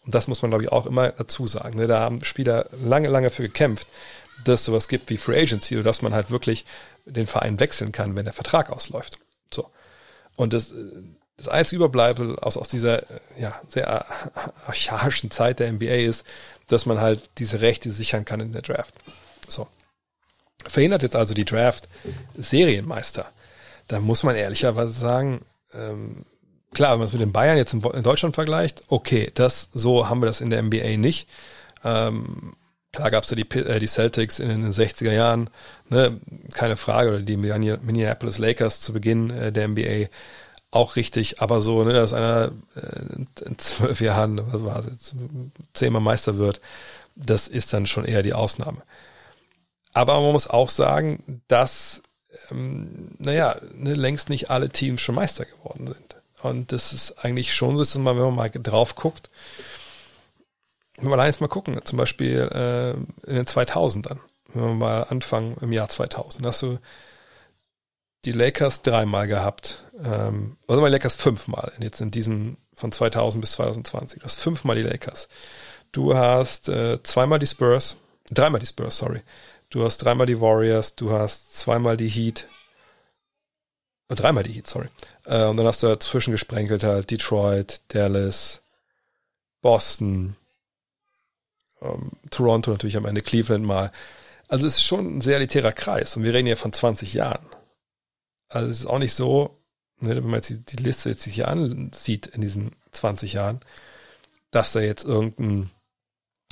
[0.05, 1.77] Und das muss man, glaube ich, auch immer dazu sagen.
[1.77, 1.87] Ne?
[1.87, 3.87] Da haben Spieler lange, lange für gekämpft,
[4.43, 6.65] dass es sowas gibt wie Free Agency dass man halt wirklich
[7.05, 9.19] den Verein wechseln kann, wenn der Vertrag ausläuft.
[9.51, 9.69] So.
[10.35, 10.71] Und das,
[11.37, 13.03] das einzige Überbleibsel aus, aus dieser
[13.37, 14.05] ja, sehr
[14.67, 16.25] archaischen Zeit der NBA ist,
[16.67, 18.93] dass man halt diese Rechte sichern kann in der Draft.
[19.47, 19.67] So.
[20.65, 21.89] Verhindert jetzt also die Draft
[22.37, 23.25] Serienmeister
[23.87, 25.41] da muss man ehrlicherweise sagen,
[25.73, 26.25] ähm,
[26.73, 30.09] klar, wenn man es mit den Bayern jetzt in, in, Deutschland vergleicht, okay, das so
[30.09, 31.27] haben wir das in der NBA nicht.
[31.83, 32.55] Ähm,
[32.91, 35.49] klar gab es ja die, äh, die Celtics in den 60er Jahren,
[35.89, 36.19] ne,
[36.53, 40.07] keine Frage, oder die Minneapolis Lakers zu Beginn äh, der NBA
[40.71, 45.15] auch richtig, aber so, ne, dass einer äh, in zwölf Jahren, was war es jetzt,
[45.73, 46.61] zehnmal Meister wird,
[47.15, 48.81] das ist dann schon eher die Ausnahme.
[49.93, 52.03] Aber man muss auch sagen, dass,
[52.51, 56.15] ähm, naja, ne, längst nicht alle Teams schon Meister geworden sind.
[56.41, 59.29] Und das ist eigentlich schon so, wenn man mal drauf guckt,
[60.97, 62.91] wenn wir allein jetzt mal gucken, zum Beispiel äh,
[63.29, 64.17] in den 2000ern,
[64.53, 66.79] wenn wir mal anfangen im Jahr 2000, hast du
[68.25, 73.53] die Lakers dreimal gehabt, ähm, oder mal Lakers fünfmal, jetzt in diesen von 2000 bis
[73.53, 74.19] 2020.
[74.19, 75.29] Du hast fünfmal die Lakers.
[75.91, 77.97] Du hast äh, zweimal die Spurs,
[78.29, 79.21] dreimal die Spurs, sorry.
[79.77, 82.47] Du hast dreimal die Warriors, du hast zweimal die Heat,
[84.09, 84.87] äh, dreimal die Heat, sorry.
[85.23, 88.63] Äh, und dann hast du dazwischen gesprenkelt halt Detroit, Dallas,
[89.61, 90.35] Boston,
[91.79, 93.91] ähm, Toronto natürlich am Ende, Cleveland mal.
[94.47, 97.45] Also es ist schon ein sehr elitärer Kreis und wir reden ja von 20 Jahren.
[98.49, 99.61] Also es ist auch nicht so,
[99.99, 103.59] ne, wenn man jetzt die, die Liste jetzt sich hier ansieht in diesen 20 Jahren,
[104.49, 105.69] dass da jetzt irgendein,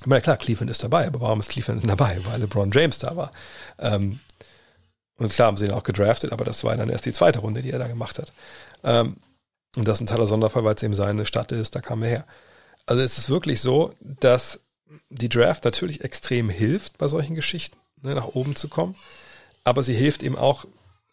[0.02, 2.20] ich meine, klar, Cleveland ist dabei, aber warum ist Cleveland dabei?
[2.26, 3.32] Weil LeBron James da war.
[3.80, 4.20] Ähm,
[5.18, 7.62] und klar haben sie ihn auch gedraftet, aber das war dann erst die zweite Runde,
[7.62, 8.34] die er da gemacht hat.
[8.84, 9.18] Ähm,
[9.76, 12.10] und das ist ein toller Sonderfall, weil es eben seine Stadt ist, da kam er
[12.10, 12.26] her.
[12.86, 14.60] Also es ist wirklich so, dass
[15.10, 18.96] die Draft natürlich extrem hilft bei solchen Geschichten, ne, nach oben zu kommen.
[19.64, 20.66] Aber sie hilft eben auch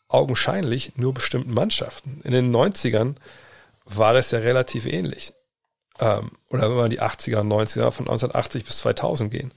[0.09, 2.20] augenscheinlich nur bestimmten Mannschaften.
[2.24, 3.14] In den 90ern
[3.85, 5.33] war das ja relativ ähnlich.
[6.01, 9.53] Ähm, oder wenn wir in die 80er und 90er von 1980 bis 2000 gehen,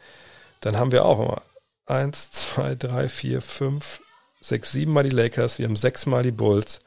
[0.61, 1.41] dann haben wir auch immer
[1.85, 4.01] eins, zwei, drei, vier, fünf,
[4.41, 6.79] sechs, sieben Mal die Lakers, wir haben sechs Mal die Bulls,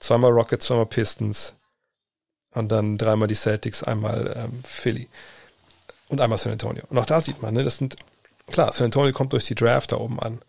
[0.00, 1.54] zweimal Rockets, zweimal Pistons
[2.54, 5.08] und dann dreimal die Celtics, einmal ähm, Philly
[6.08, 6.84] und einmal San Antonio.
[6.88, 7.96] Und auch da sieht man, ne, das sind,
[8.48, 10.40] klar, San Antonio kommt durch die Draft da oben an.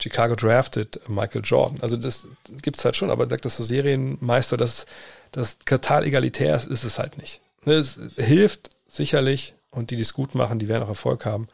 [0.00, 1.78] Chicago drafted Michael Jordan.
[1.80, 2.26] Also das
[2.62, 4.86] gibt es halt schon, aber das so Serienmeister, das,
[5.30, 7.40] das total egalitär ist, ist es halt nicht.
[7.64, 11.48] Ne, es hilft sicherlich und die, die es gut machen, die werden auch Erfolg haben.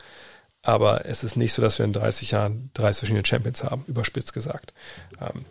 [0.63, 4.33] Aber es ist nicht so, dass wir in 30 Jahren 30 verschiedene Champions haben, überspitzt
[4.33, 4.75] gesagt.
[5.21, 5.45] Ähm,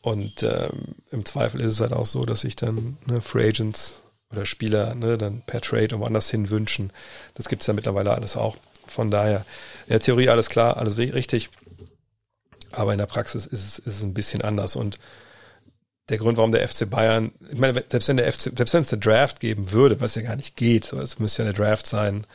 [0.00, 4.00] und ähm, im Zweifel ist es halt auch so, dass sich dann ne, Free Agents
[4.30, 6.92] oder Spieler ne, dann per Trade woanders hin wünschen.
[7.34, 8.56] Das gibt es ja mittlerweile alles auch.
[8.86, 9.44] Von daher,
[9.86, 11.50] in der Theorie alles klar, alles richtig.
[12.72, 14.76] Aber in der Praxis ist es, ist es ein bisschen anders.
[14.76, 14.98] Und
[16.08, 18.92] der Grund, warum der FC Bayern, ich meine, selbst wenn der FC, selbst wenn es
[18.92, 22.26] eine Draft geben würde, was ja gar nicht geht, es müsste ja eine Draft sein,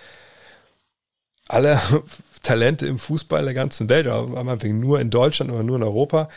[1.47, 1.80] alle
[2.43, 6.30] Talente im Fußball der ganzen Welt, aber nur in Deutschland oder nur in Europa,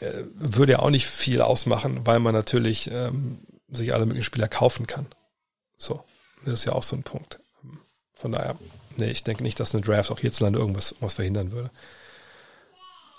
[0.00, 4.48] äh, würde ja auch nicht viel ausmachen, weil man natürlich ähm, sich alle möglichen Spieler
[4.48, 5.06] kaufen kann.
[5.78, 6.02] So,
[6.44, 7.40] das ist ja auch so ein Punkt.
[8.12, 8.56] Von daher,
[8.96, 11.70] nee, ich denke nicht, dass eine Draft auch hierzulande irgendwas, irgendwas verhindern würde.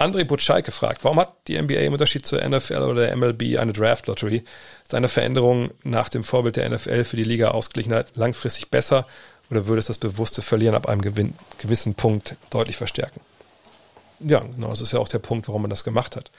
[0.03, 3.73] André Butschei gefragt, warum hat die NBA im Unterschied zur NFL oder der MLB eine
[3.73, 4.43] Draft Lottery?
[4.83, 9.07] Ist eine Veränderung nach dem Vorbild der NFL für die Liga Ausgeglichenheit langfristig besser
[9.49, 13.21] oder würde es das bewusste Verlieren ab einem gewinn, gewissen Punkt deutlich verstärken?
[14.19, 16.31] Ja, genau, das ist ja auch der Punkt, warum man das gemacht hat.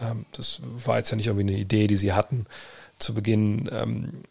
[0.00, 2.46] Ähm, das war jetzt ja nicht irgendwie eine Idee, die sie hatten,
[2.98, 4.22] zu Beginn ähm,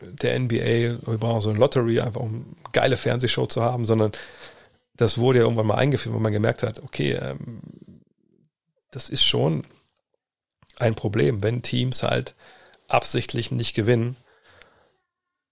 [0.00, 4.12] der NBA, wir brauchen so eine Lottery, einfach um eine geile Fernsehshow zu haben, sondern
[4.96, 7.60] das wurde ja irgendwann mal eingeführt, wo man gemerkt hat, okay, ähm,
[8.90, 9.64] das ist schon
[10.76, 12.34] ein Problem, wenn Teams halt
[12.88, 14.16] absichtlich nicht gewinnen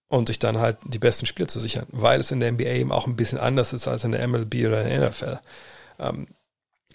[0.08, 2.92] und sich dann halt die besten Spiele zu sichern, weil es in der NBA eben
[2.92, 5.38] auch ein bisschen anders ist als in der MLB oder in der NFL.
[5.98, 6.28] Ähm,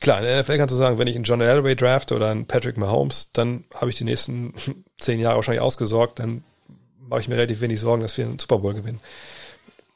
[0.04, 2.46] Klar, in der NFL kannst du sagen, wenn ich einen John Elway drafte oder einen
[2.46, 4.54] Patrick Mahomes, dann habe ich die nächsten
[5.00, 6.44] zehn Jahre wahrscheinlich ausgesorgt, dann
[7.00, 9.00] mache ich mir relativ wenig Sorgen, dass wir einen Super Bowl gewinnen.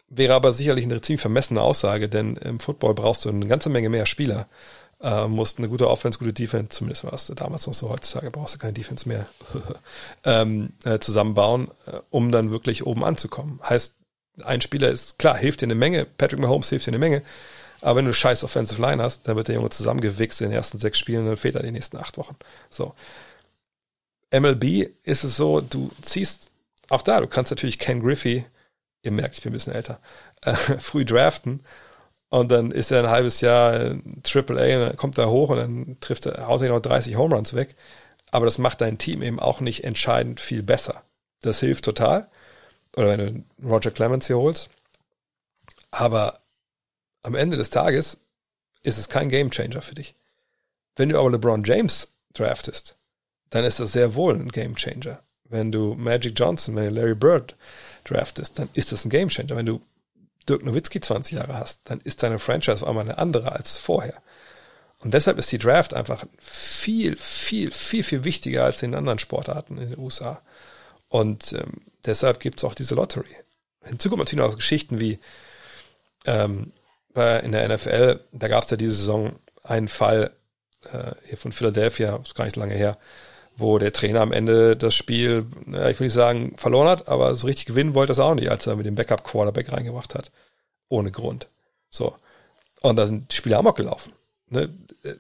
[0.08, 3.89] Wäre aber sicherlich eine ziemlich vermessene Aussage, denn im Football brauchst du eine ganze Menge
[3.89, 4.48] mehr Spieler.
[5.00, 8.56] Äh, musst eine gute Offense, gute Defense, zumindest war es damals noch so, heutzutage brauchst
[8.56, 9.28] du keine Defense mehr,
[10.24, 13.59] ähm, äh, zusammenbauen, äh, um dann wirklich oben anzukommen.
[13.62, 13.93] Heißt,
[14.43, 17.21] ein Spieler ist, klar, hilft dir eine Menge, Patrick Mahomes hilft dir eine Menge,
[17.82, 20.80] aber wenn du scheiß Offensive Line hast, dann wird der Junge zusammengewichst in den ersten
[20.80, 22.36] sechs Spielen und dann fehlt er die nächsten acht Wochen.
[22.71, 22.96] So.
[24.32, 26.50] MLB ist es so, du ziehst
[26.89, 28.46] auch da, du kannst natürlich Ken Griffey,
[29.04, 30.00] ihr merkt, ich bin ein bisschen älter,
[30.42, 31.62] äh, früh draften
[32.29, 35.58] und dann ist er ein halbes Jahr Triple A und dann kommt er hoch und
[35.58, 37.75] dann trifft er, haut noch 30 Home Runs weg.
[38.32, 41.04] Aber das macht dein Team eben auch nicht entscheidend viel besser.
[41.41, 42.28] Das hilft total.
[42.97, 44.70] Oder wenn du Roger Clemens hier holst.
[45.91, 46.41] Aber
[47.24, 48.17] am Ende des Tages
[48.83, 50.16] ist es kein Gamechanger für dich.
[50.97, 52.97] Wenn du aber LeBron James draftest,
[53.49, 55.21] dann ist das sehr wohl ein Gamechanger.
[55.45, 57.55] Wenn du Magic Johnson, wenn du Larry Bird
[58.04, 59.55] draftest, dann ist das ein Gamechanger.
[59.55, 59.82] Wenn du
[60.47, 64.21] Dirk Nowitzki 20 Jahre hast, dann ist deine Franchise auf einmal eine andere als vorher.
[64.99, 69.78] Und deshalb ist die Draft einfach viel, viel, viel, viel wichtiger als in anderen Sportarten
[69.78, 70.41] in den USA.
[71.09, 73.36] Und ähm, deshalb gibt es auch diese Lottery.
[73.83, 75.19] Hinzu kommen natürlich noch Geschichten wie,
[76.25, 76.71] ähm,
[77.13, 80.32] bei, in der NFL, da gab es ja diese Saison einen Fall
[80.91, 82.97] äh, hier von Philadelphia, ist gar nicht lange her,
[83.58, 87.34] wo der Trainer am Ende das Spiel, na, ich will nicht sagen verloren hat, aber
[87.36, 90.32] so richtig gewinnen wollte es auch nicht, als er mit dem Backup-Quarterback reingebracht hat.
[90.89, 91.47] Ohne Grund.
[91.89, 92.16] So.
[92.82, 94.13] Und da sind die Spiele amok gelaufen.
[94.50, 94.70] Ne?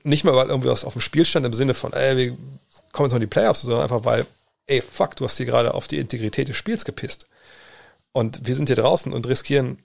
[0.03, 2.37] Nicht mal, weil irgendwie was auf dem Spiel stand im Sinne von, ey, wir
[2.91, 4.27] kommen jetzt noch in die Playoffs, sondern einfach, weil,
[4.67, 7.27] ey, fuck, du hast hier gerade auf die Integrität des Spiels gepisst.
[8.11, 9.79] Und wir sind hier draußen und riskieren,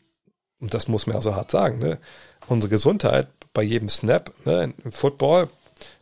[0.60, 1.98] und das muss man auch so hart sagen, ne,
[2.46, 5.48] unsere Gesundheit bei jedem Snap, ne, im Football,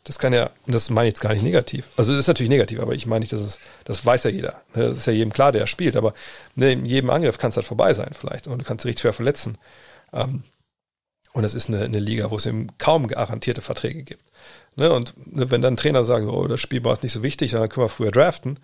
[0.05, 1.89] das kann ja, das meine ich jetzt gar nicht negativ.
[1.97, 4.63] Also das ist natürlich negativ, aber ich meine nicht, dass es, das weiß ja jeder.
[4.75, 4.89] Ne?
[4.89, 6.15] Das ist ja jedem klar, der spielt, aber
[6.55, 9.13] ne, in jedem Angriff kann es halt vorbei sein vielleicht und du kannst dich schwer
[9.13, 9.59] verletzen.
[10.13, 10.43] Ähm,
[11.33, 14.25] und das ist eine, eine Liga, wo es eben kaum garantierte Verträge gibt.
[14.77, 14.93] Ne?
[14.93, 17.91] Und wenn dann Trainer sagt, oh, das Spiel war nicht so wichtig, dann können wir
[17.91, 18.59] früher draften,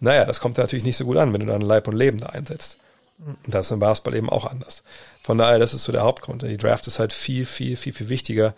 [0.00, 2.26] naja, das kommt natürlich nicht so gut an, wenn du dann Leib und Leben da
[2.26, 2.78] einsetzt.
[3.18, 4.82] Und das ist im Basketball eben auch anders.
[5.22, 6.42] Von daher, das ist so der Hauptgrund.
[6.42, 8.54] Die Draft ist halt viel, viel, viel, viel wichtiger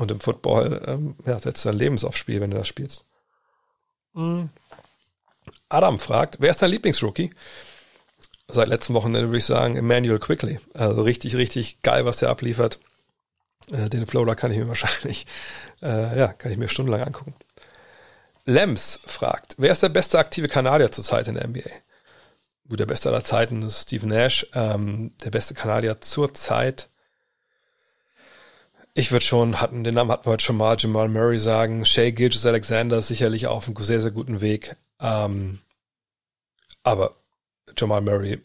[0.00, 3.04] und im Football ähm, ja, setzt dein Lebens aufs Spiel, wenn du das spielst.
[4.14, 4.48] Mhm.
[5.68, 7.30] Adam fragt, wer ist dein Lieblingsrookie?
[8.48, 10.58] Seit letzten Wochenende würde ich sagen Emmanuel Quickly.
[10.72, 12.80] Also richtig, richtig geil, was der abliefert.
[13.70, 15.26] Äh, den Flow, da kann ich mir wahrscheinlich,
[15.82, 17.34] äh, ja, kann ich mir stundenlang angucken.
[18.46, 21.68] Lems fragt, wer ist der beste aktive Kanadier zurzeit in der NBA?
[22.70, 24.46] Gut, der beste aller Zeiten ist Steve Nash.
[24.54, 26.88] Ähm, der beste Kanadier zurzeit
[29.00, 31.84] ich würde schon, hatten, den Namen hatten wir heute schon mal, Jamal Murray sagen.
[31.84, 34.76] Shay Gilges Alexander ist sicherlich auf einem sehr, sehr guten Weg.
[35.00, 35.60] Ähm,
[36.82, 37.16] aber
[37.76, 38.40] Jamal Murray,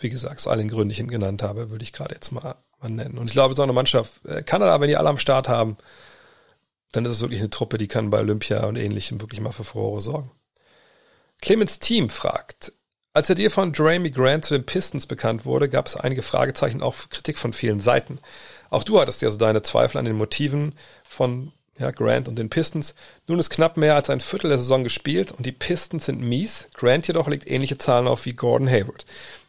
[0.00, 2.56] wie gesagt, aus allen Gründen, die ich ihn genannt habe, würde ich gerade jetzt mal,
[2.80, 3.18] mal nennen.
[3.18, 5.76] Und ich glaube, so eine Mannschaft, äh, Kanada, wenn die alle am Start haben,
[6.92, 9.64] dann ist es wirklich eine Truppe, die kann bei Olympia und ähnlichem wirklich mal für
[9.64, 10.30] Furore sorgen.
[11.40, 12.72] Clemens Team fragt,
[13.12, 16.82] als der Deal von Jeremy Grant zu den Pistons bekannt wurde, gab es einige Fragezeichen,
[16.82, 18.18] auch Kritik von vielen Seiten.
[18.70, 20.74] Auch du hattest ja so deine Zweifel an den Motiven
[21.04, 22.94] von ja, Grant und den Pistons.
[23.26, 26.66] Nun ist knapp mehr als ein Viertel der Saison gespielt und die Pistons sind mies.
[26.74, 29.04] Grant jedoch legt ähnliche Zahlen auf wie Gordon Hayward,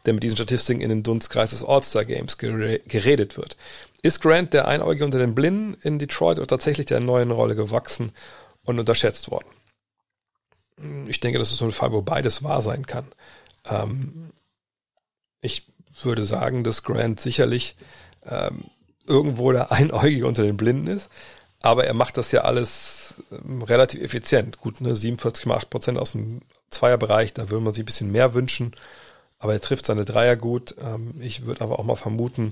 [0.05, 3.57] der mit diesen Statistiken in den Dunstkreis des All-Star Games geredet wird.
[4.01, 8.11] Ist Grant der Einäugige unter den Blinden in Detroit oder tatsächlich der neuen Rolle gewachsen
[8.63, 9.47] und unterschätzt worden?
[11.07, 13.07] Ich denke, das ist so ein Fall, wo beides wahr sein kann.
[13.65, 14.31] Ähm,
[15.41, 15.65] ich
[16.03, 17.75] würde sagen, dass Grant sicherlich
[18.25, 18.65] ähm,
[19.07, 21.09] irgendwo der Einäugige unter den Blinden ist.
[21.61, 24.59] Aber er macht das ja alles ähm, relativ effizient.
[24.59, 28.75] Gut, ne, 47,8 Prozent aus dem Zweierbereich, da würde man sich ein bisschen mehr wünschen.
[29.39, 30.75] Aber er trifft seine Dreier gut.
[30.81, 32.51] Ähm, ich würde aber auch mal vermuten,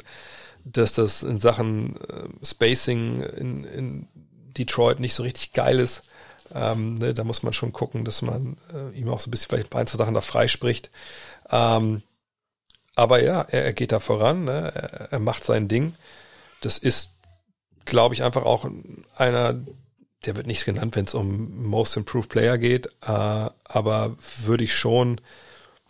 [0.63, 4.07] dass das in Sachen äh, Spacing in, in
[4.57, 6.03] Detroit nicht so richtig geil ist.
[6.53, 9.49] Ähm, ne, da muss man schon gucken, dass man äh, ihm auch so ein bisschen
[9.49, 10.89] vielleicht ein paar Sachen da freispricht.
[11.51, 12.01] Ähm,
[12.95, 14.71] aber ja, er, er, geht da voran, ne?
[14.73, 15.95] er, er macht sein Ding
[16.61, 17.11] das ist,
[17.85, 18.69] glaube ich, einfach auch
[19.15, 19.53] einer,
[20.25, 24.75] der wird nicht genannt, wenn es um Most Improved Player geht, äh, aber würde ich
[24.75, 25.21] schon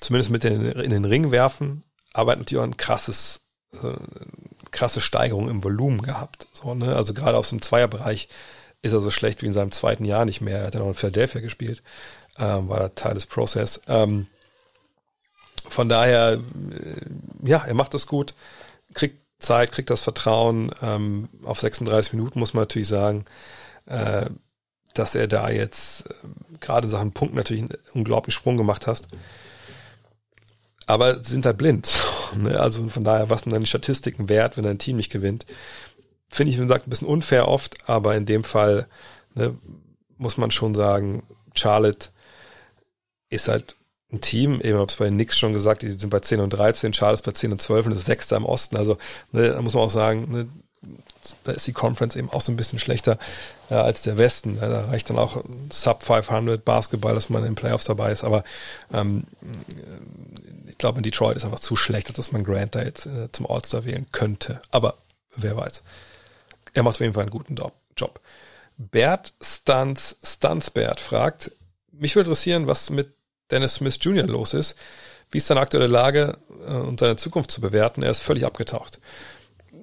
[0.01, 1.83] zumindest mit den, in den Ring werfen,
[2.13, 3.95] aber hat natürlich auch ein krasses, also
[4.71, 6.47] krasse Steigerung im Volumen gehabt.
[6.51, 6.95] So, ne?
[6.95, 8.27] Also gerade aus dem Zweierbereich
[8.81, 10.59] ist er so schlecht wie in seinem zweiten Jahr nicht mehr.
[10.59, 11.81] Er hat ja noch in Philadelphia gespielt,
[12.37, 13.81] ähm, war da Teil des Prozess.
[13.87, 14.27] Ähm,
[15.67, 18.35] von daher, äh, ja, er macht das gut,
[18.93, 20.71] kriegt Zeit, kriegt das Vertrauen.
[20.81, 23.25] Ähm, auf 36 Minuten muss man natürlich sagen,
[23.85, 24.25] äh,
[24.93, 26.13] dass er da jetzt äh,
[26.59, 29.07] gerade in Sachen Punkt natürlich einen unglaublichen Sprung gemacht hast.
[30.87, 31.97] Aber sind halt blind.
[32.35, 32.59] ne?
[32.59, 35.45] Also von daher, was sind die Statistiken wert, wenn dein Team nicht gewinnt?
[36.27, 38.87] Finde ich, wie gesagt, ein bisschen unfair oft, aber in dem Fall
[39.35, 39.55] ne,
[40.17, 42.09] muss man schon sagen, Charlotte
[43.29, 43.75] ist halt
[44.11, 46.91] ein Team, eben habe es bei Knicks schon gesagt, die sind bei 10 und 13,
[46.91, 48.77] Charles bei 10 und 12 und das Sechste im Osten.
[48.77, 48.97] Also
[49.31, 50.47] ne, da muss man auch sagen, ne,
[51.43, 53.17] da ist die Conference eben auch so ein bisschen schlechter
[53.69, 54.57] äh, als der Westen.
[54.61, 58.23] Ja, da reicht dann auch Sub 500 Basketball, dass man in den Playoffs dabei ist.
[58.23, 58.43] Aber
[58.93, 59.23] ähm,
[60.67, 63.49] ich glaube, in Detroit ist einfach zu schlecht, dass man Grant da jetzt äh, zum
[63.49, 64.61] All-Star wählen könnte.
[64.69, 64.97] Aber
[65.35, 65.83] wer weiß.
[66.73, 68.19] Er macht auf jeden Fall einen guten Job.
[68.77, 71.51] Bert Stunts, Stuntsbert fragt,
[71.91, 73.13] mich würde interessieren, was mit
[73.51, 74.27] Dennis Smith Jr.
[74.27, 74.75] los ist.
[75.31, 78.03] Wie ist seine aktuelle Lage äh, und seine Zukunft zu bewerten?
[78.03, 78.99] Er ist völlig abgetaucht.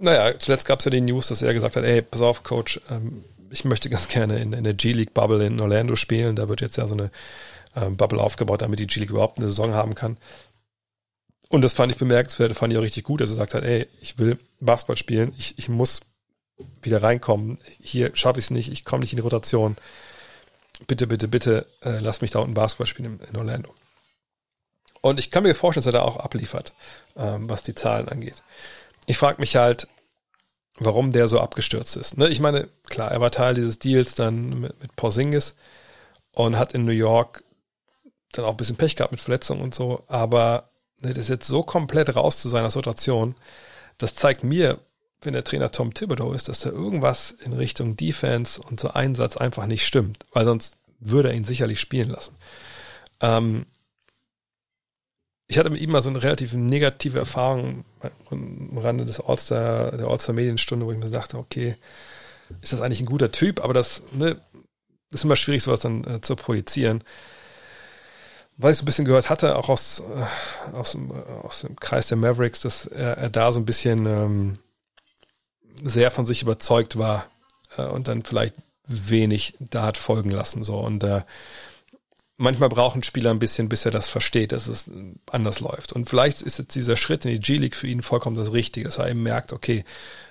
[0.01, 2.81] Naja, zuletzt gab es ja die News, dass er gesagt hat, ey, pass auf, Coach,
[2.91, 6.37] ähm, ich möchte ganz gerne in, in der G-League-Bubble in Orlando spielen.
[6.37, 7.11] Da wird jetzt ja so eine
[7.77, 10.17] ähm, Bubble aufgebaut, damit die G-League überhaupt eine Saison haben kann.
[11.49, 13.87] Und das fand ich bemerkenswert, fand ich auch richtig gut, dass er gesagt hat, ey,
[14.01, 16.01] ich will Basketball spielen, ich, ich muss
[16.81, 17.59] wieder reinkommen.
[17.79, 19.77] Hier schaffe ich es nicht, ich komme nicht in die Rotation
[20.87, 23.75] bitte, bitte, bitte, äh, lass mich da unten Basketball spielen in, in Orlando.
[25.01, 26.73] Und ich kann mir vorstellen, dass er da auch abliefert,
[27.17, 28.43] ähm, was die Zahlen angeht.
[29.07, 29.89] Ich frage mich halt,
[30.77, 32.17] warum der so abgestürzt ist.
[32.17, 32.29] Ne?
[32.29, 35.57] Ich meine, klar, er war Teil dieses Deals dann mit, mit Porzingis
[36.35, 37.45] und hat in New York
[38.33, 40.71] dann auch ein bisschen Pech gehabt mit Verletzungen und so, aber
[41.03, 43.35] ne, das jetzt so komplett raus zu seiner Situation,
[43.99, 44.79] das zeigt mir,
[45.25, 49.37] wenn der Trainer Tom Thibodeau ist, dass da irgendwas in Richtung Defense und so Einsatz
[49.37, 52.35] einfach nicht stimmt, weil sonst würde er ihn sicherlich spielen lassen.
[53.21, 53.67] Ähm,
[55.49, 57.85] ich hatte mit ihm mal so eine relativ negative Erfahrung
[58.31, 61.77] am Rande des All-Star, der All-Star-Medienstunde, wo ich mir dachte, okay,
[62.61, 64.41] ist das eigentlich ein guter Typ, aber das, ne,
[65.11, 67.05] ist immer schwierig, sowas dann äh, zu projizieren.
[68.57, 70.99] Was ich so ein bisschen gehört hatte, auch aus, äh, aus, äh,
[71.43, 74.59] aus dem Kreis der Mavericks, dass er, er da so ein bisschen ähm,
[75.83, 77.27] sehr von sich überzeugt war
[77.77, 78.55] äh, und dann vielleicht
[78.87, 80.65] wenig da hat folgen lassen.
[80.65, 80.79] So.
[80.79, 81.23] Und äh,
[82.37, 84.91] manchmal brauchen Spieler ein bisschen, bis er das versteht, dass es
[85.31, 85.93] anders läuft.
[85.93, 88.99] Und vielleicht ist jetzt dieser Schritt in die G-League für ihn vollkommen das Richtige, dass
[88.99, 89.85] er eben merkt, okay,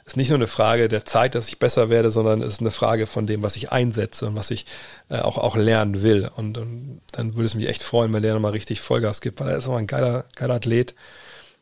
[0.04, 2.60] es ist nicht nur eine Frage der Zeit, dass ich besser werde, sondern es ist
[2.60, 4.66] eine Frage von dem, was ich einsetze und was ich
[5.10, 6.30] äh, auch, auch lernen will.
[6.36, 9.50] Und, und dann würde es mich echt freuen, wenn der nochmal richtig Vollgas gibt, weil
[9.50, 10.96] er ist auch ein geiler, geiler Athlet.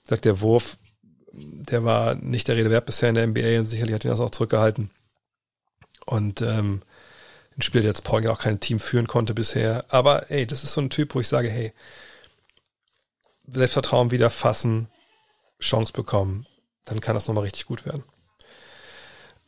[0.03, 0.77] Sagt der Wurf,
[1.39, 4.19] der war nicht der Rede wert bisher in der NBA und sicherlich hat ihn das
[4.19, 4.89] auch zurückgehalten.
[6.05, 6.81] Und ähm,
[7.57, 9.85] ein Spieler, der jetzt Paul ja auch kein Team führen konnte bisher.
[9.89, 11.73] Aber ey, das ist so ein Typ, wo ich sage, hey,
[13.51, 14.87] Selbstvertrauen wieder fassen,
[15.59, 16.45] Chance bekommen,
[16.85, 18.03] dann kann das nochmal richtig gut werden.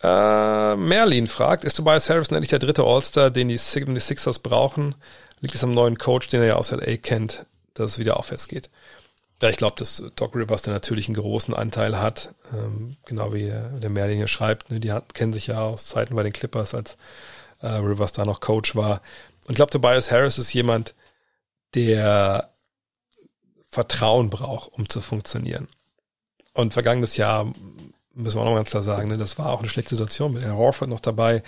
[0.01, 4.95] Äh, Merlin fragt, ist Tobias Harrison endlich der dritte All-Star, den die Sixers brauchen?
[5.39, 8.47] Liegt es am neuen Coach, den er ja aus LA kennt, dass es wieder aufwärts
[8.47, 8.69] geht?
[9.41, 13.47] Ja, ich glaube, dass Doc Rivers da natürlich einen großen Anteil hat, ähm, genau wie
[13.47, 14.69] der Merlin hier schreibt.
[14.69, 16.97] Ne, die hat, kennen sich ja aus Zeiten bei den Clippers, als
[17.61, 19.01] äh, Rivers da noch Coach war.
[19.45, 20.93] Und ich glaube, Tobias Harris ist jemand,
[21.73, 22.51] der
[23.69, 25.67] Vertrauen braucht, um zu funktionieren.
[26.53, 27.51] Und vergangenes Jahr,
[28.13, 30.43] müssen wir auch noch ganz klar sagen, ne, das war auch eine schlechte Situation mit
[30.43, 31.41] Herr Horford noch dabei.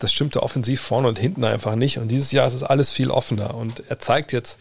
[0.00, 1.98] Das stimmte offensiv vorne und hinten einfach nicht.
[1.98, 3.54] Und dieses Jahr ist es alles viel offener.
[3.54, 4.58] Und er zeigt jetzt,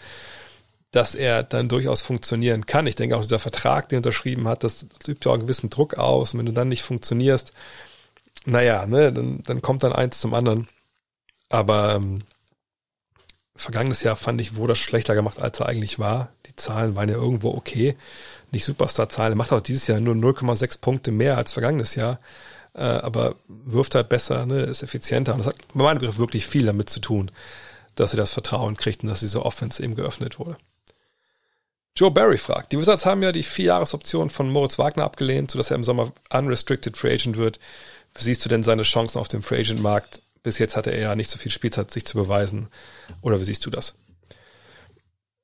[0.92, 2.88] dass er dann durchaus funktionieren kann.
[2.88, 5.44] Ich denke auch dieser Vertrag, den er unterschrieben hat, das, das übt ja auch einen
[5.44, 6.34] gewissen Druck aus.
[6.34, 7.54] Und wenn du dann nicht funktionierst,
[8.46, 10.68] naja, ne, dann, dann kommt dann eins zum anderen.
[11.50, 12.24] Aber ähm,
[13.56, 16.30] vergangenes Jahr fand ich, wurde das schlechter gemacht, als er eigentlich war.
[16.46, 17.98] Die Zahlen waren ja irgendwo okay.
[18.52, 19.34] Nicht Superstar-Zahlen.
[19.34, 22.20] Er macht auch dieses Jahr nur 0,6 Punkte mehr als vergangenes Jahr.
[22.74, 25.34] Äh, aber wirft halt besser, ne, ist effizienter.
[25.34, 27.32] Und das hat bei meinem Begriff wirklich viel damit zu tun,
[27.96, 30.58] dass er das Vertrauen kriegt und dass diese Offense eben geöffnet wurde.
[31.98, 35.76] Joe Barry fragt, die Wizards haben ja die Vierjahresoption von Moritz Wagner abgelehnt, sodass er
[35.76, 37.60] im Sommer unrestricted Free Agent wird.
[38.14, 41.00] Wie siehst du denn seine Chancen auf dem Free Agent Markt bis jetzt hatte er
[41.02, 42.68] ja nicht so viel Spielzeit, sich zu beweisen.
[43.22, 43.96] Oder wie siehst du das?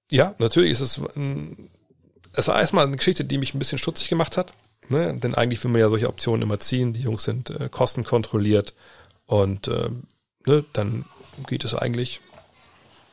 [0.09, 1.69] Ja, natürlich ist es, ein,
[2.31, 4.53] es war erstmal eine Geschichte, die mich ein bisschen stutzig gemacht hat.
[4.87, 5.13] Ne?
[5.19, 6.93] Denn eigentlich will man ja solche Optionen immer ziehen.
[6.93, 8.73] Die Jungs sind äh, kostenkontrolliert
[9.25, 9.89] und äh,
[10.45, 11.03] ne, dann
[11.47, 12.21] geht es eigentlich,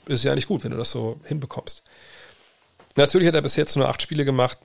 [0.06, 1.82] ist ja nicht gut, wenn du das so hinbekommst.
[2.96, 4.58] Natürlich hat er bis jetzt nur acht Spiele gemacht.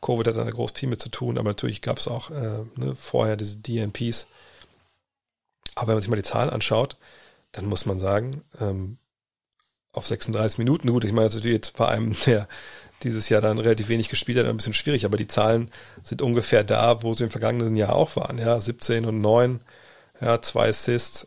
[0.00, 2.94] Covid hat da groß viel mit zu tun, aber natürlich gab es auch äh, ne,
[2.96, 4.26] vorher diese DNPs.
[5.74, 6.96] Aber wenn man sich mal die Zahlen anschaut,
[7.52, 8.98] dann muss man sagen, ähm,
[9.92, 12.48] auf 36 Minuten, gut, ich meine, das ist jetzt bei einem, der
[13.02, 15.70] dieses Jahr dann relativ wenig gespielt hat, ein bisschen schwierig, aber die Zahlen
[16.02, 19.60] sind ungefähr da, wo sie im vergangenen Jahr auch waren, ja, 17 und 9,
[20.20, 21.26] ja, zwei Assists,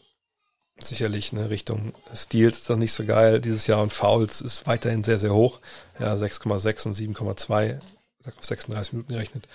[0.79, 5.03] sicherlich eine Richtung Steals ist das nicht so geil dieses Jahr und Fouls ist weiterhin
[5.03, 5.59] sehr, sehr hoch,
[5.99, 7.79] ja, 6,6 und 7,2,
[8.25, 9.47] auf 36 Minuten gerechnet.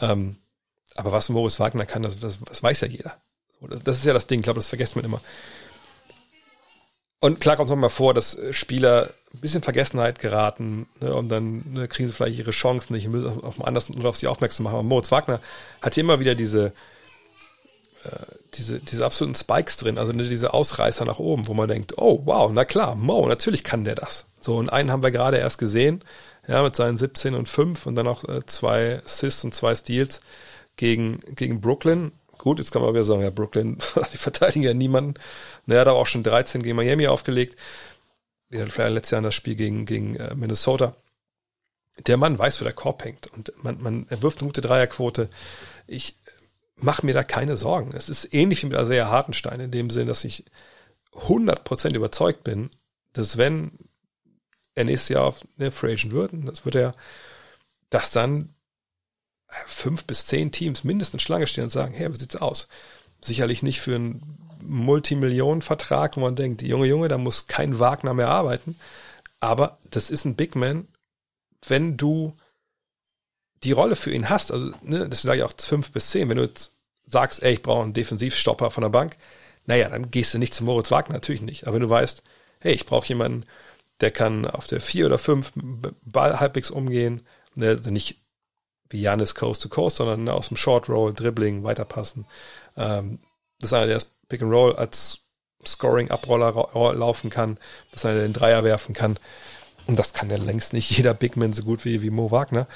[0.00, 0.36] Ähm,
[0.96, 3.16] aber was Moritz Wagner kann, das, das, das weiß ja jeder.
[3.84, 5.20] Das ist ja das Ding, ich glaube, das vergisst man immer.
[7.20, 11.64] Und klar kommt es mal vor, dass Spieler ein bisschen Vergessenheit geraten ne, und dann
[11.72, 14.74] ne, kriegen sie vielleicht ihre Chancen nicht, müssen auf, auf anders auf sie aufmerksam machen.
[14.74, 15.40] Aber Moritz Wagner
[15.80, 16.72] hat hier immer wieder diese, äh,
[18.54, 22.50] diese, diese absoluten Spikes drin, also diese Ausreißer nach oben, wo man denkt, oh wow,
[22.52, 24.26] na klar, Mo, natürlich kann der das.
[24.40, 26.02] So, und einen haben wir gerade erst gesehen,
[26.48, 30.20] ja, mit seinen 17 und 5 und dann auch äh, zwei Assists und zwei Steals
[30.76, 32.12] gegen, gegen Brooklyn.
[32.38, 33.78] Gut, jetzt kann man wieder sagen, ja, Brooklyn,
[34.12, 35.14] die verteidigen ja niemanden.
[35.66, 37.56] Da hat auch schon 13 gegen Miami aufgelegt.
[38.48, 40.94] Wie dann letztes Jahr das Spiel gegen, gegen äh, Minnesota.
[42.06, 43.26] Der Mann weiß, wo der Korb hängt.
[43.32, 45.28] Und man, man, er wirft eine gute Dreierquote.
[45.88, 46.16] Ich
[46.80, 47.92] mache mir da keine Sorgen.
[47.94, 50.44] Es ist ähnlich wie mit Isaiah Hartenstein in dem Sinn, dass ich
[51.12, 52.70] 100% überzeugt bin,
[53.12, 53.72] dass wenn
[54.74, 56.94] er nächstes Jahr auf eine Free Agent wird, das wird er,
[57.88, 58.54] dass dann
[59.66, 62.68] fünf bis zehn Teams mindestens Schlange stehen und sagen, hey, wie sieht's aus?
[63.22, 68.28] Sicherlich nicht für einen Multimillionenvertrag, wo man denkt, Junge, Junge, da muss kein Wagner mehr
[68.28, 68.78] arbeiten.
[69.40, 70.88] Aber das ist ein Big Man,
[71.66, 72.36] wenn du
[73.64, 76.36] die Rolle für ihn hast, also ne, das sage ich auch fünf bis zehn, wenn
[76.36, 76.72] du jetzt
[77.06, 79.16] sagst, ey, ich brauche einen Defensivstopper von der Bank,
[79.66, 81.66] naja, dann gehst du nicht zu Moritz Wagner, natürlich nicht.
[81.66, 82.22] Aber wenn du weißt,
[82.60, 83.44] hey, ich brauche jemanden,
[84.00, 85.52] der kann auf der 4 oder 5
[86.04, 88.20] Ball halbwegs umgehen, der nicht
[88.90, 92.26] wie Janis Coast to Coast, sondern aus dem Short Roll, Dribbling, weiterpassen.
[92.76, 93.18] Ähm,
[93.58, 95.20] das ist einer, der das Pick and Roll als
[95.64, 97.58] Scoring-Abroller laufen kann,
[97.90, 99.18] dass einer den Dreier werfen kann.
[99.86, 102.68] Und das kann ja längst nicht jeder Bigman so gut wie, wie Mo Wagner.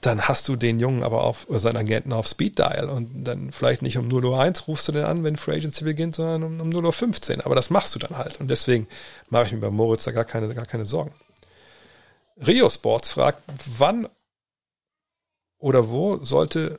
[0.00, 3.50] Dann hast du den Jungen aber auf, oder seinen Agenten auf Speed Dial und dann
[3.50, 6.44] vielleicht nicht um 0 Uhr 1 rufst du den an, wenn Free Agency beginnt, sondern
[6.44, 7.40] um, um 0 Uhr 15.
[7.40, 8.40] Aber das machst du dann halt.
[8.40, 8.86] Und deswegen
[9.30, 11.12] mache ich mir bei Moritz da gar keine, gar keine Sorgen.
[12.46, 13.42] Rio Sports fragt,
[13.76, 14.08] wann
[15.58, 16.78] oder wo sollte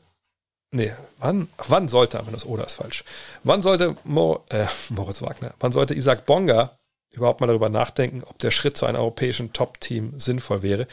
[0.71, 3.03] Nee, wann, wann sollte, aber das Oder ist falsch.
[3.43, 6.77] Wann sollte Mo, äh, Moritz Wagner, wann sollte Isaac Bonga
[7.11, 10.87] überhaupt mal darüber nachdenken, ob der Schritt zu einem europäischen Top-Team sinnvoll wäre?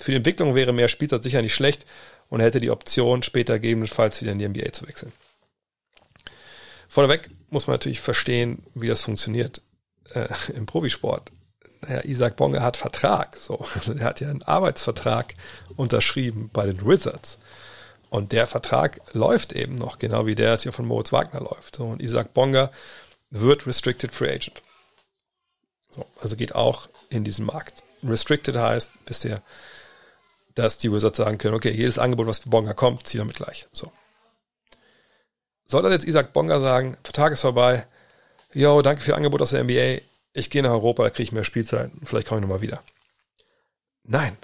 [0.00, 1.86] Für die Entwicklung wäre mehr Spielzeit sicher nicht schlecht
[2.28, 5.12] und hätte die Option, später gegebenenfalls wieder in die NBA zu wechseln.
[6.88, 9.60] Vorneweg muss man natürlich verstehen, wie das funktioniert
[10.12, 11.30] äh, im Profisport.
[11.82, 13.64] Naja, Isaac Bonga hat Vertrag, so.
[13.98, 15.34] er hat ja einen Arbeitsvertrag
[15.76, 17.38] unterschrieben bei den Wizards.
[18.08, 21.76] Und der Vertrag läuft eben noch, genau wie der hier von Moritz Wagner läuft.
[21.76, 22.70] So, und Isaac Bonga
[23.30, 24.62] wird Restricted Free Agent.
[25.90, 27.82] So, also geht auch in diesen Markt.
[28.04, 29.42] Restricted heißt, wisst ihr,
[30.56, 33.68] dass die Wizards sagen können, okay, jedes Angebot, was für Bonga kommt, zieh damit gleich.
[33.72, 33.92] So.
[35.66, 37.86] Soll das jetzt Isaac Bonga sagen, Vertrag ist vorbei,
[38.52, 40.02] yo, danke für Ihr Angebot aus der NBA,
[40.32, 42.82] ich gehe nach Europa, da kriege ich mehr Spielzeit, vielleicht komme ich nochmal wieder.
[44.02, 44.36] Nein.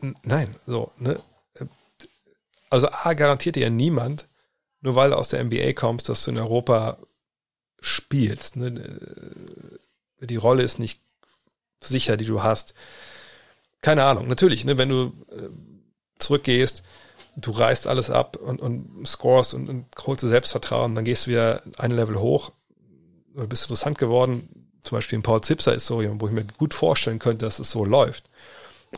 [0.00, 1.18] N nein, so, ne?
[2.68, 4.26] also A, garantiert dir ja niemand,
[4.80, 6.98] nur weil du aus der NBA kommst, dass du in Europa
[7.80, 8.56] spielst.
[8.56, 9.80] Ne?
[10.20, 11.00] Die Rolle ist nicht
[11.80, 12.74] sicher, die du hast.
[13.82, 15.48] Keine Ahnung, natürlich, ne, wenn du äh,
[16.18, 16.82] zurückgehst,
[17.36, 21.32] du reißt alles ab und, und scorest und, und holst dir Selbstvertrauen, dann gehst du
[21.32, 22.52] wieder ein Level hoch,
[23.34, 24.48] du bist interessant geworden.
[24.82, 27.70] Zum Beispiel in Paul Zipser ist so, wo ich mir gut vorstellen könnte, dass es
[27.70, 28.28] so läuft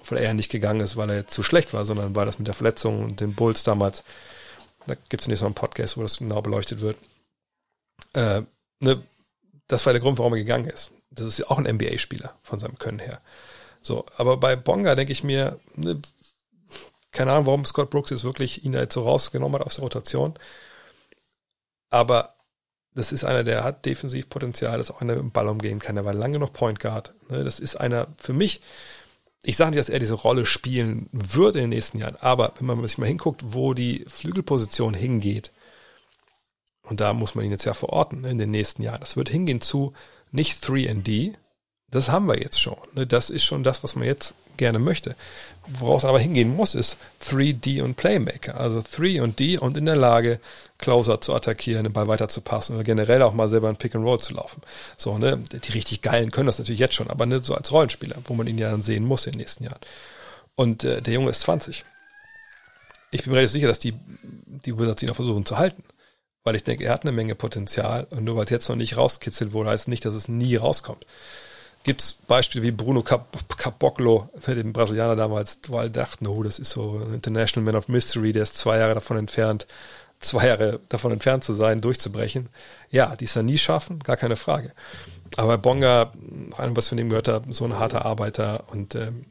[0.09, 2.55] weil er nicht gegangen ist, weil er zu schlecht war, sondern weil das mit der
[2.55, 4.05] Verletzung und den Bulls damals,
[4.87, 6.99] da gibt es nicht so einen Podcast, wo das genau beleuchtet wird.
[8.15, 8.43] Äh,
[8.81, 9.03] ne,
[9.69, 10.91] das war der Grund, warum er gegangen ist.
[11.11, 13.21] Das ist ja auch ein NBA-Spieler von seinem Können her.
[13.85, 16.01] So, aber bei Bonga denke ich mir, ne,
[17.13, 19.85] keine Ahnung, warum Scott Brooks jetzt wirklich ihn da jetzt so rausgenommen hat aus der
[19.85, 20.35] Rotation.
[21.91, 22.35] Aber
[22.95, 25.97] das ist einer, der hat Defensivpotenzial, das ist auch einer, mit dem Ball umgehen kann.
[25.97, 27.13] Der war lange noch Point Guard.
[27.29, 28.63] Ne, das ist einer, für mich,
[29.43, 32.67] ich sage nicht, dass er diese Rolle spielen wird in den nächsten Jahren, aber wenn
[32.67, 35.51] man sich mal hinguckt, wo die Flügelposition hingeht,
[36.83, 39.61] und da muss man ihn jetzt ja verorten in den nächsten Jahren, das wird hingehen
[39.61, 39.93] zu
[40.33, 41.35] nicht 3D,
[41.95, 42.77] das haben wir jetzt schon.
[42.95, 43.07] Ne?
[43.07, 45.15] Das ist schon das, was man jetzt gerne möchte.
[45.67, 48.61] Woraus aber hingehen muss, ist 3D und Playmaker.
[48.61, 50.41] Also 3 und D und in der Lage,
[50.79, 54.21] Closer zu attackieren, den Ball weiterzupassen oder generell auch mal selber ein Pick and Roll
[54.21, 54.61] zu laufen.
[54.97, 58.17] So, ne, die richtig geilen können das natürlich jetzt schon, aber nicht so als Rollenspieler,
[58.25, 59.81] wo man ihn ja dann sehen muss in den nächsten Jahren.
[60.57, 61.85] Und äh, der Junge ist 20.
[63.13, 63.95] Ich bin mir relativ sicher, dass die,
[64.65, 65.85] die Wizards ihn auch versuchen zu halten.
[66.43, 68.99] Weil ich denke, er hat eine Menge Potenzial und nur weil es jetzt noch nicht
[68.99, 71.07] rauskitzelt wurde, heißt nicht, dass es nie rauskommt
[71.85, 76.71] gibt es Beispiele wie Bruno Caboclo, dem Brasilianer damals, wo alle dachten, oh, das ist
[76.71, 79.67] so ein International Man of Mystery, der ist zwei Jahre davon entfernt,
[80.19, 82.49] zwei Jahre davon entfernt zu sein, durchzubrechen.
[82.91, 84.73] Ja, die ist er nie schaffen, gar keine Frage.
[85.37, 86.13] Aber Bonga,
[86.51, 89.27] nach allem, was von dem gehört habe, so ein harter Arbeiter und ähm,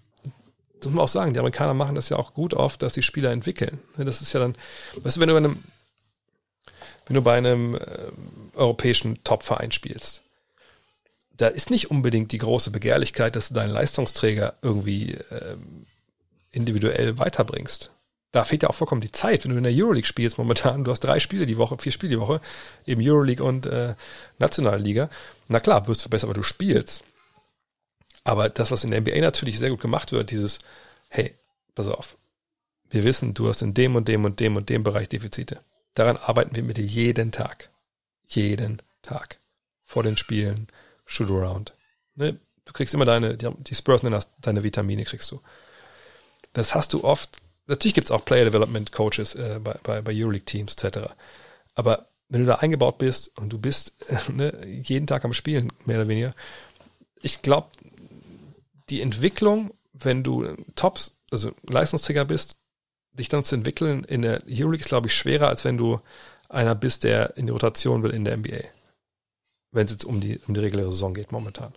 [0.76, 3.04] das muss man auch sagen, die Amerikaner machen das ja auch gut oft, dass die
[3.04, 3.80] Spieler entwickeln.
[3.98, 4.56] Das ist ja dann,
[4.98, 5.64] weißt du, wenn du bei einem,
[7.06, 7.80] wenn du bei einem äh,
[8.56, 10.23] europäischen Top-Verein spielst,
[11.36, 15.58] da ist nicht unbedingt die große Begehrlichkeit, dass du deinen Leistungsträger irgendwie äh,
[16.52, 17.92] individuell weiterbringst.
[18.32, 20.84] Da fehlt ja auch vollkommen die Zeit, wenn du in der Euroleague spielst momentan.
[20.84, 22.42] Du hast drei Spiele die Woche, vier Spiele die Woche,
[22.86, 23.96] eben Euroleague und äh,
[24.40, 25.10] Nationalliga.
[25.50, 27.04] Na klar, wirst du besser, aber du spielst.
[28.24, 30.60] Aber das, was in der NBA natürlich sehr gut gemacht wird, dieses,
[31.10, 31.36] hey,
[31.76, 32.18] pass auf,
[32.90, 35.62] wir wissen, du hast in dem und dem und dem und dem Bereich Defizite.
[35.94, 37.70] Daran arbeiten wir mit dir jeden Tag.
[38.28, 39.40] Jeden Tag.
[39.84, 40.68] Vor den Spielen,
[41.06, 41.76] Shoot-Around.
[42.16, 42.40] Ne?
[42.66, 45.42] Du kriegst immer deine, die Spurs nennen das, deine Vitamine kriegst du.
[46.54, 50.14] Das hast du oft, natürlich gibt es auch Player Development Coaches äh, bei, bei, bei
[50.14, 51.10] Euroleague-Teams etc.
[51.76, 53.94] Aber wenn du da eingebaut bist und du bist
[54.32, 56.34] ne, jeden Tag am Spielen, mehr oder weniger,
[57.22, 57.70] ich glaube,
[58.90, 62.58] die Entwicklung, wenn du Tops, also Leistungsträger bist,
[63.14, 66.00] dich dann zu entwickeln in der Euroleague ist, glaube ich, schwerer, als wenn du
[66.50, 68.73] einer bist, der in die Rotation will in der NBA
[69.74, 71.74] wenn es jetzt um die, um die reguläre Saison geht momentan.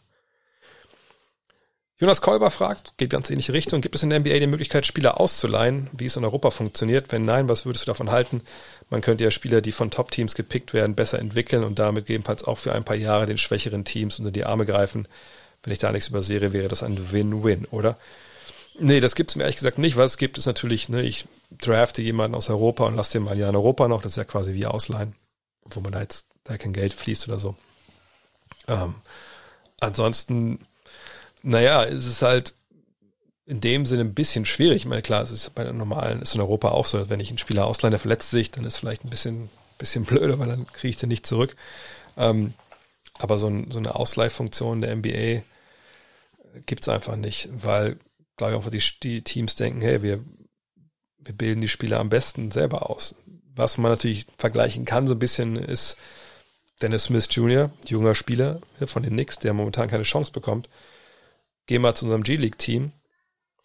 [1.99, 5.19] Jonas Kolber fragt, geht ganz ähnliche Richtung, gibt es in der NBA die Möglichkeit, Spieler
[5.19, 7.11] auszuleihen, wie es in Europa funktioniert?
[7.11, 8.43] Wenn nein, was würdest du davon halten?
[8.91, 12.59] Man könnte ja Spieler, die von Top-Teams gepickt werden, besser entwickeln und damit gegebenenfalls auch
[12.59, 15.09] für ein paar Jahre den schwächeren Teams unter die Arme greifen.
[15.63, 17.97] Wenn ich da nichts übersehe, wäre das ein Win-Win, oder?
[18.79, 19.97] Nee, das gibt es mir ehrlich gesagt nicht.
[19.97, 23.39] Was es gibt, ist natürlich, ne, ich drafte jemanden aus Europa und lasse den mal
[23.39, 24.03] ja in Europa noch.
[24.03, 25.15] Das ist ja quasi wie ausleihen,
[25.65, 27.57] wo man da jetzt da kein Geld fließt oder so.
[28.69, 28.95] Ähm,
[29.81, 30.67] ansonsten
[31.47, 32.55] naja, es ist halt
[33.47, 34.79] in dem Sinne ein bisschen schwierig.
[34.79, 37.29] Ich meine, klar, es ist bei den normalen, ist in Europa auch so, wenn ich
[37.29, 39.49] einen Spieler ausleihe, der verletzt sich, dann ist es vielleicht ein bisschen,
[39.79, 41.55] bisschen blöder, weil dann kriege ich den nicht zurück.
[42.17, 42.55] Ähm,
[43.19, 45.43] aber so, ein, so, eine Ausleihfunktion der NBA
[46.67, 47.97] gibt es einfach nicht, weil,
[48.37, 50.25] glaube ich, einfach die, die Teams denken, hey, wir,
[51.19, 53.15] wir bilden die Spieler am besten selber aus.
[53.55, 55.97] Was man natürlich vergleichen kann, so ein bisschen, ist
[56.83, 60.69] Dennis Smith Jr., junger Spieler von den Knicks, der momentan keine Chance bekommt
[61.67, 62.93] geh mal zu unserem G-League-Team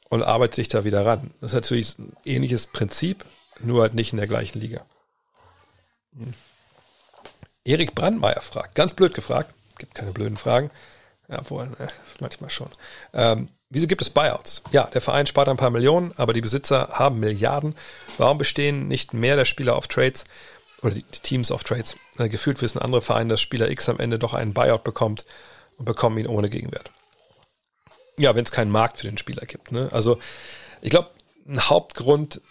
[0.10, 1.34] und arbeite dich da wieder ran.
[1.40, 3.26] Das ist natürlich ein ähnliches Prinzip,
[3.60, 4.86] nur halt nicht in der gleichen Liga.
[6.16, 6.34] Hm.
[7.64, 10.72] Erik Brandmeier fragt, ganz blöd gefragt, gibt keine blöden Fragen,
[11.30, 11.90] ja, wohl, ne,
[12.20, 12.70] manchmal schon.
[13.14, 14.64] Ähm, wieso gibt es Buyouts?
[14.72, 17.76] Ja, der Verein spart ein paar Millionen, aber die Besitzer haben Milliarden.
[18.18, 20.26] Warum bestehen nicht mehr der Spieler auf Trades
[20.84, 21.96] oder die, die Teams auf Trades?
[22.18, 25.26] Äh, gefühlt wissen andere Vereine, dass Spieler X am Ende doch einen Buyout bekommt
[25.78, 26.92] und bekommen ihn ohne Gegenwert
[28.22, 29.72] ja, wenn es keinen Markt für den Spieler gibt.
[29.72, 29.90] Ne?
[29.92, 30.20] Also
[30.82, 31.12] ich glaube,
[31.48, 32.42] ein Hauptgrund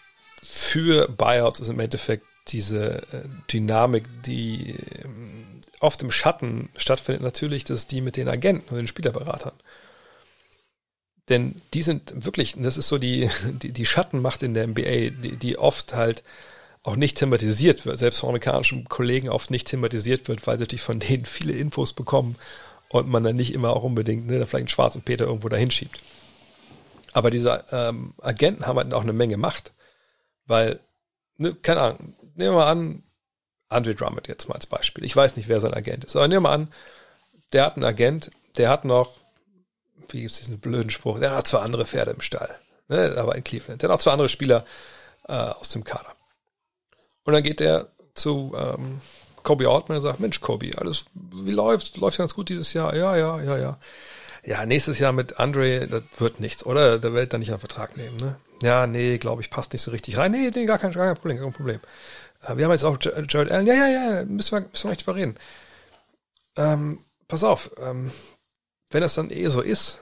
[0.42, 4.74] für Buyouts ist im Endeffekt diese äh, Dynamik, die
[5.04, 9.52] ähm, oft im Schatten stattfindet, natürlich, dass die mit den Agenten und den Spielerberatern.
[11.28, 13.30] Denn die sind wirklich, das ist so die,
[13.62, 16.24] die, die Schattenmacht in der NBA, die, die oft halt
[16.82, 20.82] auch nicht thematisiert wird, selbst von amerikanischen Kollegen oft nicht thematisiert wird, weil sie natürlich
[20.82, 22.36] von denen viele Infos bekommen
[22.88, 26.00] und man dann nicht immer auch unbedingt ne, vielleicht einen schwarzen Peter irgendwo dahin schiebt.
[27.12, 29.72] Aber diese ähm, Agenten haben halt auch eine Menge Macht,
[30.46, 30.80] weil,
[31.36, 33.02] ne, keine Ahnung, nehmen wir mal an,
[33.68, 35.04] Andre Drummond jetzt mal als Beispiel.
[35.04, 36.68] Ich weiß nicht, wer sein Agent ist, aber nehmen wir mal an,
[37.52, 39.18] der hat einen Agent, der hat noch,
[40.08, 42.52] wie gibt es diesen blöden Spruch, der hat noch zwei andere Pferde im Stall,
[42.88, 44.64] ne, aber in Cleveland, der hat noch zwei andere Spieler
[45.28, 46.14] äh, aus dem Kader.
[47.30, 49.00] Und dann geht der zu, ähm,
[49.44, 51.96] Kobe Altman und sagt, Mensch, Kobe, alles, wie läuft?
[51.96, 52.92] Läuft ganz gut dieses Jahr?
[52.96, 53.78] Ja, ja, ja, ja.
[54.42, 56.98] Ja, nächstes Jahr mit Andre, das wird nichts, oder?
[56.98, 58.34] Der wird dann nicht einen Vertrag nehmen, ne?
[58.62, 60.32] Ja, nee, glaube ich, passt nicht so richtig rein.
[60.32, 61.80] Nee, nee, gar kein, gar kein Problem, gar kein Problem.
[62.42, 63.66] Äh, wir haben jetzt auch Jared Allen.
[63.68, 65.36] Ja, ja, ja, müssen wir, müssen wir nicht drüber reden.
[66.56, 66.98] Ähm,
[67.28, 68.10] pass auf, ähm,
[68.90, 70.00] wenn das dann eh so ist,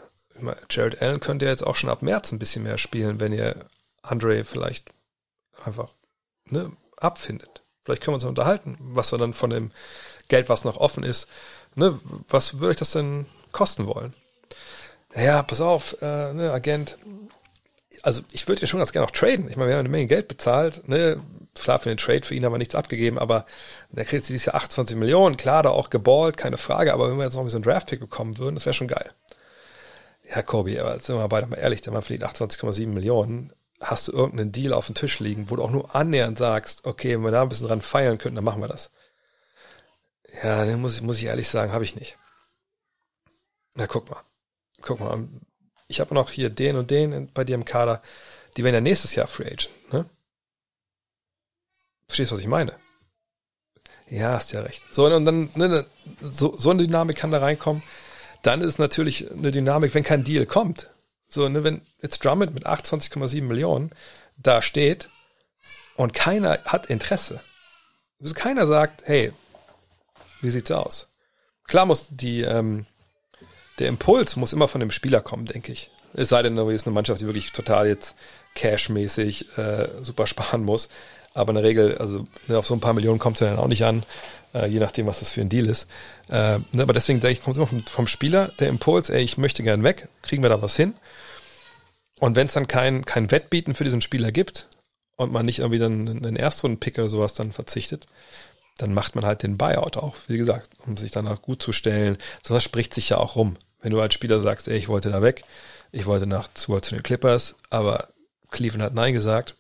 [0.71, 3.55] Jared Allen könnte ja jetzt auch schon ab März ein bisschen mehr spielen, wenn ihr
[4.03, 4.91] Andre vielleicht
[5.65, 5.91] einfach
[6.47, 7.63] ne, abfindet.
[7.85, 9.71] Vielleicht können wir uns unterhalten, was wir dann von dem
[10.29, 11.27] Geld, was noch offen ist,
[11.75, 11.99] ne,
[12.29, 14.15] was würde ich das denn kosten wollen?
[15.15, 16.99] Naja, pass auf, äh, ne, Agent,
[18.03, 19.49] also ich würde ihn schon ganz gerne auch traden.
[19.49, 21.21] Ich meine, wir haben eine Menge Geld bezahlt, ne,
[21.55, 23.47] klar für den Trade, für ihn haben wir nichts abgegeben, aber
[23.91, 27.17] der kriegt sie dieses Jahr 28 Millionen, klar, da auch geballt, keine Frage, aber wenn
[27.17, 29.13] wir jetzt noch ein bisschen Draftpick bekommen würden, das wäre schon geil.
[30.29, 34.13] Ja, Kobi, aber sind wir beide mal ehrlich, der Mann verdient 28,7 Millionen hast du
[34.13, 37.31] irgendeinen Deal auf dem Tisch liegen, wo du auch nur annähernd sagst, okay, wenn wir
[37.31, 38.91] da ein bisschen dran feiern könnten, dann machen wir das.
[40.43, 42.19] Ja, dann muss ich, muss ich ehrlich sagen, habe ich nicht.
[43.75, 44.23] Na, guck mal.
[44.81, 45.29] Guck mal.
[45.87, 48.03] Ich habe noch hier den und den bei dir im Kader.
[48.57, 50.09] Die werden ja nächstes Jahr Free Agent, ne?
[52.07, 52.75] Verstehst du, was ich meine?
[54.09, 54.83] Ja, hast ja recht.
[54.91, 55.87] So, und dann, ne,
[56.21, 57.83] so, so eine Dynamik kann da reinkommen.
[58.43, 60.91] Dann ist natürlich eine Dynamik, wenn kein Deal kommt.
[61.29, 63.91] So, ne, wenn jetzt Drummond mit 28,7 Millionen
[64.37, 65.09] da steht
[65.97, 67.41] und keiner hat Interesse.
[68.21, 69.33] Also keiner sagt, hey,
[70.41, 71.09] wie sieht's aus?
[71.67, 72.87] Klar muss die, ähm,
[73.79, 75.91] der Impuls muss immer von dem Spieler kommen, denke ich.
[76.15, 78.17] Es sei denn, du ist eine Mannschaft, die wirklich total jetzt
[78.55, 80.89] cashmäßig äh, super sparen muss.
[81.35, 83.59] Aber in der Regel, also ne, auf so ein paar Millionen kommt es ja dann
[83.59, 84.05] auch nicht an,
[84.55, 85.87] äh, je nachdem, was das für ein Deal ist.
[86.29, 89.39] Äh, ne, aber deswegen denke ich, kommt immer vom, vom Spieler der Impuls, ey, ich
[89.39, 90.95] möchte gern weg, kriegen wir da was hin?
[92.19, 94.67] Und wenn es dann kein, kein Wettbieten für diesen Spieler gibt
[95.17, 98.07] und man nicht irgendwie dann einen Erstrunden-Pick oder sowas dann verzichtet,
[98.77, 101.73] dann macht man halt den Buyout auch, wie gesagt, um sich dann auch gut zu
[101.73, 102.17] stellen.
[102.45, 103.57] Sowas spricht sich ja auch rum.
[103.81, 105.45] Wenn du als Spieler sagst, ey, ich wollte da weg,
[105.93, 108.09] ich wollte nach zu den Clippers, aber
[108.51, 109.57] Cleveland hat Nein gesagt,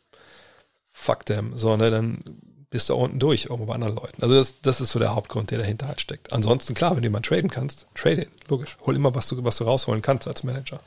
[0.92, 2.22] fuck them, so, ne, dann
[2.70, 4.22] bist du auch unten durch, irgendwo bei anderen Leuten.
[4.22, 6.32] Also das, das ist so der Hauptgrund, der dahinter halt steckt.
[6.32, 8.76] Ansonsten, klar, wenn du jemanden traden kannst, trade ihn, logisch.
[8.84, 10.80] Hol immer, was du, was du rausholen kannst als Manager.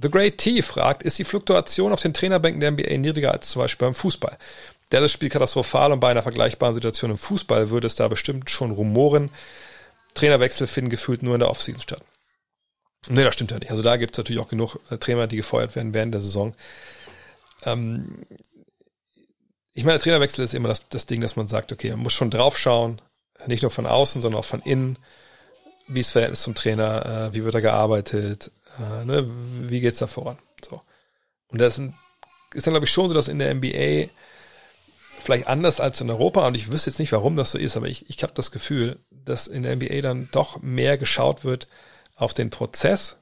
[0.00, 3.62] The Great T fragt, ist die Fluktuation auf den Trainerbänken der NBA niedriger als zum
[3.62, 4.38] Beispiel beim Fußball?
[4.92, 8.50] Der das Spiel katastrophal und bei einer vergleichbaren Situation im Fußball würde es da bestimmt
[8.50, 9.30] schon rumoren.
[10.14, 12.02] Trainerwechsel finden gefühlt nur in der Offseason statt.
[13.08, 13.70] Nee, das stimmt ja nicht.
[13.70, 16.54] Also da gibt es natürlich auch genug äh, Trainer, die gefeuert werden während der Saison.
[17.64, 18.26] Ähm,
[19.72, 22.12] ich meine, der Trainerwechsel ist immer das, das Ding, dass man sagt, okay, man muss
[22.12, 23.00] schon drauf schauen,
[23.46, 24.98] nicht nur von außen, sondern auch von innen.
[25.86, 27.30] Wie ist das Verhältnis zum Trainer?
[27.30, 28.50] Äh, wie wird er gearbeitet?
[28.78, 29.30] Äh, ne?
[29.62, 30.38] Wie geht's da voran?
[30.64, 30.82] So.
[31.48, 31.90] Und das ist,
[32.54, 34.10] ist dann, glaube ich, schon so, dass in der NBA
[35.20, 37.88] vielleicht anders als in Europa, und ich wüsste jetzt nicht, warum das so ist, aber
[37.88, 41.68] ich, ich habe das Gefühl, dass in der NBA dann doch mehr geschaut wird
[42.16, 43.18] auf den Prozess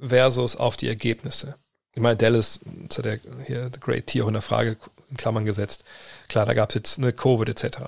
[0.00, 1.56] versus auf die Ergebnisse.
[1.92, 4.76] Ich meine, Dallas, das hat er hier The Great Tier in der Frage
[5.10, 5.84] in Klammern gesetzt.
[6.28, 7.78] Klar, da gab es jetzt eine Covid etc.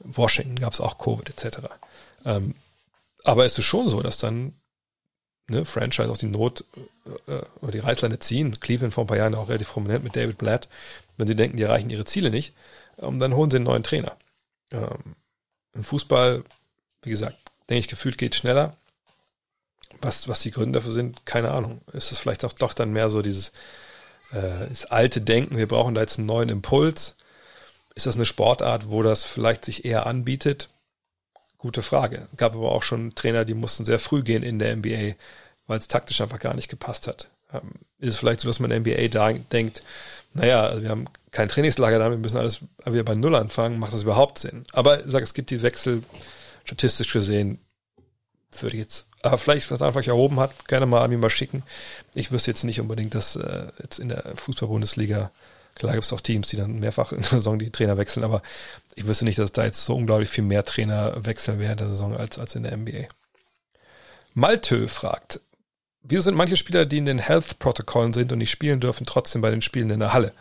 [0.00, 1.58] Washington gab es auch Covid etc.
[2.24, 2.54] Ähm,
[3.24, 4.54] aber es ist schon so, dass dann
[5.48, 6.64] ne, Franchise auch die Not
[7.28, 8.60] äh, äh, oder die Reißleine ziehen.
[8.60, 10.68] Cleveland vor ein paar Jahren auch relativ prominent mit David Blatt.
[11.16, 12.54] Wenn sie denken, die erreichen ihre Ziele nicht,
[12.98, 14.16] ähm, dann holen sie einen neuen Trainer.
[14.70, 15.16] Ähm,
[15.74, 16.44] Im Fußball,
[17.02, 17.36] wie gesagt,
[17.68, 18.76] denke ich, gefühlt geht schneller.
[20.02, 21.80] Was, was die Gründe dafür sind, keine Ahnung.
[21.92, 23.52] Ist es vielleicht auch doch dann mehr so dieses
[24.32, 27.16] äh, das alte Denken, wir brauchen da jetzt einen neuen Impuls?
[27.94, 30.68] Ist das eine Sportart, wo das vielleicht sich eher anbietet?
[31.58, 32.28] Gute Frage.
[32.36, 35.14] Gab aber auch schon Trainer, die mussten sehr früh gehen in der NBA,
[35.66, 37.30] weil es taktisch einfach gar nicht gepasst hat.
[37.52, 39.82] Ähm, ist es vielleicht so, dass man in der NBA da denkt,
[40.34, 43.94] naja, also wir haben kein Trainingslager da, wir müssen alles wieder bei Null anfangen, macht
[43.94, 44.66] das überhaupt Sinn?
[44.72, 46.02] Aber ich sage, es gibt die Wechsel,
[46.64, 47.58] statistisch gesehen,
[48.52, 51.62] würde ich jetzt, aber vielleicht, was einfach erhoben hat, gerne mal an mich mal schicken.
[52.14, 55.30] Ich wüsste jetzt nicht unbedingt, dass äh, jetzt in der Fußball-Bundesliga,
[55.74, 58.42] klar gibt es auch Teams, die dann mehrfach in der Saison die Trainer wechseln, aber
[58.94, 62.16] ich wüsste nicht, dass da jetzt so unglaublich viel mehr Trainer wechseln während der Saison
[62.16, 63.08] als, als in der NBA.
[64.34, 65.40] Maltö fragt,
[66.02, 69.50] wir sind manche Spieler, die in den Health-Protokollen sind und nicht spielen dürfen, trotzdem bei
[69.50, 70.32] den Spielen in der Halle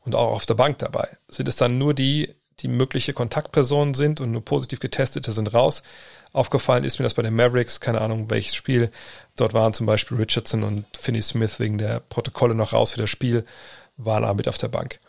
[0.00, 1.08] und auch auf der Bank dabei.
[1.28, 5.82] Sind es dann nur die, die mögliche Kontaktpersonen sind und nur positiv getestete sind raus?
[6.36, 8.90] Aufgefallen ist mir das bei den Mavericks, keine Ahnung welches Spiel.
[9.36, 13.08] Dort waren zum Beispiel Richardson und Finney Smith wegen der Protokolle noch raus für das
[13.08, 13.46] Spiel,
[13.96, 15.00] waren aber mit auf der Bank.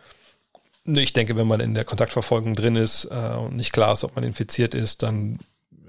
[0.85, 4.15] Ich denke, wenn man in der Kontaktverfolgung drin ist äh, und nicht klar ist, ob
[4.15, 5.39] man infiziert ist, dann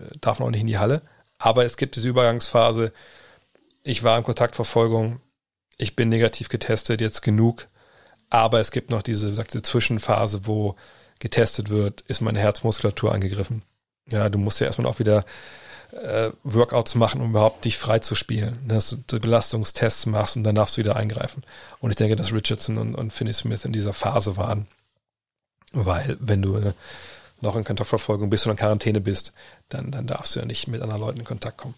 [0.00, 1.02] äh, darf man auch nicht in die Halle.
[1.38, 2.92] Aber es gibt diese Übergangsphase.
[3.84, 5.20] Ich war in Kontaktverfolgung,
[5.76, 7.68] ich bin negativ getestet, jetzt genug.
[8.28, 10.74] Aber es gibt noch diese, sagt, diese Zwischenphase, wo
[11.20, 13.62] getestet wird, ist meine Herzmuskulatur angegriffen.
[14.10, 15.24] Ja, du musst ja erstmal auch wieder
[15.92, 18.58] äh, Workouts machen, um überhaupt dich frei zu spielen.
[18.66, 21.44] Dass du Belastungstests machst und dann darfst du wieder eingreifen.
[21.80, 24.66] Und ich denke, dass Richardson und, und Finney Smith in dieser Phase waren.
[25.72, 26.72] Weil, wenn du äh,
[27.40, 29.32] noch in Kontaktverfolgung bist oder in Quarantäne bist,
[29.68, 31.74] dann, dann darfst du ja nicht mit anderen Leuten in Kontakt kommen.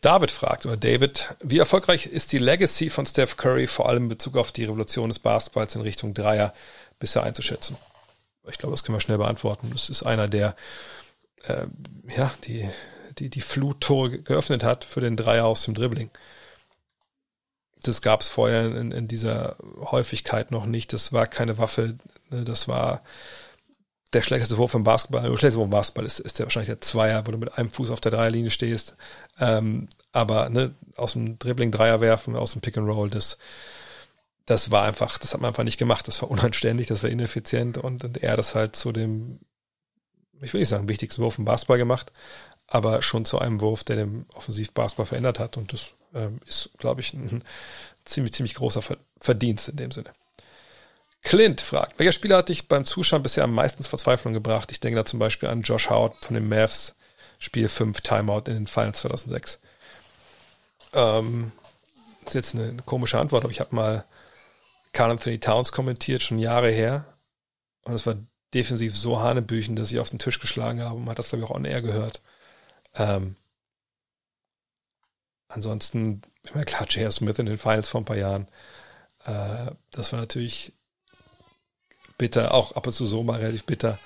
[0.00, 4.08] David fragt, oder David, wie erfolgreich ist die Legacy von Steph Curry vor allem in
[4.08, 6.54] Bezug auf die Revolution des Basketballs in Richtung Dreier
[6.98, 7.76] bisher einzuschätzen?
[8.50, 9.70] Ich glaube, das können wir schnell beantworten.
[9.72, 10.56] Das ist einer, der
[11.44, 11.66] äh,
[12.16, 12.68] ja, die,
[13.18, 16.10] die, die Fluttore geöffnet hat für den Dreier aus dem Dribbling.
[17.82, 20.92] Das gab es vorher in, in dieser Häufigkeit noch nicht.
[20.92, 21.96] Das war keine Waffe.
[22.30, 23.02] Das war
[24.12, 25.22] der schlechteste Wurf im Basketball.
[25.22, 27.70] Der schlechteste Wurf im Basketball ist, ist ja wahrscheinlich der Zweier, wo du mit einem
[27.70, 28.96] Fuß auf der Dreierlinie stehst.
[29.38, 33.38] Ähm, aber ne, aus dem Dribbling Dreier werfen, aus dem Pick and Roll, das,
[34.46, 36.08] das war einfach, das hat man einfach nicht gemacht.
[36.08, 39.38] Das war unanständig, das war ineffizient und, und er das halt zu dem
[40.40, 42.12] ich will nicht sagen, wichtigsten Wurf im Basketball gemacht,
[42.66, 45.56] aber schon zu einem Wurf, der den Offensivbasketball verändert hat.
[45.56, 47.42] Und das ähm, ist, glaube ich, ein
[48.04, 48.82] ziemlich, ziemlich großer
[49.20, 50.12] Verdienst in dem Sinne.
[51.22, 54.70] Clint fragt, welcher Spieler hat dich beim Zuschauen bisher am meisten Verzweiflung gebracht?
[54.72, 56.94] Ich denke da zum Beispiel an Josh Howard von den Mavs,
[57.38, 59.60] Spiel 5 Timeout in den Finals 2006.
[60.94, 61.52] Ähm,
[62.24, 64.04] das ist jetzt eine, eine komische Antwort, aber ich habe mal
[64.92, 67.04] Carl Anthony Towns kommentiert, schon Jahre her.
[67.84, 68.16] Und es war
[68.54, 70.98] defensiv so Hanebüchen, dass ich auf den Tisch geschlagen habe.
[70.98, 72.20] Man hat das, glaube ich, auch on air gehört.
[72.94, 73.36] Ähm,
[75.48, 77.10] ansonsten, ich meine, klar, J.R.
[77.10, 78.48] Smith in den Finals vor ein paar Jahren.
[79.24, 80.72] Äh, das war natürlich
[82.18, 83.98] bitter, auch ab und zu so mal relativ bitter.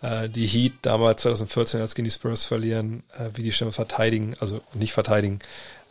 [0.00, 4.34] Äh, die Heat damals 2014, als gegen die Spurs verlieren, äh, wie die Stimme verteidigen,
[4.40, 5.40] also nicht verteidigen,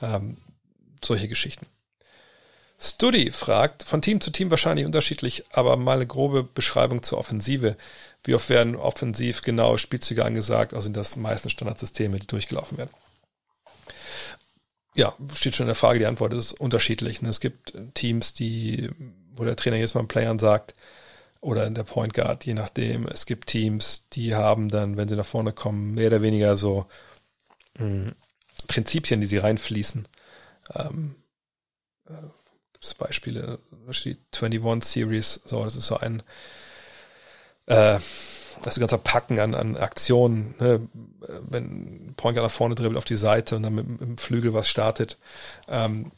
[0.01, 0.38] ähm,
[1.03, 1.67] solche Geschichten.
[2.80, 7.76] Studi fragt, von Team zu Team wahrscheinlich unterschiedlich, aber mal eine grobe Beschreibung zur Offensive.
[8.24, 10.74] Wie oft werden offensiv genaue Spielzüge angesagt?
[10.74, 12.91] Also sind das meistens Standardsysteme, die durchgelaufen werden?
[14.94, 17.22] Ja, steht schon in der Frage, die Antwort ist unterschiedlich.
[17.24, 18.90] Es gibt Teams, die,
[19.36, 20.74] wo der Trainer jetzt mal einen Playern sagt,
[21.40, 23.08] oder in der Point Guard, je nachdem.
[23.08, 26.88] Es gibt Teams, die haben dann, wenn sie nach vorne kommen, mehr oder weniger so
[27.78, 28.16] mh, hm,
[28.68, 30.08] Prinzipien, die sie reinfließen.
[30.76, 31.16] Ähm,
[32.08, 32.14] äh,
[32.78, 33.58] gibt es Beispiele,
[34.06, 36.22] die 21 Series, so, das ist so ein,
[37.66, 37.98] äh,
[38.62, 40.88] das ganze Packen an, an Aktionen, ne?
[41.49, 44.68] wenn Point nach vorne dribbelt auf die Seite und dann mit, mit dem Flügel was
[44.68, 45.18] startet,
[45.68, 46.12] ähm,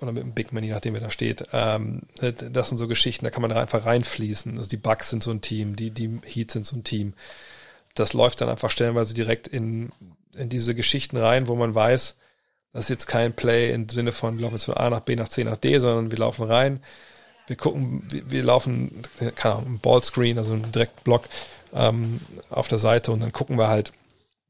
[0.00, 1.44] oder mit dem Big Man, je nachdem, wer da steht.
[1.52, 4.56] Ähm, ne, das sind so Geschichten, da kann man einfach reinfließen.
[4.56, 7.14] Also die Bugs sind so ein Team, die, die Heats sind so ein Team.
[7.94, 9.90] Das läuft dann einfach stellenweise direkt in,
[10.34, 12.16] in diese Geschichten rein, wo man weiß,
[12.72, 15.16] das ist jetzt kein Play im Sinne von, wir laufen jetzt von A nach B
[15.16, 16.80] nach C nach D, sondern wir laufen rein,
[17.46, 19.02] wir gucken, wir, wir laufen,
[19.36, 21.24] keine Ahnung, Ballscreen, also einen Direktblock
[21.74, 22.20] ähm,
[22.50, 23.92] auf der Seite und dann gucken wir halt,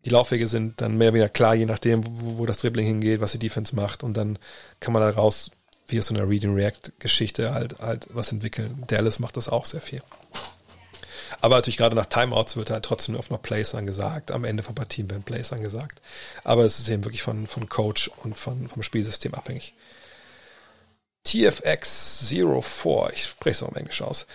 [0.05, 3.21] die Laufwege sind dann mehr oder weniger klar, je nachdem, wo, wo das Dribbling hingeht,
[3.21, 4.39] was die Defense macht und dann
[4.81, 5.51] kann man daraus,
[5.87, 8.85] wie aus so einer Read-and-React-Geschichte halt, halt was entwickeln.
[8.87, 10.03] Dallas macht das auch sehr viel.
[11.41, 14.31] Aber natürlich gerade nach Timeouts wird halt trotzdem oft noch Plays angesagt.
[14.31, 16.01] Am Ende von Partien werden Plays angesagt.
[16.45, 19.75] Aber es ist eben wirklich von, von Coach und von, vom Spielsystem abhängig.
[21.27, 24.27] TFX04, ich spreche es auch im Englisch aus.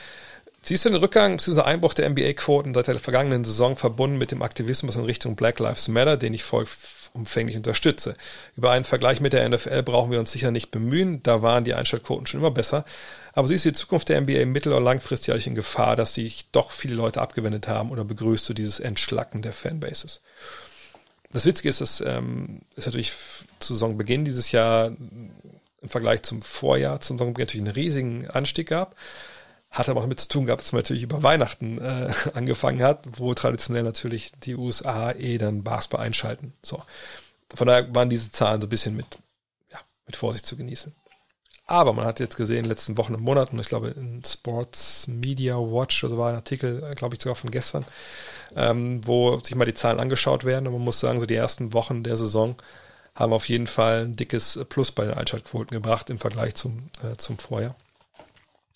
[0.66, 1.62] Siehst du den Rückgang bzw.
[1.62, 5.90] Einbruch der NBA-Quoten seit der vergangenen Saison verbunden mit dem Aktivismus in Richtung Black Lives
[5.90, 8.16] Matter, den ich vollumfänglich unterstütze?
[8.56, 11.74] Über einen Vergleich mit der NFL brauchen wir uns sicher nicht bemühen, da waren die
[11.74, 12.86] Einschaltquoten schon immer besser.
[13.34, 16.72] Aber siehst du die Zukunft der NBA mittel- oder langfristig in Gefahr, dass sich doch
[16.72, 20.22] viele Leute abgewendet haben oder begrüßt du dieses Entschlacken der Fanbases?
[21.32, 23.12] Das Witzige ist, dass ähm, ist natürlich
[23.60, 28.96] zu Saisonbeginn dieses Jahr im Vergleich zum Vorjahr, zum Saisonbeginn natürlich einen riesigen Anstieg gab.
[29.72, 33.08] Hat aber auch damit zu tun gehabt, dass man natürlich über Weihnachten äh, angefangen hat,
[33.18, 36.54] wo traditionell natürlich die USA eh dann Basketball einschalten.
[36.62, 36.84] So.
[37.56, 39.18] Von daher waren diese Zahlen so ein bisschen mit,
[39.72, 40.94] ja, mit Vorsicht zu genießen.
[41.66, 45.08] Aber man hat jetzt gesehen, in den letzten Wochen und Monaten, ich glaube in Sports
[45.08, 47.86] Media Watch, also war ein Artikel, äh, glaube ich sogar von gestern,
[48.56, 50.68] ähm, wo sich mal die Zahlen angeschaut werden.
[50.68, 52.56] Und man muss sagen, so die ersten Wochen der Saison
[53.16, 57.16] haben auf jeden Fall ein dickes Plus bei den Einschaltquoten gebracht im Vergleich zum, äh,
[57.18, 57.76] zum Vorjahr.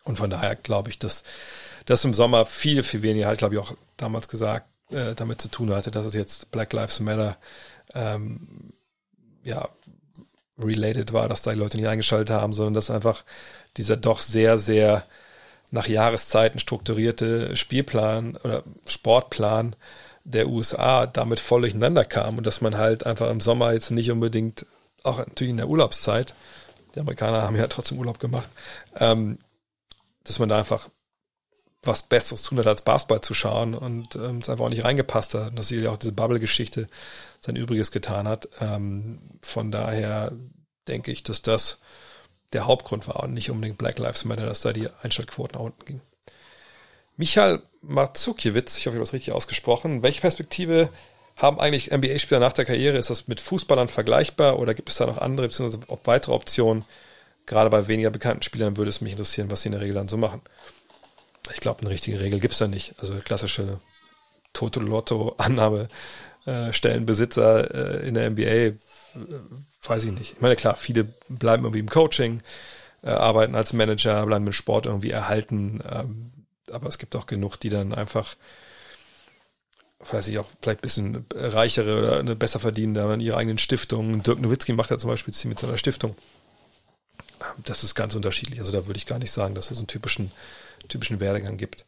[0.03, 1.23] Und von daher glaube ich, dass
[1.85, 5.49] das im Sommer viel, viel weniger, halt glaube ich auch damals gesagt, äh, damit zu
[5.49, 7.37] tun hatte, dass es jetzt Black Lives Matter
[7.93, 8.71] ähm,
[9.43, 9.67] ja,
[10.57, 13.23] related war, dass da die Leute nicht eingeschaltet haben, sondern dass einfach
[13.77, 15.05] dieser doch sehr, sehr
[15.71, 19.75] nach Jahreszeiten strukturierte Spielplan oder Sportplan
[20.23, 24.11] der USA damit voll durcheinander kam und dass man halt einfach im Sommer jetzt nicht
[24.11, 24.65] unbedingt,
[25.03, 26.33] auch natürlich in der Urlaubszeit,
[26.95, 28.49] die Amerikaner haben ja trotzdem Urlaub gemacht,
[28.99, 29.37] ähm,
[30.23, 30.89] dass man da einfach
[31.83, 35.33] was Besseres tun hat, als Basketball zu schauen und ähm, es einfach auch nicht reingepasst
[35.33, 35.51] hat.
[35.51, 36.87] Und dass sie ja auch diese Bubble-Geschichte
[37.41, 38.49] sein Übriges getan hat.
[38.59, 40.31] Ähm, von daher
[40.87, 41.79] denke ich, dass das
[42.53, 45.85] der Hauptgrund war und nicht unbedingt Black Lives Matter, dass da die Einschaltquoten nach unten
[45.85, 46.01] gingen.
[47.17, 50.03] Michael Marzukiewicz, ich hoffe, ich habe das richtig ausgesprochen.
[50.03, 50.89] Welche Perspektive
[51.35, 52.97] haben eigentlich NBA-Spieler nach der Karriere?
[52.97, 55.49] Ist das mit Fußballern vergleichbar oder gibt es da noch andere,
[55.87, 56.85] ob weitere Optionen?
[57.45, 60.07] Gerade bei weniger bekannten Spielern würde es mich interessieren, was sie in der Regel dann
[60.07, 60.41] so machen.
[61.53, 62.95] Ich glaube, eine richtige Regel gibt es da nicht.
[62.99, 63.79] Also klassische
[64.53, 65.87] Toto-Lotto-Annahme
[66.71, 68.73] Stellenbesitzer äh, in der NBA, äh,
[69.83, 70.33] weiß ich nicht.
[70.33, 72.41] Ich meine, klar, viele bleiben irgendwie im Coaching,
[73.03, 76.31] äh, arbeiten als Manager, bleiben im Sport irgendwie erhalten, ähm,
[76.71, 78.35] aber es gibt auch genug, die dann einfach,
[80.09, 83.57] weiß ich auch, vielleicht ein bisschen reichere oder eine besser verdienen, da in ihre eigenen
[83.57, 84.23] Stiftungen.
[84.23, 86.15] Dirk Nowitzki macht ja zum Beispiel mit seiner Stiftung.
[87.41, 88.59] Ähm, das ist ganz unterschiedlich.
[88.59, 90.31] Also da würde ich gar nicht sagen, dass es einen typischen,
[90.87, 91.85] typischen Werdegang gibt.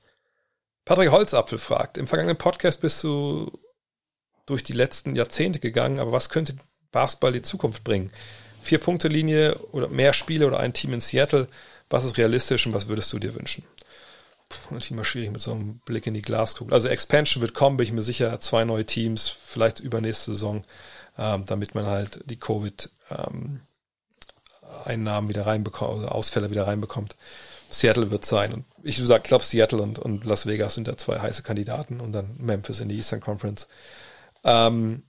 [0.86, 3.52] Patrick Holzapfel fragt, im vergangenen Podcast bist du
[4.50, 6.56] durch die letzten Jahrzehnte gegangen, aber was könnte
[6.92, 8.12] Basketball die Zukunft bringen?
[8.62, 11.48] Vier Punkte Linie oder mehr Spiele oder ein Team in Seattle,
[11.90, 13.64] was ist realistisch und was würdest du dir wünschen?
[14.50, 16.74] Puh, natürlich mal schwierig mit so einem Blick in die Glaskugel.
[16.74, 20.64] Also Expansion wird kommen, bin ich mir sicher, zwei neue Teams, vielleicht übernächste Saison,
[21.18, 23.62] ähm, damit man halt die Covid ähm,
[24.86, 27.16] Einnahmen wieder reinbekommt, also Ausfälle wieder reinbekommt.
[27.70, 28.54] Seattle wird sein.
[28.54, 32.36] Und ich glaube, Seattle und, und Las Vegas sind da zwei heiße Kandidaten und dann
[32.40, 33.68] Memphis in die Eastern Conference.
[34.44, 35.04] Ähm,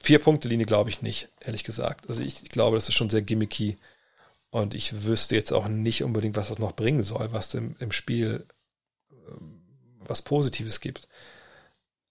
[0.00, 2.08] vier Punkte Linie glaube ich nicht, ehrlich gesagt.
[2.08, 3.76] Also ich, ich glaube, das ist schon sehr gimmicky.
[4.50, 7.92] Und ich wüsste jetzt auch nicht unbedingt, was das noch bringen soll, was dem, im
[7.92, 8.46] Spiel
[9.10, 9.58] ähm,
[10.08, 11.08] was Positives gibt.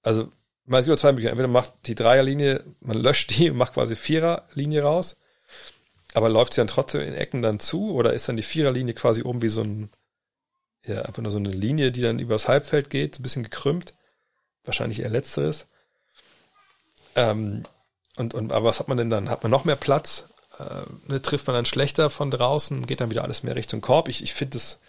[0.03, 0.31] Also,
[0.65, 1.39] man gibt zwei Möglichkeiten.
[1.39, 5.17] Entweder macht die Dreierlinie, man löscht die und macht quasi Viererlinie raus,
[6.13, 9.23] aber läuft sie dann trotzdem in Ecken dann zu oder ist dann die Viererlinie quasi
[9.23, 9.89] oben wie so ein,
[10.85, 13.93] ja, einfach nur so eine Linie, die dann übers Halbfeld geht, ein bisschen gekrümmt.
[14.63, 15.67] Wahrscheinlich eher letzteres.
[17.17, 17.63] Ähm,
[18.15, 19.29] und, und, aber was hat man denn dann?
[19.29, 20.29] Hat man noch mehr Platz?
[20.59, 22.87] Äh, ne, trifft man dann schlechter von draußen?
[22.87, 24.07] Geht dann wieder alles mehr Richtung Korb?
[24.07, 24.79] Ich, ich finde das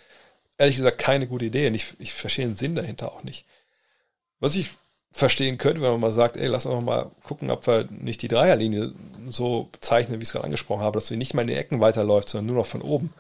[0.59, 3.45] ehrlich gesagt keine gute Idee und ich, ich verstehe den Sinn dahinter auch nicht.
[4.41, 4.71] Was ich
[5.11, 8.29] verstehen könnte, wenn man mal sagt, ey, lass uns mal gucken, ob wir nicht die
[8.29, 8.93] Dreierlinie
[9.29, 11.81] so bezeichnen, wie ich es gerade angesprochen habe, dass du nicht mal in die Ecken
[11.81, 13.13] weiterläufst, sondern nur noch von oben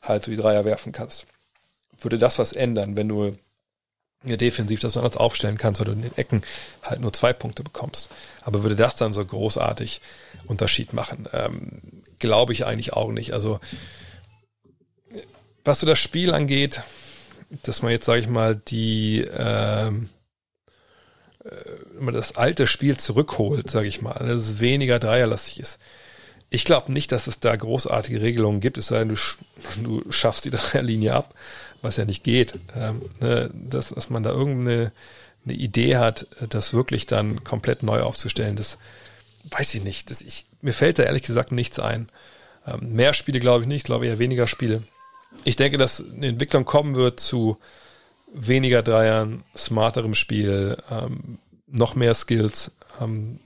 [0.00, 1.26] halt so die Dreier werfen kannst.
[2.00, 3.36] Würde das was ändern, wenn du
[4.22, 6.42] defensiv das anders aufstellen kannst, weil du in den Ecken
[6.82, 8.08] halt nur zwei Punkte bekommst.
[8.42, 10.00] Aber würde das dann so großartig
[10.46, 11.28] Unterschied machen?
[11.32, 13.32] Ähm, Glaube ich eigentlich auch nicht.
[13.32, 13.60] Also
[15.64, 16.82] was so das Spiel angeht,
[17.62, 20.08] dass man jetzt, sage ich mal, die ähm,
[21.44, 25.78] äh, das alte Spiel zurückholt, sage ich mal, dass es weniger dreierlastig ist.
[26.48, 30.44] Ich glaube nicht, dass es da großartige Regelungen gibt, es sei denn, du, du schaffst
[30.44, 31.34] die Dreierlinie ab,
[31.86, 32.58] was ja nicht geht.
[32.76, 34.92] Ähm, ne, dass, dass man da irgendeine
[35.44, 38.78] eine Idee hat, das wirklich dann komplett neu aufzustellen, das
[39.50, 40.10] weiß ich nicht.
[40.10, 42.08] Das, ich, mir fällt da ehrlich gesagt nichts ein.
[42.66, 44.82] Ähm, mehr Spiele glaube ich nicht, glaube eher weniger Spiele.
[45.44, 47.58] Ich denke, dass eine Entwicklung kommen wird zu
[48.32, 51.38] weniger Dreiern, smarterem Spiel, ähm,
[51.68, 53.38] noch mehr Skills, ähm,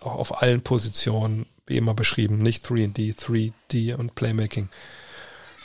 [0.00, 4.68] auch auf allen Positionen, wie immer beschrieben, nicht 3D, 3D und Playmaking.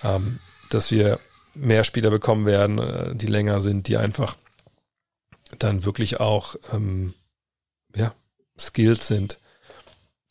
[0.04, 0.40] Ähm,
[0.70, 1.20] dass wir
[1.56, 4.36] mehr Spieler bekommen werden, äh, die länger sind, die einfach
[5.58, 7.14] dann wirklich auch ähm,
[7.96, 8.14] ja,
[8.60, 9.40] skilled sind.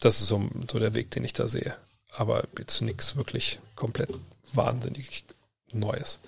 [0.00, 1.76] Das ist so, so der Weg, den ich da sehe.
[2.10, 4.10] Aber jetzt nichts wirklich komplett
[4.52, 5.24] wahnsinnig
[5.72, 6.20] Neues.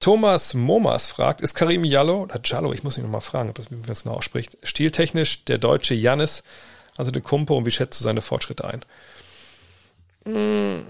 [0.00, 3.70] Thomas Momas fragt, ist Karim Jallo, oder Jallo, ich muss ihn nochmal fragen, ob das,
[3.70, 6.42] wie das genau ausspricht, stiltechnisch der deutsche Jannis,
[6.96, 8.82] also der Kumpo, und wie schätzt du seine Fortschritte ein?
[10.34, 10.84] Hm,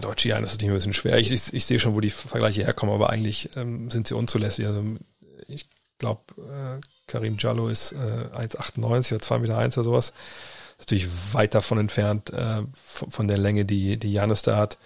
[0.00, 1.18] deutsche Jannis ist nicht ein bisschen schwer.
[1.18, 4.66] Ich, ich, ich, sehe schon, wo die Vergleiche herkommen, aber eigentlich ähm, sind sie unzulässig.
[4.66, 4.82] Also
[5.48, 10.12] ich glaube, äh, Karim Jallo ist äh, 1,98 oder 2,1 Meter oder sowas.
[10.78, 14.78] Natürlich weit davon entfernt, äh, von, von, der Länge, die, die Janis da hat.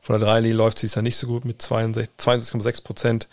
[0.00, 3.28] Von der Dreilinie läuft sie ja nicht so gut mit 62,6 Prozent.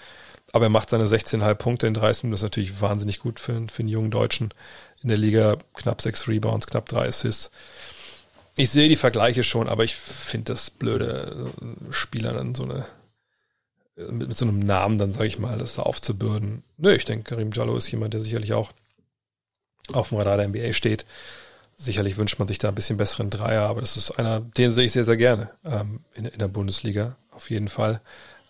[0.54, 2.34] Aber er macht seine 16,5 Punkte in 30 Minuten.
[2.34, 4.54] Das ist natürlich wahnsinnig gut für, für einen jungen Deutschen
[5.04, 5.58] in der Liga.
[5.74, 7.52] Knapp 6 Rebounds, knapp 3 Assists.
[8.58, 11.52] Ich sehe die Vergleiche schon, aber ich finde das blöde,
[11.92, 12.86] Spieler dann so eine,
[13.96, 16.64] mit, mit so einem Namen dann, sage ich mal, das aufzubürden.
[16.78, 18.72] Nö, ich denke, Karim Jallo ist jemand, der sicherlich auch
[19.94, 21.06] auf dem Radar der NBA steht.
[21.76, 24.86] Sicherlich wünscht man sich da ein bisschen besseren Dreier, aber das ist einer, den sehe
[24.86, 28.02] ich sehr, sehr gerne ähm, in, in, der Bundesliga, auf jeden Fall.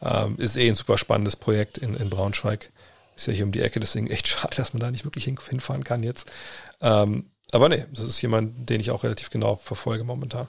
[0.01, 2.71] Ähm, ist eh ein super spannendes Projekt in, in Braunschweig.
[3.17, 5.83] Ist ja hier um die Ecke, deswegen echt schade, dass man da nicht wirklich hinfahren
[5.83, 6.31] kann jetzt.
[6.79, 10.47] Ähm, aber nee, das ist jemand, den ich auch relativ genau verfolge momentan.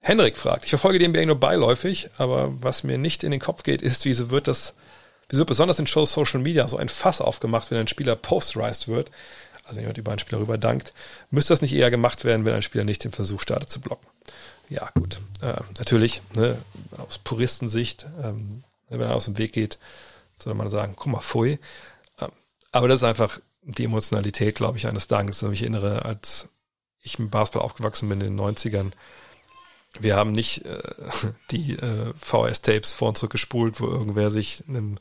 [0.00, 3.62] Henrik fragt, ich verfolge den NBA nur beiläufig, aber was mir nicht in den Kopf
[3.62, 4.74] geht, ist, wieso wird das,
[5.28, 9.10] wieso besonders in Shows Social Media so ein Fass aufgemacht, wenn ein Spieler posterized wird
[9.64, 10.92] also jemand über einen Spieler rüber dankt,
[11.30, 14.06] müsste das nicht eher gemacht werden, wenn ein Spieler nicht den Versuch startet zu blocken.
[14.68, 15.20] Ja, gut.
[15.40, 16.58] Äh, natürlich, ne,
[16.96, 19.78] aus Puristensicht, ähm, wenn er aus dem Weg geht,
[20.38, 21.58] sollte man sagen, guck mal, pfui.
[22.20, 22.28] Ähm,
[22.72, 25.42] aber das ist einfach die Emotionalität, glaube ich, eines Dankes.
[25.42, 26.48] Ich erinnere, als
[27.02, 28.92] ich im Basketball aufgewachsen bin in den 90ern,
[30.00, 30.82] wir haben nicht äh,
[31.50, 34.96] die äh, VS-Tapes vor und zurück gespult, wo irgendwer sich einem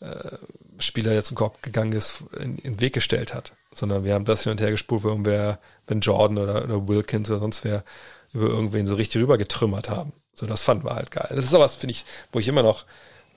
[0.00, 0.36] äh,
[0.78, 4.24] Spieler, der zum Korb gegangen ist, in, in den Weg gestellt hat sondern wir haben
[4.24, 7.84] das hin und her gespult, wo irgendwer, wenn Jordan oder, oder Wilkins oder sonst wer
[8.32, 10.12] über irgendwen so richtig rüber getrümmert haben.
[10.34, 11.28] So, das fanden wir halt geil.
[11.30, 12.84] Das ist sowas, finde ich, wo ich immer noch,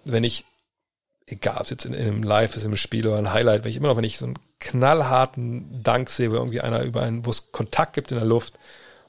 [0.03, 0.45] wenn ich,
[1.27, 3.71] egal ob es jetzt in, in einem Live ist, im Spiel oder ein Highlight, wenn
[3.71, 7.25] ich immer noch, wenn ich so einen knallharten Dank sehe, wo irgendwie einer über einen,
[7.25, 8.53] wo es Kontakt gibt in der Luft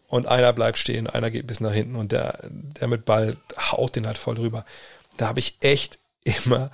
[0.09, 3.97] und einer bleibt stehen, einer geht bis nach hinten und der, der mit Ball haut
[3.97, 4.65] den halt voll drüber.
[5.17, 6.71] Da habe ich echt immer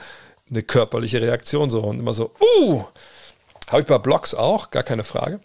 [0.50, 2.84] eine körperliche Reaktion so und immer so, uh,
[3.68, 5.40] habe ich bei Blogs auch, gar keine Frage.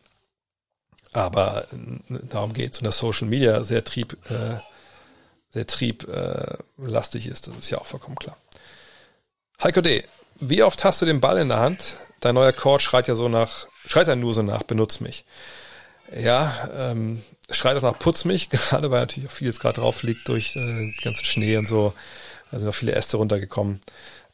[1.11, 2.79] Aber äh, darum geht's.
[2.79, 4.57] Und dass Social Media sehr trieb, äh,
[5.49, 8.37] sehr trieblastig äh, ist, das ist ja auch vollkommen klar.
[9.61, 10.03] Heiko D.,
[10.39, 11.97] wie oft hast du den Ball in der Hand?
[12.19, 15.25] Dein neuer Coach schreit ja so nach, schreit er nur so nach, benutz mich.
[16.15, 20.27] Ja, ähm, schreit auch nach Putz mich, gerade weil natürlich auch vieles gerade drauf liegt
[20.27, 21.93] durch äh, ganzen Schnee und so.
[22.51, 23.81] Da sind auch viele Äste runtergekommen.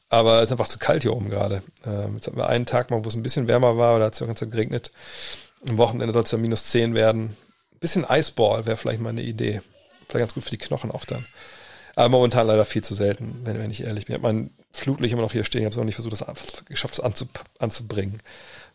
[0.10, 1.62] Aber es ist einfach zu kalt hier oben gerade.
[1.86, 4.14] Ähm, jetzt hatten wir einen Tag mal, wo es ein bisschen wärmer war, da hat
[4.14, 4.92] es ja ganz geregnet.
[5.68, 7.38] Am Wochenende soll es ja minus 10 werden.
[7.74, 9.62] Ein bisschen Eisball wäre vielleicht mal eine Idee.
[10.08, 11.26] Vielleicht ganz gut für die Knochen auch dann.
[11.96, 14.16] Aber momentan leider viel zu selten, wenn, wenn ich ehrlich bin.
[14.16, 15.62] Ich habe Flutlicht immer noch hier stehen.
[15.62, 17.30] Ich habe es noch nicht versucht, das geschafft es anzub,
[17.60, 18.20] anzubringen.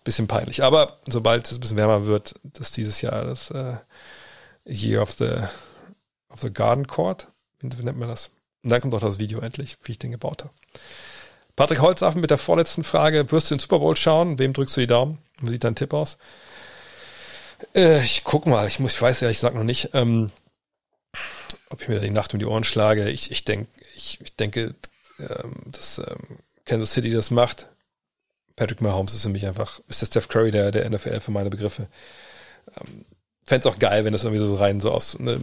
[0.02, 0.62] Bisschen peinlich.
[0.62, 3.76] Aber sobald es ein bisschen wärmer wird, dass dieses Jahr das äh,
[4.66, 5.30] Year of the,
[6.28, 7.28] of the Garden Court,
[7.60, 8.30] wie nennt man das?
[8.62, 10.54] Und dann kommt auch das Video endlich, wie ich den gebaut habe.
[11.56, 13.30] Patrick Holzaffen mit der vorletzten Frage.
[13.30, 14.38] Wirst du den Super Bowl schauen?
[14.38, 15.18] Wem drückst du die Daumen?
[15.40, 16.18] Wie sieht dein Tipp aus?
[17.74, 18.66] Äh, ich guck mal.
[18.66, 20.30] Ich muss, ich weiß ehrlich gesagt noch nicht, ähm,
[21.70, 23.08] ob ich mir die Nacht um die Ohren schlage.
[23.08, 24.74] Ich, ich, denk, ich, ich denke,
[25.66, 27.70] dass ähm, Kansas City das macht.
[28.56, 31.50] Patrick Mahomes ist für mich einfach, ist der Steph Curry der, der NFL für meine
[31.50, 31.88] Begriffe.
[32.80, 33.04] Ähm,
[33.44, 35.38] Fände es auch geil, wenn das irgendwie so rein so aus einer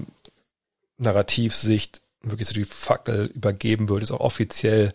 [0.97, 4.93] Narrativsicht wirklich so die Fackel übergeben würde, ist auch offiziell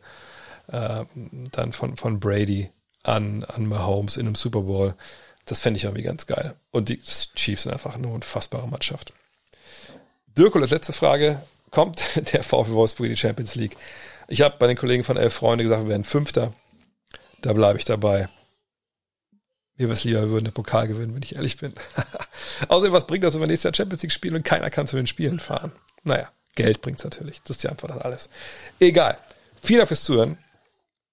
[0.69, 1.05] äh,
[1.53, 2.71] dann von, von Brady
[3.03, 4.95] an, an Mahomes in einem Super Bowl.
[5.45, 6.55] Das fände ich irgendwie ganz geil.
[6.73, 9.13] Und die Chiefs sind einfach eine unfassbare Mannschaft.
[10.37, 11.41] Dirk, als letzte Frage.
[11.71, 13.77] Kommt der VfL Wolfsburg in die Champions League?
[14.29, 16.53] Ich habe bei den Kollegen von Elf Freunde gesagt, wir werden Fünfter.
[17.43, 18.29] Da bleibe ich dabei.
[19.77, 21.75] Mir wäre es lieber, wir würden den Pokal gewinnen, wenn ich ehrlich bin.
[22.69, 24.97] Außerdem, was bringt das, wenn wir nächstes Jahr Champions League spielen und keiner kann zu
[24.97, 25.73] den Spielen fahren?
[26.03, 27.41] Naja, Geld bringt es natürlich.
[27.43, 28.31] Das ist die Antwort an alles.
[28.81, 29.19] Egal.
[29.61, 30.39] Vielen Dank fürs Zuhören.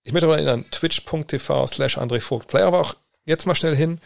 [0.03, 2.51] Ich möchte mal erinnern, twitch.tv slash André Vogt.
[2.51, 2.95] Vielleicht aber auch
[3.25, 3.99] jetzt mal schnell hin,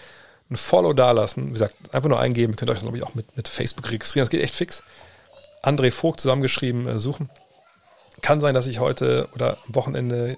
[0.50, 1.50] ein Follow dalassen.
[1.50, 2.56] Wie gesagt, einfach nur eingeben.
[2.56, 4.26] Könnt ihr euch, glaube ich, auch mit, mit Facebook registrieren.
[4.26, 4.84] Das geht echt fix.
[5.64, 7.30] André Vogt zusammengeschrieben äh, suchen.
[8.22, 10.38] Kann sein, dass ich heute oder am Wochenende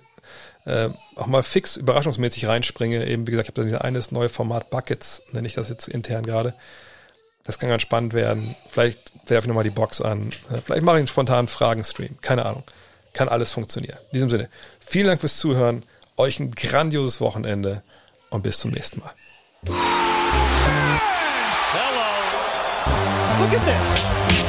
[0.65, 3.05] äh, auch mal fix überraschungsmäßig reinspringe.
[3.05, 5.87] Eben, wie gesagt, ich habe da dieses eines neue Format Buckets, nenne ich das jetzt
[5.87, 6.53] intern gerade.
[7.43, 8.55] Das kann ganz spannend werden.
[8.67, 10.29] Vielleicht werfe ich nochmal die Box an.
[10.51, 12.17] Äh, vielleicht mache ich einen spontanen Fragen-Stream.
[12.21, 12.63] Keine Ahnung.
[13.13, 13.97] Kann alles funktionieren.
[14.11, 14.49] In diesem Sinne,
[14.79, 15.83] vielen Dank fürs Zuhören.
[16.17, 17.81] Euch ein grandioses Wochenende
[18.29, 19.11] und bis zum nächsten Mal.
[19.65, 19.75] Hello.
[23.39, 24.48] Look at this.